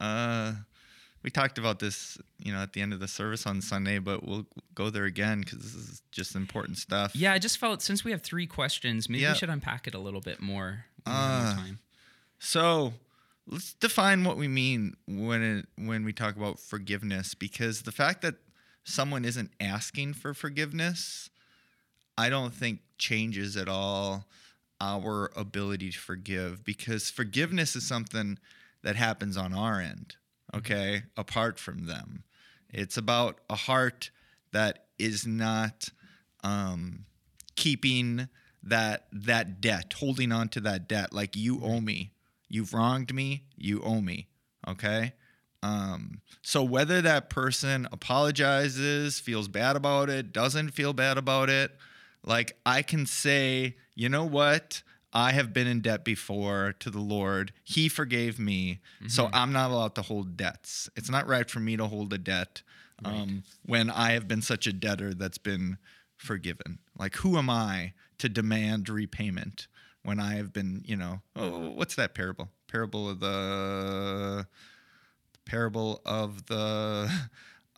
know? 0.00 0.04
Uh, 0.06 0.52
we 1.22 1.30
talked 1.30 1.58
about 1.58 1.78
this, 1.78 2.18
you 2.38 2.52
know, 2.52 2.58
at 2.60 2.74
the 2.74 2.82
end 2.82 2.92
of 2.92 3.00
the 3.00 3.08
service 3.08 3.46
on 3.46 3.60
Sunday, 3.62 3.98
but 3.98 4.22
we'll 4.24 4.46
go 4.74 4.90
there 4.90 5.06
again 5.06 5.40
because 5.40 5.58
this 5.58 5.74
is 5.74 6.02
just 6.12 6.36
important 6.36 6.76
stuff. 6.78 7.16
Yeah, 7.16 7.32
I 7.32 7.38
just 7.38 7.58
felt 7.58 7.80
since 7.82 8.04
we 8.04 8.10
have 8.12 8.20
three 8.22 8.46
questions, 8.46 9.08
maybe 9.08 9.22
Yeah. 9.22 9.32
we 9.32 9.38
should 9.38 9.50
unpack 9.50 9.86
it 9.86 9.94
a 9.94 9.98
little 9.98 10.20
bit 10.20 10.40
more. 10.40 10.84
when 11.04 11.14
we 11.14 11.20
have 11.22 11.46
Uh, 11.46 11.54
time. 11.62 11.78
So 12.40 12.94
let's 13.46 13.72
define 13.74 14.22
what 14.24 14.36
we 14.36 14.48
mean 14.48 14.96
when 15.06 15.40
it, 15.42 15.66
when 15.76 16.04
we 16.04 16.12
talk 16.12 16.36
about 16.36 16.58
forgiveness, 16.60 17.32
because 17.34 17.82
the 17.82 17.92
fact 17.92 18.20
that 18.22 18.34
someone 18.84 19.24
isn't 19.24 19.52
asking 19.60 20.14
for 20.14 20.34
forgiveness, 20.34 21.30
I 22.18 22.30
don't 22.30 22.54
think 22.54 22.80
changes 22.98 23.56
at 23.56 23.68
all 23.68 24.26
our 24.80 25.30
ability 25.36 25.90
to 25.90 25.98
forgive, 25.98 26.64
because 26.64 27.10
forgiveness 27.10 27.76
is 27.76 27.86
something 27.86 28.38
that 28.82 28.96
happens 28.96 29.36
on 29.36 29.52
our 29.54 29.80
end, 29.80 30.16
okay, 30.54 31.04
apart 31.16 31.58
from 31.58 31.86
them. 31.86 32.24
It's 32.70 32.96
about 32.96 33.38
a 33.48 33.56
heart 33.56 34.10
that 34.52 34.86
is 34.98 35.26
not 35.26 35.88
um, 36.44 37.06
keeping 37.54 38.28
that 38.62 39.06
that 39.12 39.60
debt, 39.60 39.94
holding 39.98 40.32
on 40.32 40.48
to 40.50 40.60
that 40.60 40.88
debt, 40.88 41.12
like 41.12 41.36
you 41.36 41.60
owe 41.62 41.80
me. 41.80 42.12
You've 42.48 42.74
wronged 42.74 43.14
me. 43.14 43.44
You 43.56 43.80
owe 43.82 44.00
me. 44.00 44.28
Okay. 44.68 45.14
Um, 45.62 46.20
so 46.42 46.62
whether 46.62 47.00
that 47.02 47.30
person 47.30 47.88
apologizes, 47.90 49.20
feels 49.20 49.48
bad 49.48 49.74
about 49.74 50.10
it, 50.10 50.32
doesn't 50.32 50.70
feel 50.70 50.92
bad 50.92 51.18
about 51.18 51.48
it, 51.48 51.72
like 52.26 52.58
I 52.66 52.82
can 52.82 53.06
say, 53.06 53.76
you 53.94 54.08
know 54.08 54.24
what? 54.24 54.82
I 55.12 55.32
have 55.32 55.54
been 55.54 55.66
in 55.66 55.80
debt 55.80 56.04
before 56.04 56.74
to 56.80 56.90
the 56.90 57.00
Lord. 57.00 57.52
He 57.64 57.88
forgave 57.88 58.38
me. 58.38 58.80
So 59.08 59.30
I'm 59.32 59.52
not 59.52 59.70
allowed 59.70 59.94
to 59.94 60.02
hold 60.02 60.36
debts. 60.36 60.90
It's 60.94 61.08
not 61.08 61.26
right 61.26 61.48
for 61.48 61.60
me 61.60 61.76
to 61.78 61.86
hold 61.86 62.12
a 62.12 62.18
debt 62.18 62.62
um, 63.04 63.42
when 63.64 63.88
I 63.88 64.12
have 64.12 64.28
been 64.28 64.42
such 64.42 64.66
a 64.66 64.72
debtor 64.72 65.14
that's 65.14 65.38
been 65.38 65.78
forgiven. 66.16 66.80
Like, 66.98 67.16
who 67.16 67.38
am 67.38 67.48
I 67.48 67.92
to 68.18 68.28
demand 68.28 68.88
repayment 68.88 69.68
when 70.02 70.20
I 70.20 70.34
have 70.34 70.52
been, 70.52 70.82
you 70.84 70.96
know, 70.96 71.20
oh, 71.34 71.70
what's 71.70 71.94
that 71.94 72.14
parable? 72.14 72.50
Parable 72.68 73.08
of 73.08 73.20
the 73.20 74.46
parable 75.46 76.02
of 76.04 76.46
the 76.46 77.10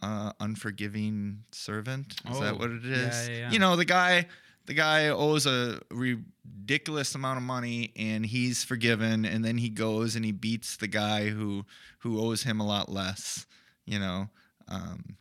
uh, 0.03 0.33
unforgiving 0.41 1.45
servant. 1.53 2.15
Is 2.31 2.41
that 2.41 2.55
Oh, 2.55 2.57
what 2.57 2.71
it 2.71 2.85
is? 2.85 3.29
yeah, 3.29 3.35
yeah, 3.35 3.41
yeah. 3.41 3.51
You 3.51 3.59
know, 3.59 3.77
the 3.77 3.85
guy. 3.85 4.27
The 4.67 4.75
guy 4.75 5.09
owes 5.09 5.47
a 5.47 5.81
ridiculous 5.91 7.15
amount 7.15 7.39
of 7.39 7.43
money, 7.43 7.91
and 7.97 8.27
he's 8.27 8.65
forgiven. 8.65 9.25
And 9.25 9.43
then 9.43 9.57
he 9.57 9.71
goes 9.71 10.15
and 10.15 10.27
he 10.27 10.31
beats 10.33 10.77
the 10.77 10.87
guy 10.89 11.31
who 11.31 11.65
who 12.01 12.21
owes 12.21 12.43
him 12.43 12.61
a 12.61 12.67
lot 12.67 12.91
less. 12.91 13.47
You 13.87 13.99
know, 13.99 14.29
um, 14.69 15.17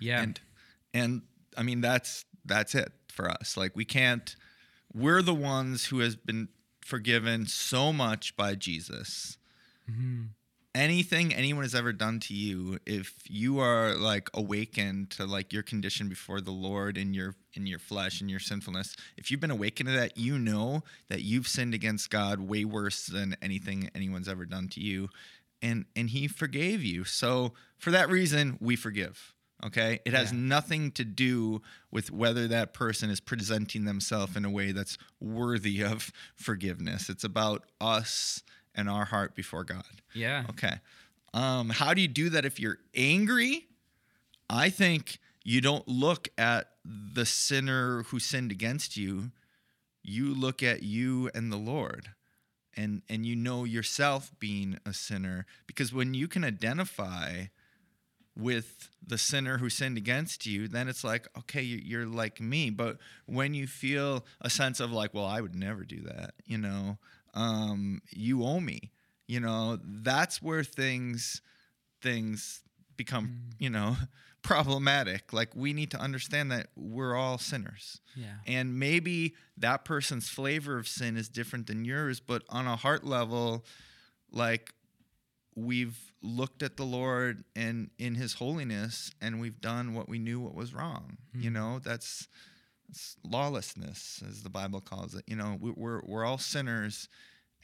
Yeah. 0.00 0.22
and 0.22 0.40
and 0.94 1.22
I 1.58 1.62
mean 1.62 1.82
that's 1.82 2.24
that's 2.46 2.74
it 2.74 2.90
for 3.08 3.28
us. 3.30 3.56
Like 3.58 3.76
we 3.76 3.84
can't. 3.84 4.34
We're 4.94 5.20
the 5.20 5.34
ones 5.34 5.86
who 5.86 5.98
has 5.98 6.16
been 6.16 6.48
forgiven 6.80 7.44
so 7.46 7.92
much 7.92 8.34
by 8.34 8.54
Jesus. 8.54 9.36
Mhm. 9.90 10.28
Anything 10.74 11.32
anyone 11.32 11.62
has 11.62 11.74
ever 11.76 11.92
done 11.92 12.18
to 12.20 12.34
you, 12.34 12.80
if 12.84 13.14
you 13.28 13.60
are 13.60 13.94
like 13.94 14.28
awakened 14.34 15.10
to 15.10 15.24
like 15.24 15.52
your 15.52 15.62
condition 15.62 16.08
before 16.08 16.40
the 16.40 16.50
Lord 16.50 16.98
in 16.98 17.14
your 17.14 17.36
in 17.54 17.64
your 17.68 17.78
flesh 17.78 18.20
and 18.20 18.28
your 18.28 18.40
sinfulness, 18.40 18.96
if 19.16 19.30
you've 19.30 19.38
been 19.38 19.52
awakened 19.52 19.88
to 19.88 19.94
that, 19.94 20.16
you 20.16 20.36
know 20.36 20.82
that 21.08 21.22
you've 21.22 21.46
sinned 21.46 21.74
against 21.74 22.10
God 22.10 22.40
way 22.40 22.64
worse 22.64 23.06
than 23.06 23.36
anything 23.40 23.88
anyone's 23.94 24.28
ever 24.28 24.44
done 24.44 24.66
to 24.70 24.80
you, 24.80 25.10
and 25.62 25.84
and 25.94 26.10
He 26.10 26.26
forgave 26.26 26.82
you. 26.82 27.04
So 27.04 27.52
for 27.78 27.92
that 27.92 28.08
reason, 28.10 28.58
we 28.60 28.74
forgive. 28.74 29.32
Okay, 29.64 30.00
it 30.04 30.12
has 30.12 30.32
Yeah. 30.32 30.38
nothing 30.40 30.90
to 30.92 31.04
do 31.04 31.62
with 31.92 32.10
whether 32.10 32.48
that 32.48 32.74
person 32.74 33.10
is 33.10 33.20
presenting 33.20 33.84
themselves 33.84 34.34
in 34.36 34.44
a 34.44 34.50
way 34.50 34.72
that's 34.72 34.98
worthy 35.20 35.82
of 35.84 36.10
forgiveness. 36.34 37.08
It's 37.08 37.22
about 37.22 37.64
us 37.80 38.42
and 38.74 38.88
our 38.88 39.04
heart 39.04 39.34
before 39.34 39.64
God. 39.64 39.84
Yeah. 40.14 40.44
Okay. 40.50 40.74
Um, 41.32 41.70
how 41.70 41.94
do 41.94 42.00
you 42.00 42.08
do 42.08 42.28
that 42.30 42.44
if 42.44 42.60
you're 42.60 42.78
angry? 42.94 43.66
I 44.48 44.70
think 44.70 45.18
you 45.42 45.60
don't 45.60 45.86
look 45.88 46.28
at 46.38 46.68
the 46.84 47.26
sinner 47.26 48.02
who 48.04 48.18
sinned 48.18 48.52
against 48.52 48.96
you. 48.96 49.30
You 50.02 50.34
look 50.34 50.62
at 50.62 50.82
you 50.82 51.30
and 51.34 51.50
the 51.52 51.56
Lord. 51.56 52.10
And 52.76 53.02
and 53.08 53.24
you 53.24 53.36
know 53.36 53.62
yourself 53.64 54.32
being 54.40 54.78
a 54.84 54.92
sinner 54.92 55.46
because 55.66 55.92
when 55.92 56.12
you 56.12 56.26
can 56.26 56.42
identify 56.44 57.44
with 58.36 58.88
the 59.06 59.16
sinner 59.16 59.58
who 59.58 59.70
sinned 59.70 59.96
against 59.96 60.44
you, 60.44 60.66
then 60.66 60.88
it's 60.88 61.04
like, 61.04 61.28
okay, 61.38 61.62
you- 61.62 61.78
you're 61.84 62.06
like 62.06 62.40
me. 62.40 62.70
But 62.70 62.98
when 63.26 63.54
you 63.54 63.66
feel 63.68 64.24
a 64.40 64.50
sense 64.50 64.80
of 64.80 64.90
like, 64.90 65.14
well, 65.14 65.24
I 65.26 65.40
would 65.40 65.54
never 65.54 65.84
do 65.84 66.00
that, 66.02 66.34
you 66.44 66.58
know, 66.58 66.98
um, 67.34 68.00
you 68.10 68.44
owe 68.44 68.60
me, 68.60 68.92
you 69.26 69.40
know, 69.40 69.78
that's 69.82 70.42
where 70.42 70.64
things 70.64 71.42
things 72.02 72.62
become, 72.96 73.50
you 73.58 73.70
know, 73.70 73.96
problematic. 74.42 75.32
Like 75.32 75.50
we 75.54 75.72
need 75.72 75.90
to 75.92 75.98
understand 75.98 76.52
that 76.52 76.68
we're 76.76 77.16
all 77.16 77.38
sinners. 77.38 78.00
Yeah. 78.14 78.26
And 78.46 78.78
maybe 78.78 79.34
that 79.56 79.84
person's 79.84 80.28
flavor 80.28 80.78
of 80.78 80.86
sin 80.86 81.16
is 81.16 81.28
different 81.28 81.66
than 81.66 81.84
yours, 81.84 82.20
but 82.20 82.42
on 82.50 82.66
a 82.66 82.76
heart 82.76 83.04
level, 83.04 83.64
like 84.30 84.72
we've 85.56 85.98
looked 86.22 86.62
at 86.62 86.76
the 86.76 86.84
Lord 86.84 87.44
and 87.56 87.90
in 87.98 88.14
his 88.14 88.34
holiness 88.34 89.12
and 89.20 89.40
we've 89.40 89.60
done 89.60 89.94
what 89.94 90.08
we 90.08 90.18
knew 90.18 90.40
what 90.40 90.54
was 90.54 90.74
wrong. 90.74 91.16
You 91.34 91.50
know, 91.50 91.80
that's, 91.82 92.28
that's 92.28 92.28
lawlessness 93.24 94.22
as 94.28 94.42
the 94.42 94.50
Bible 94.50 94.80
calls 94.80 95.14
it. 95.14 95.24
You 95.26 95.36
know, 95.36 95.56
we, 95.60 95.70
we're 95.70 96.00
we're 96.04 96.24
all 96.24 96.38
sinners 96.38 97.08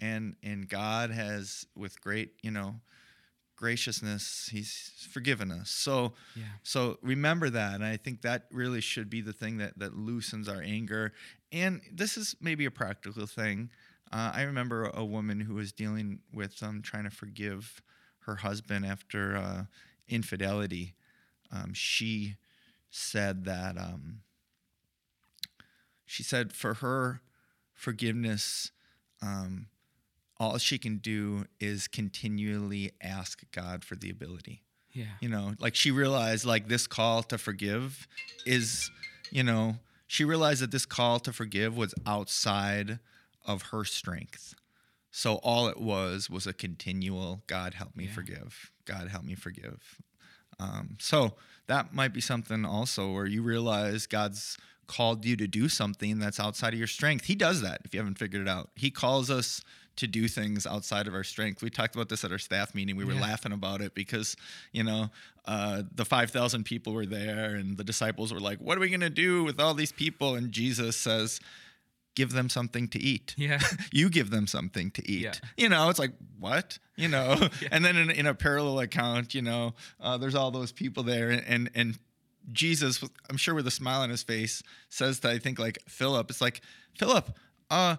and 0.01 0.37
and 0.43 0.69
God 0.69 1.11
has 1.11 1.67
with 1.77 2.01
great, 2.01 2.33
you 2.43 2.51
know, 2.51 2.77
graciousness, 3.57 4.49
he's 4.51 5.07
forgiven 5.11 5.51
us. 5.53 5.71
So 5.71 6.15
Yeah. 6.35 6.45
so 6.63 6.99
remember 7.03 7.51
that. 7.51 7.75
And 7.75 7.85
I 7.85 7.97
think 7.99 8.23
that 8.23 8.47
really 8.51 8.81
should 8.81 9.11
be 9.11 9.21
the 9.21 9.35
thing 9.35 9.59
that, 9.59 9.79
that 9.79 9.95
loosens 9.95 10.49
our 10.49 10.63
anger. 10.63 11.13
And 11.53 11.83
this 11.93 12.17
is 12.17 12.35
maybe 12.41 12.65
a 12.65 12.71
practical 12.71 13.27
thing. 13.27 13.71
Uh, 14.11 14.33
I 14.35 14.43
remember 14.43 14.91
a 14.95 15.05
woman 15.05 15.41
who 15.41 15.55
was 15.55 15.73
dealing 15.73 16.21
with 16.33 16.63
um, 16.63 16.81
trying 16.83 17.05
to 17.05 17.11
forgive 17.11 17.83
her 18.21 18.37
husband 18.37 18.87
after 18.87 19.37
uh, 19.37 19.65
infidelity. 20.09 20.95
Um, 21.53 21.75
she 21.75 22.37
said 22.91 23.45
that 23.45 23.77
um, 23.77 24.21
she 26.11 26.23
said 26.25 26.53
for 26.53 26.75
her 26.75 27.21
forgiveness, 27.73 28.73
um, 29.23 29.67
all 30.39 30.59
she 30.59 30.77
can 30.79 30.97
do 30.99 31.45
is 31.61 31.87
continually 31.89 32.93
ask 33.01 33.43
God 33.53 33.85
for 33.85 33.95
the 33.97 34.11
ability 34.11 34.63
Yeah. 34.93 35.05
you 35.21 35.29
know 35.29 35.55
like 35.59 35.75
she 35.75 35.91
realized 35.91 36.45
like 36.45 36.67
this 36.69 36.87
call 36.87 37.23
to 37.25 37.39
forgive 37.39 38.09
is 38.47 38.91
you 39.31 39.43
know 39.45 39.77
she 40.07 40.25
realized 40.25 40.63
that 40.63 40.71
this 40.73 40.87
call 40.87 41.21
to 41.21 41.33
forgive 41.33 41.77
was 41.77 41.95
outside 42.07 42.99
of 43.47 43.63
her 43.71 43.85
strength 43.85 44.55
so 45.11 45.35
all 45.43 45.69
it 45.69 45.79
was 45.81 46.29
was 46.31 46.47
a 46.47 46.53
continual 46.55 47.43
god 47.47 47.75
help 47.75 47.95
me 47.95 48.05
Yeah. 48.07 48.13
forgive 48.13 48.73
god 48.87 49.09
help 49.09 49.25
me 49.25 49.35
forgive 49.35 49.99
um, 50.59 50.97
so 50.99 51.35
that 51.67 51.93
might 51.95 52.13
be 52.13 52.21
something 52.21 52.65
also 52.65 53.13
where 53.13 53.27
you 53.27 53.43
realize 53.43 54.07
god's 54.07 54.57
called 54.97 55.25
you 55.25 55.37
to 55.37 55.47
do 55.47 55.69
something 55.69 56.19
that's 56.19 56.41
outside 56.41 56.73
of 56.73 56.79
your 56.79 56.89
strength 56.99 57.25
he 57.27 57.35
does 57.35 57.59
that 57.63 57.81
if 57.85 57.95
you 57.95 58.01
haven't 58.01 58.19
figured 58.19 58.43
it 58.43 58.49
out 58.49 58.71
he 58.75 58.91
calls 58.91 59.31
us 59.31 59.63
to 59.97 60.07
do 60.07 60.29
things 60.29 60.67
outside 60.67 61.07
of 61.09 61.13
our 61.15 61.25
strength. 61.25 61.63
We 61.63 61.69
talked 61.69 61.95
about 61.95 62.09
this 62.09 62.25
at 62.25 62.31
our 62.33 62.39
staff 62.39 62.75
meeting. 62.75 62.97
We 62.97 63.05
were 63.05 63.13
Yeah. 63.13 63.21
laughing 63.21 63.53
about 63.53 63.83
it 63.83 63.93
because, 63.95 64.35
you 64.73 64.83
know, 64.83 65.11
uh, 65.45 65.83
the 65.95 66.07
5,000 66.07 66.65
people 66.65 66.95
were 66.95 67.05
there 67.05 67.57
and 67.57 67.77
the 67.77 67.85
disciples 67.85 68.33
were 68.33 68.41
like, 68.41 68.61
what 68.61 68.79
are 68.79 68.81
we 68.81 68.89
going 68.89 69.01
to 69.01 69.11
do 69.11 69.45
with 69.45 69.61
all 69.61 69.75
these 69.75 69.93
people? 69.93 70.37
And 70.37 70.53
Jesus 70.53 70.97
says, 70.97 71.39
give 72.15 72.33
them 72.33 72.49
something 72.49 72.89
to 72.89 72.99
eat. 72.99 73.35
Yeah. 73.37 73.61
you 73.93 74.09
give 74.09 74.31
them 74.31 74.47
something 74.47 74.91
to 74.93 75.07
eat. 75.11 75.23
Yeah. 75.23 75.33
You 75.59 75.69
know, 75.69 75.91
it's 75.91 75.99
like, 75.99 76.13
what? 76.39 76.79
You 76.97 77.09
know, 77.09 77.37
and 77.71 77.85
then 77.85 77.97
in, 77.97 78.11
in 78.11 78.27
a 78.27 78.33
parallel 78.35 78.79
account, 78.79 79.35
you 79.35 79.43
know, 79.43 79.75
uh, 80.01 80.17
there's 80.17 80.37
all 80.37 80.51
those 80.51 80.73
people 80.73 81.03
there 81.03 81.29
and, 81.31 81.45
and, 81.47 81.71
and 81.75 81.99
Jesus, 82.53 83.03
I'm 83.29 83.37
sure 83.37 83.55
with 83.55 83.67
a 83.67 83.71
smile 83.71 84.01
on 84.01 84.11
his 84.11 84.23
face, 84.23 84.63
says 84.89 85.21
to, 85.21 85.31
I 85.31 85.39
think, 85.39 85.59
like 85.59 85.79
Philip, 85.87 86.31
it's 86.31 86.41
like, 86.41 86.61
Philip, 86.99 87.31
uh, 87.71 87.97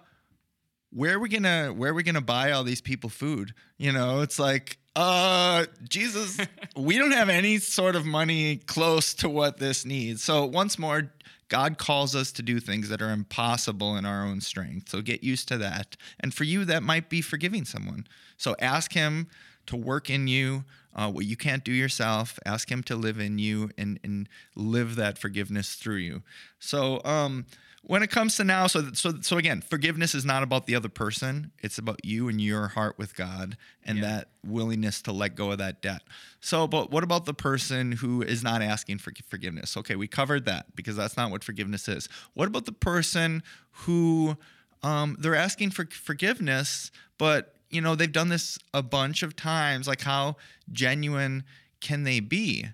where 0.90 1.16
are 1.16 1.18
we 1.18 1.28
gonna 1.28 1.72
where 1.72 1.90
are 1.90 1.94
we 1.94 2.02
gonna 2.02 2.20
buy 2.20 2.52
all 2.52 2.64
these 2.64 2.82
people 2.82 3.08
food? 3.08 3.54
You 3.78 3.92
know, 3.92 4.20
it's 4.20 4.38
like, 4.38 4.78
uh, 4.94 5.64
Jesus, 5.88 6.38
we 6.76 6.98
don't 6.98 7.12
have 7.12 7.28
any 7.28 7.58
sort 7.58 7.96
of 7.96 8.04
money 8.04 8.56
close 8.56 9.14
to 9.14 9.28
what 9.28 9.58
this 9.58 9.84
needs. 9.86 10.22
So 10.22 10.44
once 10.44 10.78
more, 10.78 11.10
God 11.48 11.78
calls 11.78 12.14
us 12.14 12.32
to 12.32 12.42
do 12.42 12.60
things 12.60 12.88
that 12.88 13.02
are 13.02 13.10
impossible 13.10 13.96
in 13.96 14.06
our 14.06 14.24
own 14.24 14.40
strength. 14.40 14.88
So 14.88 15.02
get 15.02 15.22
used 15.22 15.48
to 15.48 15.58
that. 15.58 15.96
And 16.20 16.32
for 16.32 16.44
you, 16.44 16.64
that 16.66 16.82
might 16.82 17.08
be 17.08 17.20
forgiving 17.20 17.64
someone. 17.64 18.06
So 18.36 18.54
ask 18.58 18.92
Him 18.92 19.28
to 19.66 19.76
work 19.76 20.10
in 20.10 20.28
you 20.28 20.64
uh, 20.94 21.10
what 21.10 21.24
you 21.24 21.36
can't 21.36 21.64
do 21.64 21.72
yourself. 21.72 22.38
Ask 22.44 22.70
Him 22.70 22.82
to 22.84 22.96
live 22.96 23.18
in 23.18 23.38
you 23.38 23.70
and, 23.78 23.98
and 24.04 24.28
live 24.54 24.96
that 24.96 25.18
forgiveness 25.18 25.74
through 25.74 25.96
you. 25.96 26.22
So, 26.58 27.00
um, 27.04 27.46
when 27.84 28.04
it 28.04 28.10
comes 28.10 28.36
to 28.36 28.44
now, 28.44 28.68
so 28.68 28.92
so 28.92 29.14
so 29.22 29.38
again, 29.38 29.60
forgiveness 29.60 30.14
is 30.14 30.24
not 30.24 30.44
about 30.44 30.66
the 30.66 30.76
other 30.76 30.88
person. 30.88 31.50
It's 31.64 31.78
about 31.78 32.04
you 32.04 32.28
and 32.28 32.40
your 32.40 32.68
heart 32.68 32.96
with 32.96 33.16
God 33.16 33.56
and 33.84 33.98
Yeah. 33.98 34.04
that 34.04 34.28
willingness 34.46 35.02
to 35.02 35.12
let 35.12 35.34
go 35.34 35.50
of 35.50 35.58
that 35.58 35.82
debt. 35.82 36.02
So, 36.40 36.68
but 36.68 36.92
what 36.92 37.02
about 37.02 37.24
the 37.24 37.34
person 37.34 37.90
who 37.90 38.22
is 38.22 38.44
not 38.44 38.62
asking 38.62 38.98
for 38.98 39.12
forgiveness? 39.28 39.76
Okay, 39.76 39.96
we 39.96 40.06
covered 40.06 40.44
that 40.44 40.76
because 40.76 40.94
that's 40.94 41.16
not 41.16 41.32
what 41.32 41.42
forgiveness 41.42 41.88
is. 41.88 42.08
What 42.34 42.46
about 42.46 42.66
the 42.66 42.72
person 42.72 43.42
who 43.72 44.36
um, 44.84 45.16
they're 45.18 45.34
asking 45.34 45.70
for 45.70 45.84
forgiveness, 45.86 46.92
but 47.18 47.51
you 47.72 47.80
know 47.80 47.94
they've 47.94 48.12
done 48.12 48.28
this 48.28 48.58
a 48.72 48.82
bunch 48.82 49.22
of 49.22 49.34
times? 49.34 49.88
Like, 49.88 50.02
how 50.02 50.36
genuine 50.70 51.44
can 51.80 52.04
they 52.04 52.20
be? 52.20 52.66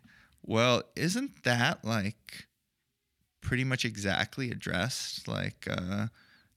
Well, 0.43 0.83
isn't 0.97 1.45
that 1.45 1.85
like 1.85 2.47
pretty 3.41 3.65
much 3.65 3.85
exactly 3.85 4.51
addressed 4.51 5.29
like 5.29 5.67
uh 5.71 6.09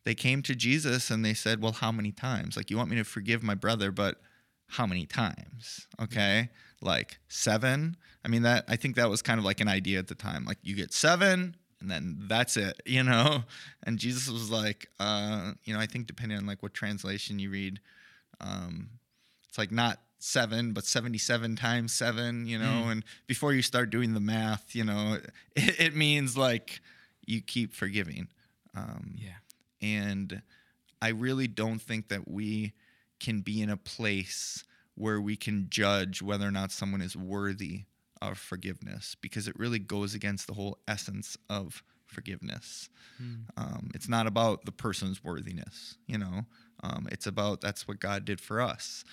they 0.04 0.16
came 0.16 0.42
to 0.44 0.56
Jesus 0.56 1.12
and 1.12 1.24
they 1.24 1.34
said, 1.34 1.62
"Well, 1.62 1.74
how 1.74 1.92
many 1.92 2.12
times? 2.12 2.58
Like 2.58 2.72
you 2.72 2.78
want 2.78 2.89
me 2.89 2.96
to 2.98 3.04
forgive 3.04 3.44
my 3.44 3.54
brother, 3.54 3.92
but 3.92 4.20
how 4.68 4.88
many 4.88 5.06
times?" 5.06 5.88
Okay? 6.02 6.50
Like 6.82 7.20
7? 7.28 7.96
I 8.26 8.28
mean 8.28 8.42
that 8.42 8.66
I 8.68 8.76
think 8.76 8.96
that 8.96 9.10
was 9.10 9.22
kind 9.22 9.38
of 9.38 9.46
like 9.46 9.62
an 9.62 9.68
idea 9.68 10.00
at 10.00 10.08
the 10.08 10.16
time. 10.16 10.46
Like 10.46 10.58
you 10.64 10.76
get 10.76 10.92
7 10.94 11.56
and 11.82 11.92
then 11.92 12.18
that's 12.28 12.58
it, 12.58 12.82
you 12.86 13.04
know? 13.04 13.44
And 13.84 14.00
Jesus 14.00 14.30
was 14.30 14.50
like, 14.50 14.88
uh, 15.00 15.54
you 15.64 15.74
know, 15.74 15.80
I 15.80 15.86
think 15.86 16.08
depending 16.08 16.38
on 16.38 16.46
like 16.46 16.64
what 16.64 16.74
translation 16.74 17.39
you 17.39 17.50
read, 17.50 17.80
um 18.42 18.89
it's 19.48 19.58
like 19.58 19.72
not 19.72 20.00
seven, 20.20 20.72
but 20.72 20.86
77 20.86 21.56
times 21.56 21.92
seven, 21.92 22.46
you 22.46 22.58
know. 22.60 22.89
And 22.89 23.04
before 23.28 23.54
you 23.54 23.62
start 23.62 23.89
doing 23.89 24.14
the 24.14 24.20
math, 24.20 24.76
you 24.76 24.84
know, 24.84 25.18
it, 25.56 25.80
it 25.80 25.96
means 25.96 26.38
like 26.38 26.80
you 27.26 27.42
keep 27.42 27.74
forgiving. 27.74 28.28
Um, 28.76 29.16
Yeah. 29.18 29.34
and 29.82 30.42
I 31.02 31.10
really 31.10 31.48
don't 31.48 31.82
think 31.82 32.08
that 32.10 32.28
we 32.30 32.74
can 33.20 33.42
be 33.42 33.62
in 33.62 33.70
a 33.70 33.78
place 33.78 34.64
where 34.96 35.20
we 35.20 35.36
can 35.36 35.68
judge 35.70 36.22
whether 36.22 36.48
or 36.48 36.52
not 36.52 36.72
someone 36.72 37.02
is 37.02 37.16
worthy 37.18 37.86
of 38.22 38.38
forgiveness 38.38 39.16
because 39.20 39.48
it 39.48 39.58
really 39.58 39.80
goes 39.80 40.14
against 40.14 40.46
the 40.48 40.54
whole 40.54 40.78
essence 40.88 41.36
of 41.50 41.84
forgiveness. 42.06 42.89
Um, 43.58 43.89
it's 43.96 44.08
not 44.10 44.28
about 44.28 44.66
the 44.66 44.72
person's 44.72 45.24
worthiness, 45.24 45.98
you 46.08 46.18
know. 46.18 46.46
Um, 46.84 47.08
it's 47.12 47.28
about 47.28 47.62
that's 47.62 47.88
what 47.88 48.00
God 48.00 48.26
did 48.26 48.42
for 48.42 48.62
us. 48.62 49.04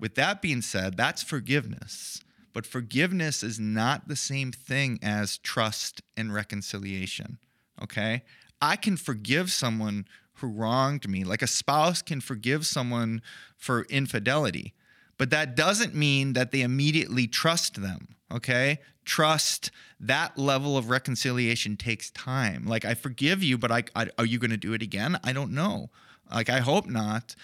With 0.00 0.14
that 0.14 0.40
being 0.42 0.62
said, 0.62 0.96
that's 0.96 1.22
forgiveness. 1.22 2.22
But 2.52 2.66
forgiveness 2.66 3.42
is 3.42 3.60
not 3.60 4.08
the 4.08 4.16
same 4.16 4.52
thing 4.52 4.98
as 5.02 5.38
trust 5.38 6.02
and 6.16 6.32
reconciliation. 6.32 7.38
Okay? 7.82 8.22
I 8.60 8.76
can 8.76 8.96
forgive 8.96 9.52
someone 9.52 10.06
who 10.34 10.48
wronged 10.48 11.08
me, 11.08 11.24
like 11.24 11.42
a 11.42 11.46
spouse 11.46 12.02
can 12.02 12.20
forgive 12.20 12.66
someone 12.66 13.22
for 13.56 13.82
infidelity. 13.84 14.74
But 15.18 15.30
that 15.30 15.56
doesn't 15.56 15.94
mean 15.94 16.32
that 16.34 16.52
they 16.52 16.62
immediately 16.62 17.26
trust 17.26 17.82
them. 17.82 18.16
Okay? 18.32 18.78
Trust, 19.04 19.70
that 19.98 20.38
level 20.38 20.76
of 20.76 20.90
reconciliation 20.90 21.76
takes 21.76 22.10
time. 22.10 22.66
Like, 22.66 22.84
I 22.84 22.94
forgive 22.94 23.42
you, 23.42 23.58
but 23.58 23.72
I, 23.72 23.84
I 23.96 24.08
are 24.18 24.26
you 24.26 24.38
going 24.38 24.50
to 24.50 24.56
do 24.56 24.74
it 24.74 24.82
again? 24.82 25.18
I 25.24 25.32
don't 25.32 25.52
know. 25.52 25.90
Like, 26.30 26.50
I 26.50 26.60
hope 26.60 26.86
not. 26.86 27.34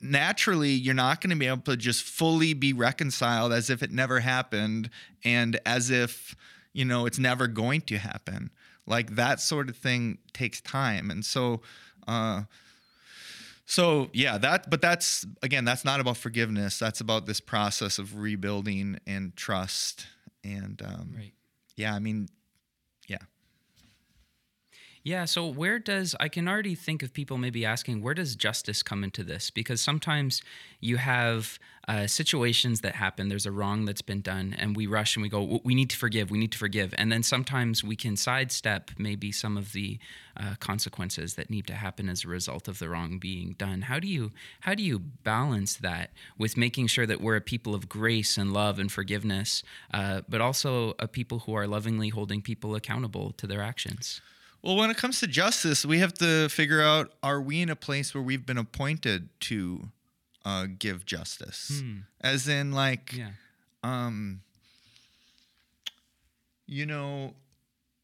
Naturally 0.00 0.70
you're 0.70 0.94
not 0.94 1.20
going 1.20 1.30
to 1.30 1.36
be 1.36 1.46
able 1.48 1.62
to 1.62 1.76
just 1.76 2.02
fully 2.04 2.54
be 2.54 2.72
reconciled 2.72 3.52
as 3.52 3.68
if 3.68 3.82
it 3.82 3.90
never 3.90 4.20
happened 4.20 4.90
and 5.24 5.58
as 5.66 5.90
if 5.90 6.36
you 6.72 6.84
know 6.84 7.04
it's 7.06 7.18
never 7.18 7.48
going 7.48 7.80
to 7.82 7.98
happen. 7.98 8.50
Like 8.86 9.16
that 9.16 9.40
sort 9.40 9.68
of 9.68 9.76
thing 9.76 10.18
takes 10.32 10.60
time. 10.60 11.10
And 11.10 11.24
so 11.24 11.62
uh 12.06 12.42
so 13.66 14.08
yeah 14.12 14.38
that 14.38 14.70
but 14.70 14.80
that's 14.80 15.26
again 15.42 15.64
that's 15.64 15.84
not 15.84 15.98
about 16.00 16.16
forgiveness. 16.16 16.78
That's 16.78 17.00
about 17.00 17.26
this 17.26 17.40
process 17.40 17.98
of 17.98 18.16
rebuilding 18.18 18.98
and 19.06 19.34
trust 19.36 20.06
and 20.44 20.80
um 20.82 21.12
Right. 21.16 21.32
yeah 21.76 21.92
i 21.94 21.98
mean 21.98 22.28
Yeah, 25.04 25.24
so 25.24 25.46
where 25.46 25.78
does 25.78 26.14
I 26.18 26.28
can 26.28 26.48
already 26.48 26.74
think 26.74 27.02
of 27.02 27.12
people 27.12 27.38
maybe 27.38 27.64
asking 27.64 28.02
where 28.02 28.14
does 28.14 28.36
justice 28.36 28.82
come 28.82 29.04
into 29.04 29.22
this? 29.22 29.50
Because 29.50 29.80
sometimes 29.80 30.42
you 30.80 30.96
have 30.96 31.58
uh, 31.86 32.06
situations 32.06 32.82
that 32.82 32.94
happen. 32.94 33.28
There's 33.28 33.46
a 33.46 33.52
wrong 33.52 33.86
that's 33.86 34.02
been 34.02 34.20
done, 34.20 34.54
and 34.58 34.76
we 34.76 34.86
rush 34.86 35.16
and 35.16 35.22
we 35.22 35.30
go, 35.30 35.60
"We 35.64 35.74
need 35.74 35.88
to 35.90 35.96
forgive. 35.96 36.30
We 36.30 36.38
need 36.38 36.52
to 36.52 36.58
forgive." 36.58 36.94
And 36.98 37.10
then 37.10 37.22
sometimes 37.22 37.82
we 37.82 37.96
can 37.96 38.16
sidestep 38.16 38.90
maybe 38.98 39.32
some 39.32 39.56
of 39.56 39.72
the 39.72 39.98
uh, 40.36 40.56
consequences 40.60 41.34
that 41.34 41.48
need 41.48 41.66
to 41.68 41.74
happen 41.74 42.08
as 42.08 42.24
a 42.24 42.28
result 42.28 42.68
of 42.68 42.78
the 42.78 42.88
wrong 42.88 43.18
being 43.18 43.54
done. 43.56 43.82
How 43.82 43.98
do 43.98 44.08
you 44.08 44.32
how 44.60 44.74
do 44.74 44.82
you 44.82 44.98
balance 44.98 45.76
that 45.76 46.10
with 46.36 46.56
making 46.56 46.88
sure 46.88 47.06
that 47.06 47.20
we're 47.20 47.36
a 47.36 47.40
people 47.40 47.74
of 47.74 47.88
grace 47.88 48.36
and 48.36 48.52
love 48.52 48.78
and 48.78 48.92
forgiveness, 48.92 49.62
uh, 49.94 50.20
but 50.28 50.40
also 50.40 50.94
a 50.98 51.08
people 51.08 51.40
who 51.40 51.54
are 51.54 51.66
lovingly 51.66 52.10
holding 52.10 52.42
people 52.42 52.74
accountable 52.74 53.32
to 53.32 53.46
their 53.46 53.62
actions? 53.62 54.20
Well, 54.62 54.76
when 54.76 54.90
it 54.90 54.96
comes 54.96 55.20
to 55.20 55.26
justice, 55.26 55.84
we 55.86 56.00
have 56.00 56.14
to 56.14 56.48
figure 56.48 56.82
out 56.82 57.12
are 57.22 57.40
we 57.40 57.62
in 57.62 57.68
a 57.70 57.76
place 57.76 58.14
where 58.14 58.22
we've 58.22 58.44
been 58.44 58.58
appointed 58.58 59.28
to 59.40 59.88
uh, 60.44 60.66
give 60.78 61.06
justice? 61.06 61.82
As 62.20 62.48
in, 62.48 62.72
like, 62.72 63.12
Yeah. 63.14 63.30
um, 63.84 64.40
you 66.66 66.86
know, 66.86 67.34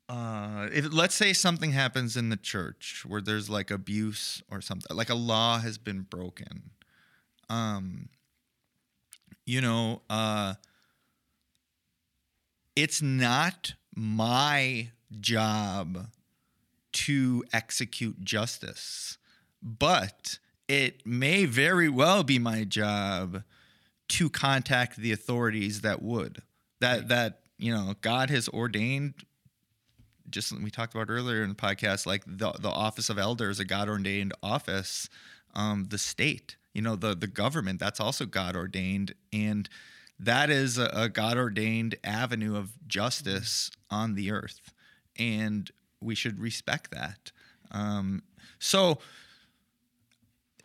uh, 0.09 0.69
if 0.73 0.93
let's 0.93 1.15
say 1.15 1.33
something 1.33 1.73
happens 1.73 2.17
in 2.17 2.29
the 2.29 2.37
church 2.37 3.05
where 3.07 3.21
there's 3.21 3.51
like 3.51 3.71
abuse 3.71 4.43
or 4.51 4.61
something, 4.61 4.95
like 4.97 5.11
a 5.11 5.15
law 5.15 5.59
has 5.59 5.77
been 5.77 6.03
broken, 6.03 6.71
um, 7.49 8.09
you 9.45 9.61
know, 9.61 10.03
uh, 10.09 10.55
it's 12.77 13.03
not 13.03 13.75
my 13.95 14.89
job 15.21 16.07
to 16.95 17.45
execute 17.53 18.25
justice, 18.25 19.19
but 19.63 20.39
it 20.69 21.07
may 21.07 21.45
very 21.45 21.89
well 21.89 22.23
be 22.23 22.39
my 22.39 22.65
job 22.65 23.43
to 24.09 24.31
contact 24.31 24.97
the 24.97 25.13
authorities 25.13 25.81
that 25.83 26.03
would 26.03 26.43
that 26.81 27.09
that 27.09 27.41
you 27.59 27.73
know 27.73 27.95
God 28.01 28.31
has 28.31 28.49
ordained. 28.49 29.15
Just 30.31 30.59
we 30.59 30.71
talked 30.71 30.95
about 30.95 31.11
earlier 31.11 31.43
in 31.43 31.51
the 31.51 31.55
podcast, 31.55 32.07
like 32.07 32.23
the 32.27 32.53
the 32.53 32.71
office 32.71 33.11
of 33.11 33.19
elder 33.19 33.51
is 33.51 33.61
a 33.61 33.65
God 33.65 33.89
ordained 33.89 34.33
office. 34.43 35.09
Um, 35.55 35.87
the 35.89 35.99
state, 35.99 36.57
you 36.73 36.83
know, 36.83 36.97
the 36.97 37.15
the 37.15 37.27
government, 37.27 37.81
that's 37.81 38.01
also 38.01 38.27
God 38.27 38.57
ordained, 38.57 39.15
and 39.33 39.69
that 40.19 40.51
is 40.51 40.79
a, 40.79 40.91
a 40.93 41.09
God 41.09 41.37
ordained 41.37 41.97
avenue 42.03 42.57
of 42.57 42.73
justice 42.87 43.71
on 43.91 44.15
the 44.15 44.31
earth, 44.31 44.73
and 45.19 45.71
we 46.05 46.15
should 46.15 46.39
respect 46.39 46.91
that. 46.93 47.33
Um, 47.71 48.23
so 48.59 48.99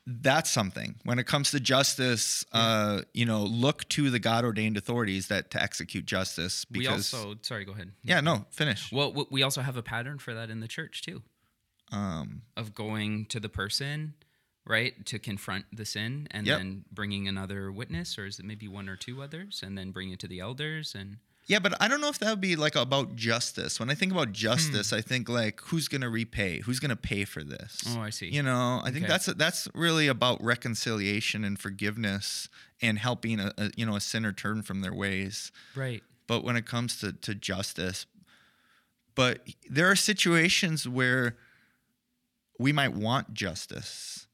that's 0.05 0.49
something. 0.49 0.95
When 1.03 1.19
it 1.19 1.27
comes 1.27 1.51
to 1.51 1.59
justice 1.59 2.43
uh 2.51 3.01
you 3.13 3.25
know 3.25 3.43
look 3.43 3.87
to 3.89 4.09
the 4.09 4.17
god 4.19 4.43
ordained 4.43 4.75
authorities 4.77 5.27
that 5.27 5.51
to 5.51 5.61
execute 5.61 6.05
justice 6.05 6.65
because 6.65 6.87
we 7.13 7.19
also 7.19 7.35
sorry 7.43 7.63
go 7.65 7.73
ahead. 7.73 7.91
Yeah 8.03 8.21
no 8.21 8.45
finish. 8.49 8.91
Well 8.91 9.27
we 9.29 9.43
also 9.43 9.61
have 9.61 9.77
a 9.77 9.83
pattern 9.83 10.17
for 10.17 10.33
that 10.33 10.49
in 10.49 10.61
the 10.61 10.67
church 10.67 11.03
too. 11.03 11.21
Um 11.91 12.41
of 12.57 12.73
going 12.73 13.25
to 13.27 13.39
the 13.39 13.49
person 13.49 14.15
right 14.65 15.05
to 15.05 15.19
confront 15.19 15.65
the 15.71 15.85
sin 15.85 16.27
and 16.31 16.47
Yep. 16.47 16.57
then 16.57 16.85
bringing 16.91 17.27
another 17.27 17.71
witness 17.71 18.17
or 18.17 18.25
is 18.25 18.39
it 18.39 18.45
maybe 18.45 18.67
one 18.67 18.89
or 18.89 18.95
two 18.95 19.21
others 19.21 19.61
and 19.63 19.77
then 19.77 19.91
bring 19.91 20.09
it 20.11 20.19
to 20.19 20.27
the 20.27 20.39
elders 20.39 20.95
and 20.97 21.17
yeah 21.49 21.59
but 21.59 21.73
i 21.81 21.87
don't 21.89 21.99
know 21.99 22.07
if 22.07 22.19
that 22.19 22.29
would 22.29 22.39
be 22.39 22.55
like 22.55 22.75
about 22.75 23.15
justice. 23.17 23.79
When 23.79 23.89
i 23.89 23.95
think 23.95 24.13
about 24.13 24.27
hmm. 24.27 24.33
justice 24.33 24.93
i 24.93 25.01
think 25.01 25.27
like 25.27 25.59
who's 25.65 25.89
gonna 25.89 26.09
repay 26.09 26.59
who's 26.59 26.79
gonna 26.79 26.95
pay 26.95 27.25
for 27.25 27.43
this? 27.43 27.83
Oh 27.89 28.01
i 28.01 28.11
see. 28.11 28.29
You 28.29 28.43
know 28.43 28.81
i 28.85 28.91
think 28.91 29.07
that's 29.07 29.25
that's 29.25 29.67
really 29.73 30.07
about 30.07 30.41
reconciliation 30.41 31.43
and 31.43 31.59
forgiveness 31.59 32.47
and 32.81 32.97
helping 32.99 33.41
a, 33.41 33.51
a 33.57 33.71
you 33.75 33.85
know 33.85 33.97
a 33.97 34.01
sinner 34.01 34.31
turn 34.31 34.61
from 34.61 34.79
their 34.79 34.93
ways. 34.93 35.51
Right. 35.75 36.01
But 36.27 36.43
when 36.43 36.55
it 36.55 36.67
comes 36.67 36.99
to, 36.99 37.11
to 37.11 37.35
justice 37.35 38.05
but 39.15 39.41
there 39.69 39.89
are 39.89 39.95
situations 39.97 40.87
where 40.87 41.35
we 42.59 42.71
might 42.71 42.93
want 42.93 43.33
justice 43.33 44.27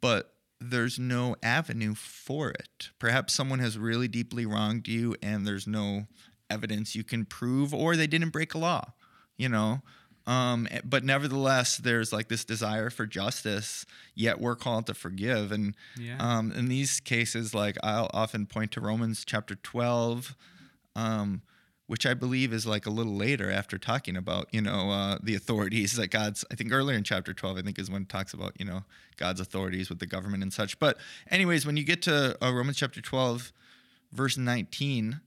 but 0.00 0.32
there's 0.60 0.98
no 0.98 1.36
avenue 1.42 1.94
for 1.94 2.50
it. 2.50 2.90
Perhaps 2.98 3.32
someone 3.32 3.58
has 3.60 3.78
really 3.78 4.08
deeply 4.08 4.44
wronged 4.46 4.86
you 4.88 5.16
and 5.22 5.46
there's 5.46 5.66
no 5.66 6.06
evidence 6.50 6.94
you 6.94 7.04
can 7.04 7.24
prove, 7.24 7.72
or 7.72 7.96
they 7.96 8.06
didn't 8.06 8.30
break 8.30 8.54
a 8.54 8.58
law, 8.58 8.92
you 9.36 9.48
know? 9.48 9.80
Um, 10.26 10.68
eh, 10.70 10.80
but 10.84 11.02
nevertheless, 11.02 11.76
there's 11.78 12.12
like 12.12 12.28
this 12.28 12.44
desire 12.44 12.90
for 12.90 13.06
justice, 13.06 13.86
yet 14.14 14.40
we're 14.40 14.56
called 14.56 14.86
to 14.86 14.94
forgive. 14.94 15.50
And 15.50 15.74
Yeah. 15.96 16.16
um, 16.20 16.52
in 16.52 16.68
these 16.68 17.00
cases, 17.00 17.54
like 17.54 17.76
I'll 17.82 18.10
often 18.12 18.46
point 18.46 18.72
to 18.72 18.80
Romans 18.80 19.24
chapter 19.24 19.54
12, 19.54 20.36
um, 20.94 21.42
which 21.90 22.06
I 22.06 22.14
believe 22.14 22.52
is 22.52 22.66
like 22.66 22.86
a 22.86 22.90
little 22.90 23.16
later 23.16 23.50
after 23.50 23.76
talking 23.76 24.16
about, 24.16 24.46
you 24.52 24.62
know, 24.62 24.92
uh, 24.92 25.18
the 25.20 25.34
authorities 25.34 25.94
that 25.94 26.06
God's, 26.06 26.44
I 26.48 26.54
think 26.54 26.72
earlier 26.72 26.96
in 26.96 27.02
chapter 27.02 27.34
12, 27.34 27.58
I 27.58 27.62
think 27.62 27.80
is 27.80 27.90
when 27.90 28.02
it 28.02 28.08
talks 28.08 28.32
about, 28.32 28.52
you 28.60 28.64
know, 28.64 28.84
God's 29.16 29.40
authorities 29.40 29.88
with 29.88 29.98
the 29.98 30.06
government 30.06 30.44
and 30.44 30.52
such. 30.52 30.78
But, 30.78 30.98
anyways, 31.32 31.66
when 31.66 31.76
you 31.76 31.82
get 31.82 32.00
to 32.02 32.38
uh, 32.40 32.52
Romans 32.52 32.76
chapter 32.76 33.00
12, 33.00 33.52
verse 34.12 34.38
19, 34.38 35.20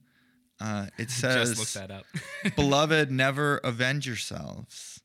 uh, 0.58 0.86
it 0.96 1.10
says, 1.10 1.50
Just 1.54 1.76
look 1.76 1.86
that 1.86 1.94
up. 1.94 2.06
Beloved, 2.56 3.10
never 3.10 3.58
avenge 3.58 4.06
yourselves, 4.06 5.02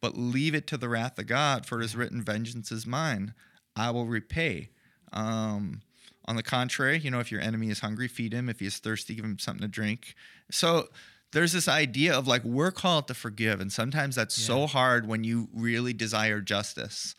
but 0.00 0.16
leave 0.16 0.54
it 0.54 0.66
to 0.68 0.78
the 0.78 0.88
wrath 0.88 1.18
of 1.18 1.26
God, 1.26 1.66
for 1.66 1.82
it 1.82 1.84
is 1.84 1.94
written, 1.94 2.22
Vengeance 2.22 2.72
is 2.72 2.86
mine, 2.86 3.34
I 3.76 3.90
will 3.90 4.06
repay. 4.06 4.70
Um, 5.12 5.82
on 6.26 6.36
the 6.36 6.42
contrary, 6.42 6.98
you 6.98 7.10
know, 7.10 7.20
if 7.20 7.30
your 7.30 7.40
enemy 7.40 7.70
is 7.70 7.80
hungry, 7.80 8.08
feed 8.08 8.32
him. 8.32 8.48
If 8.48 8.60
he 8.60 8.66
is 8.66 8.78
thirsty, 8.78 9.14
give 9.14 9.24
him 9.24 9.38
something 9.38 9.62
to 9.62 9.68
drink. 9.68 10.14
So 10.50 10.88
there's 11.32 11.52
this 11.52 11.68
idea 11.68 12.14
of 12.14 12.26
like 12.26 12.44
we're 12.44 12.70
called 12.72 13.08
to 13.08 13.14
forgive, 13.14 13.60
and 13.60 13.72
sometimes 13.72 14.16
that's 14.16 14.34
so 14.34 14.66
hard 14.66 15.06
when 15.06 15.24
you 15.24 15.48
really 15.54 15.92
desire 15.92 16.40
justice. 16.40 17.14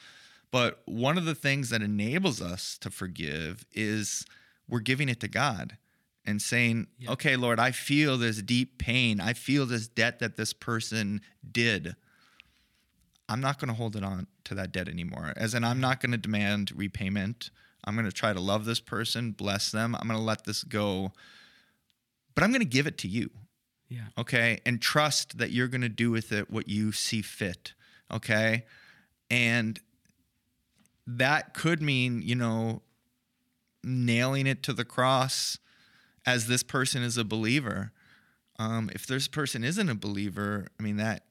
But 0.51 0.81
one 0.85 1.17
of 1.17 1.25
the 1.25 1.35
things 1.35 1.69
that 1.69 1.81
enables 1.81 2.41
us 2.41 2.77
to 2.79 2.89
forgive 2.89 3.65
is 3.73 4.25
we're 4.67 4.79
giving 4.79 5.09
it 5.09 5.19
to 5.21 5.27
God 5.27 5.77
and 6.25 6.41
saying, 6.41 6.87
Yeah. 6.99 7.11
okay, 7.11 7.35
Lord, 7.35 7.59
I 7.59 7.71
feel 7.71 8.17
this 8.17 8.41
deep 8.41 8.77
pain. 8.77 9.19
I 9.21 9.33
feel 9.33 9.65
this 9.65 9.87
debt 9.87 10.19
that 10.19 10.35
this 10.35 10.53
person 10.53 11.21
did. 11.49 11.95
I'm 13.29 13.41
not 13.41 13.59
going 13.59 13.69
to 13.69 13.73
hold 13.73 13.95
it 13.95 14.03
on 14.03 14.27
to 14.45 14.55
that 14.55 14.71
debt 14.71 14.87
anymore. 14.87 15.33
As 15.35 15.53
in, 15.53 15.63
I'm 15.63 15.79
not 15.81 15.99
going 16.01 16.11
to 16.11 16.17
demand 16.17 16.71
repayment. 16.75 17.49
I'm 17.87 17.95
going 17.95 18.05
to 18.05 18.11
try 18.11 18.33
to 18.33 18.39
love 18.39 18.65
this 18.65 18.79
person, 18.81 19.31
bless 19.31 19.71
them. 19.71 19.95
I'm 19.95 20.07
going 20.07 20.19
to 20.19 20.23
let 20.25 20.43
this 20.45 20.63
go. 20.63 21.13
But 22.35 22.43
I'm 22.43 22.51
going 22.51 22.59
to 22.61 22.65
give 22.65 22.85
it 22.85 22.97
to 22.99 23.07
you 23.07 23.29
yeah. 23.89 24.07
okay 24.17 24.59
and 24.65 24.81
trust 24.81 25.37
that 25.39 25.51
you're 25.51 25.67
going 25.69 25.81
to 25.81 25.89
do 25.89 26.11
with 26.11 26.31
it 26.31 26.51
what 26.51 26.67
you 26.67 26.91
see 26.91 27.21
fit 27.21 27.73
okay 28.11 28.65
and 29.31 29.79
that 31.07 31.53
could 31.53 31.81
mean 31.81 32.21
you 32.21 32.35
know 32.35 32.81
nailing 33.83 34.45
it 34.47 34.61
to 34.63 34.73
the 34.73 34.83
cross 34.85 35.57
as 36.25 36.47
this 36.47 36.63
person 36.63 37.01
is 37.01 37.17
a 37.17 37.23
believer 37.23 37.91
um, 38.59 38.89
if 38.93 39.07
this 39.07 39.27
person 39.27 39.63
isn't 39.63 39.89
a 39.89 39.95
believer 39.95 40.67
i 40.79 40.83
mean 40.83 40.97
that 40.97 41.23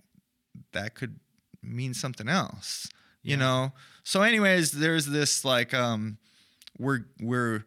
that 0.73 0.95
could 0.95 1.21
mean 1.63 1.93
something 1.93 2.29
else 2.29 2.89
you 3.23 3.33
Yeah. 3.33 3.37
know 3.37 3.73
so 4.03 4.23
anyways 4.23 4.73
there's 4.73 5.07
this 5.07 5.45
like 5.45 5.75
um 5.75 6.19
we're 6.79 7.01
we're 7.21 7.65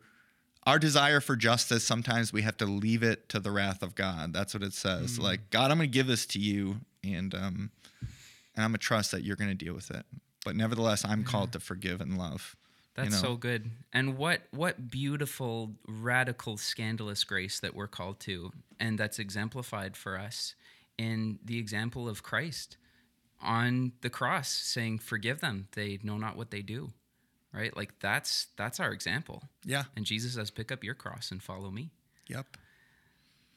our 0.65 0.77
desire 0.79 1.19
for 1.21 1.35
justice 1.35 1.83
sometimes 1.85 2.31
we 2.33 2.41
have 2.43 2.57
to 2.57 2.65
leave 2.65 3.01
it 3.03 3.27
to 3.29 3.39
the 3.39 3.51
wrath 3.51 3.81
of 3.81 3.95
god 3.95 4.33
that's 4.33 4.53
what 4.53 4.61
it 4.63 4.73
says 4.73 5.17
Mm. 5.17 5.23
like 5.23 5.49
god 5.49 5.71
i'm 5.71 5.77
going 5.77 5.89
to 5.89 5.93
give 5.93 6.07
this 6.07 6.25
to 6.27 6.39
you 6.39 6.81
and 7.03 7.33
um 7.33 7.71
and 8.55 8.63
i'm 8.65 8.71
going 8.71 8.73
to 8.73 8.77
trust 8.79 9.11
that 9.11 9.23
you're 9.23 9.35
going 9.35 9.49
to 9.49 9.65
deal 9.65 9.73
with 9.73 9.89
it 9.91 10.05
but 10.45 10.55
nevertheless 10.55 11.03
i'm 11.05 11.23
called 11.23 11.51
to 11.53 11.59
forgive 11.59 12.01
and 12.01 12.17
love 12.17 12.55
That's 12.95 13.11
know. 13.21 13.29
so 13.29 13.35
good. 13.37 13.71
And 13.93 14.17
what 14.17 14.41
what 14.51 14.89
beautiful, 14.91 15.71
radical, 15.87 16.57
scandalous 16.57 17.23
grace 17.23 17.59
that 17.61 17.73
we're 17.73 17.87
called 17.87 18.19
to, 18.21 18.51
and 18.77 18.99
that's 18.99 19.19
exemplified 19.19 19.95
for 19.95 20.17
us 20.19 20.53
in 20.97 21.39
the 21.45 21.57
example 21.57 22.09
of 22.09 22.23
Christ 22.23 22.75
on 23.41 23.93
the 24.01 24.09
cross, 24.09 24.49
saying, 24.49 24.99
"Forgive 24.99 25.39
them; 25.39 25.67
they 25.71 25.97
know 26.03 26.17
not 26.17 26.35
what 26.35 26.51
they 26.51 26.61
do." 26.61 26.91
Right? 27.53 27.75
Like 27.75 27.99
that's 27.99 28.47
that's 28.57 28.79
our 28.79 28.91
example. 28.91 29.43
yeah 29.65 29.85
And 29.95 30.05
Jesus 30.05 30.33
says, 30.35 30.51
"Pick 30.51 30.71
up 30.71 30.83
your 30.83 30.93
cross 30.95 31.31
and 31.31 31.41
follow 31.41 31.71
me." 31.71 31.89
yep 32.27 32.57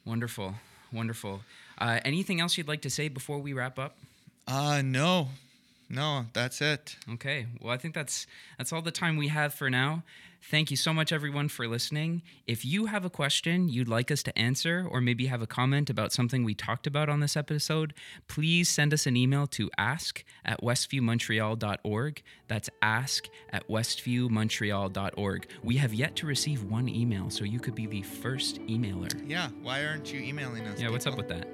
Wonderful, 0.05 0.55
wonderful. 0.91 1.41
Uh, 1.77 1.99
anything 2.03 2.41
else 2.41 2.57
you'd 2.57 2.67
like 2.67 2.81
to 2.81 2.89
say 2.89 3.07
before 3.07 3.39
we 3.39 3.53
wrap 3.53 3.77
up? 3.79 3.97
uh 4.47 4.81
no 4.83 5.29
no 5.89 6.25
that's 6.33 6.61
it 6.61 6.95
Okay. 7.13 7.45
Well, 7.61 7.71
I 7.73 7.77
think 7.77 7.93
that's 7.93 8.25
that's 8.57 8.71
all 8.73 8.81
the 8.81 8.91
time 8.91 9.17
we 9.17 9.27
have 9.27 9.53
for 9.53 9.69
now. 9.69 10.03
Thank 10.49 10.71
you 10.71 10.77
so 10.77 10.93
much 10.93 11.11
everyone 11.13 11.47
for 11.47 11.67
listening. 11.67 12.21
If 12.47 12.65
you 12.65 12.87
have 12.87 13.05
a 13.05 13.09
question 13.09 13.69
you'd 13.69 13.87
like 13.87 14.11
us 14.11 14.23
to 14.23 14.37
answer 14.37 14.85
or 14.89 14.99
maybe 14.99 15.27
have 15.27 15.41
a 15.41 15.47
comment 15.47 15.89
about 15.89 16.11
something 16.11 16.43
we 16.43 16.53
talked 16.53 16.85
about 16.87 17.07
on 17.09 17.19
this 17.21 17.37
episode, 17.37 17.93
please 18.27 18.67
send 18.67 18.93
us 18.93 19.05
an 19.05 19.15
email 19.15 19.47
to 19.47 19.69
ask 19.77 20.23
at 20.43 20.61
westviewmontreal.org. 20.61 22.23
That's 22.47 22.69
ask 22.81 23.27
at 23.51 23.67
westviewmontreal.org. 23.69 25.47
We 25.63 25.77
have 25.77 25.93
yet 25.93 26.15
to 26.17 26.25
receive 26.25 26.63
one 26.63 26.89
email, 26.89 27.29
so 27.29 27.45
you 27.45 27.59
could 27.59 27.75
be 27.75 27.85
the 27.85 28.01
first 28.01 28.59
emailer. 28.67 29.11
yeah 29.29 29.49
why 29.61 29.85
aren't 29.85 30.11
you 30.11 30.19
emailing 30.21 30.65
us 30.67 30.79
Yeah, 30.79 30.89
what's 30.89 31.07
up 31.07 31.15
with 31.17 31.29
that? 31.29 31.47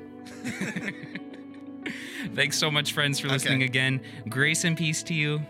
Thanks 2.36 2.58
so 2.58 2.70
much, 2.72 2.94
friends, 2.94 3.20
for 3.20 3.28
listening 3.28 3.60
Okay. 3.60 3.66
again. 3.66 4.02
Grace 4.30 4.64
and 4.64 4.78
peace 4.78 5.04
to 5.04 5.14
you. 5.14 5.42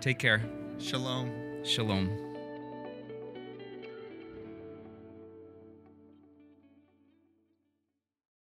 Take 0.00 0.18
care. 0.18 0.42
shalom 0.78 1.30
Shalom. 1.64 2.23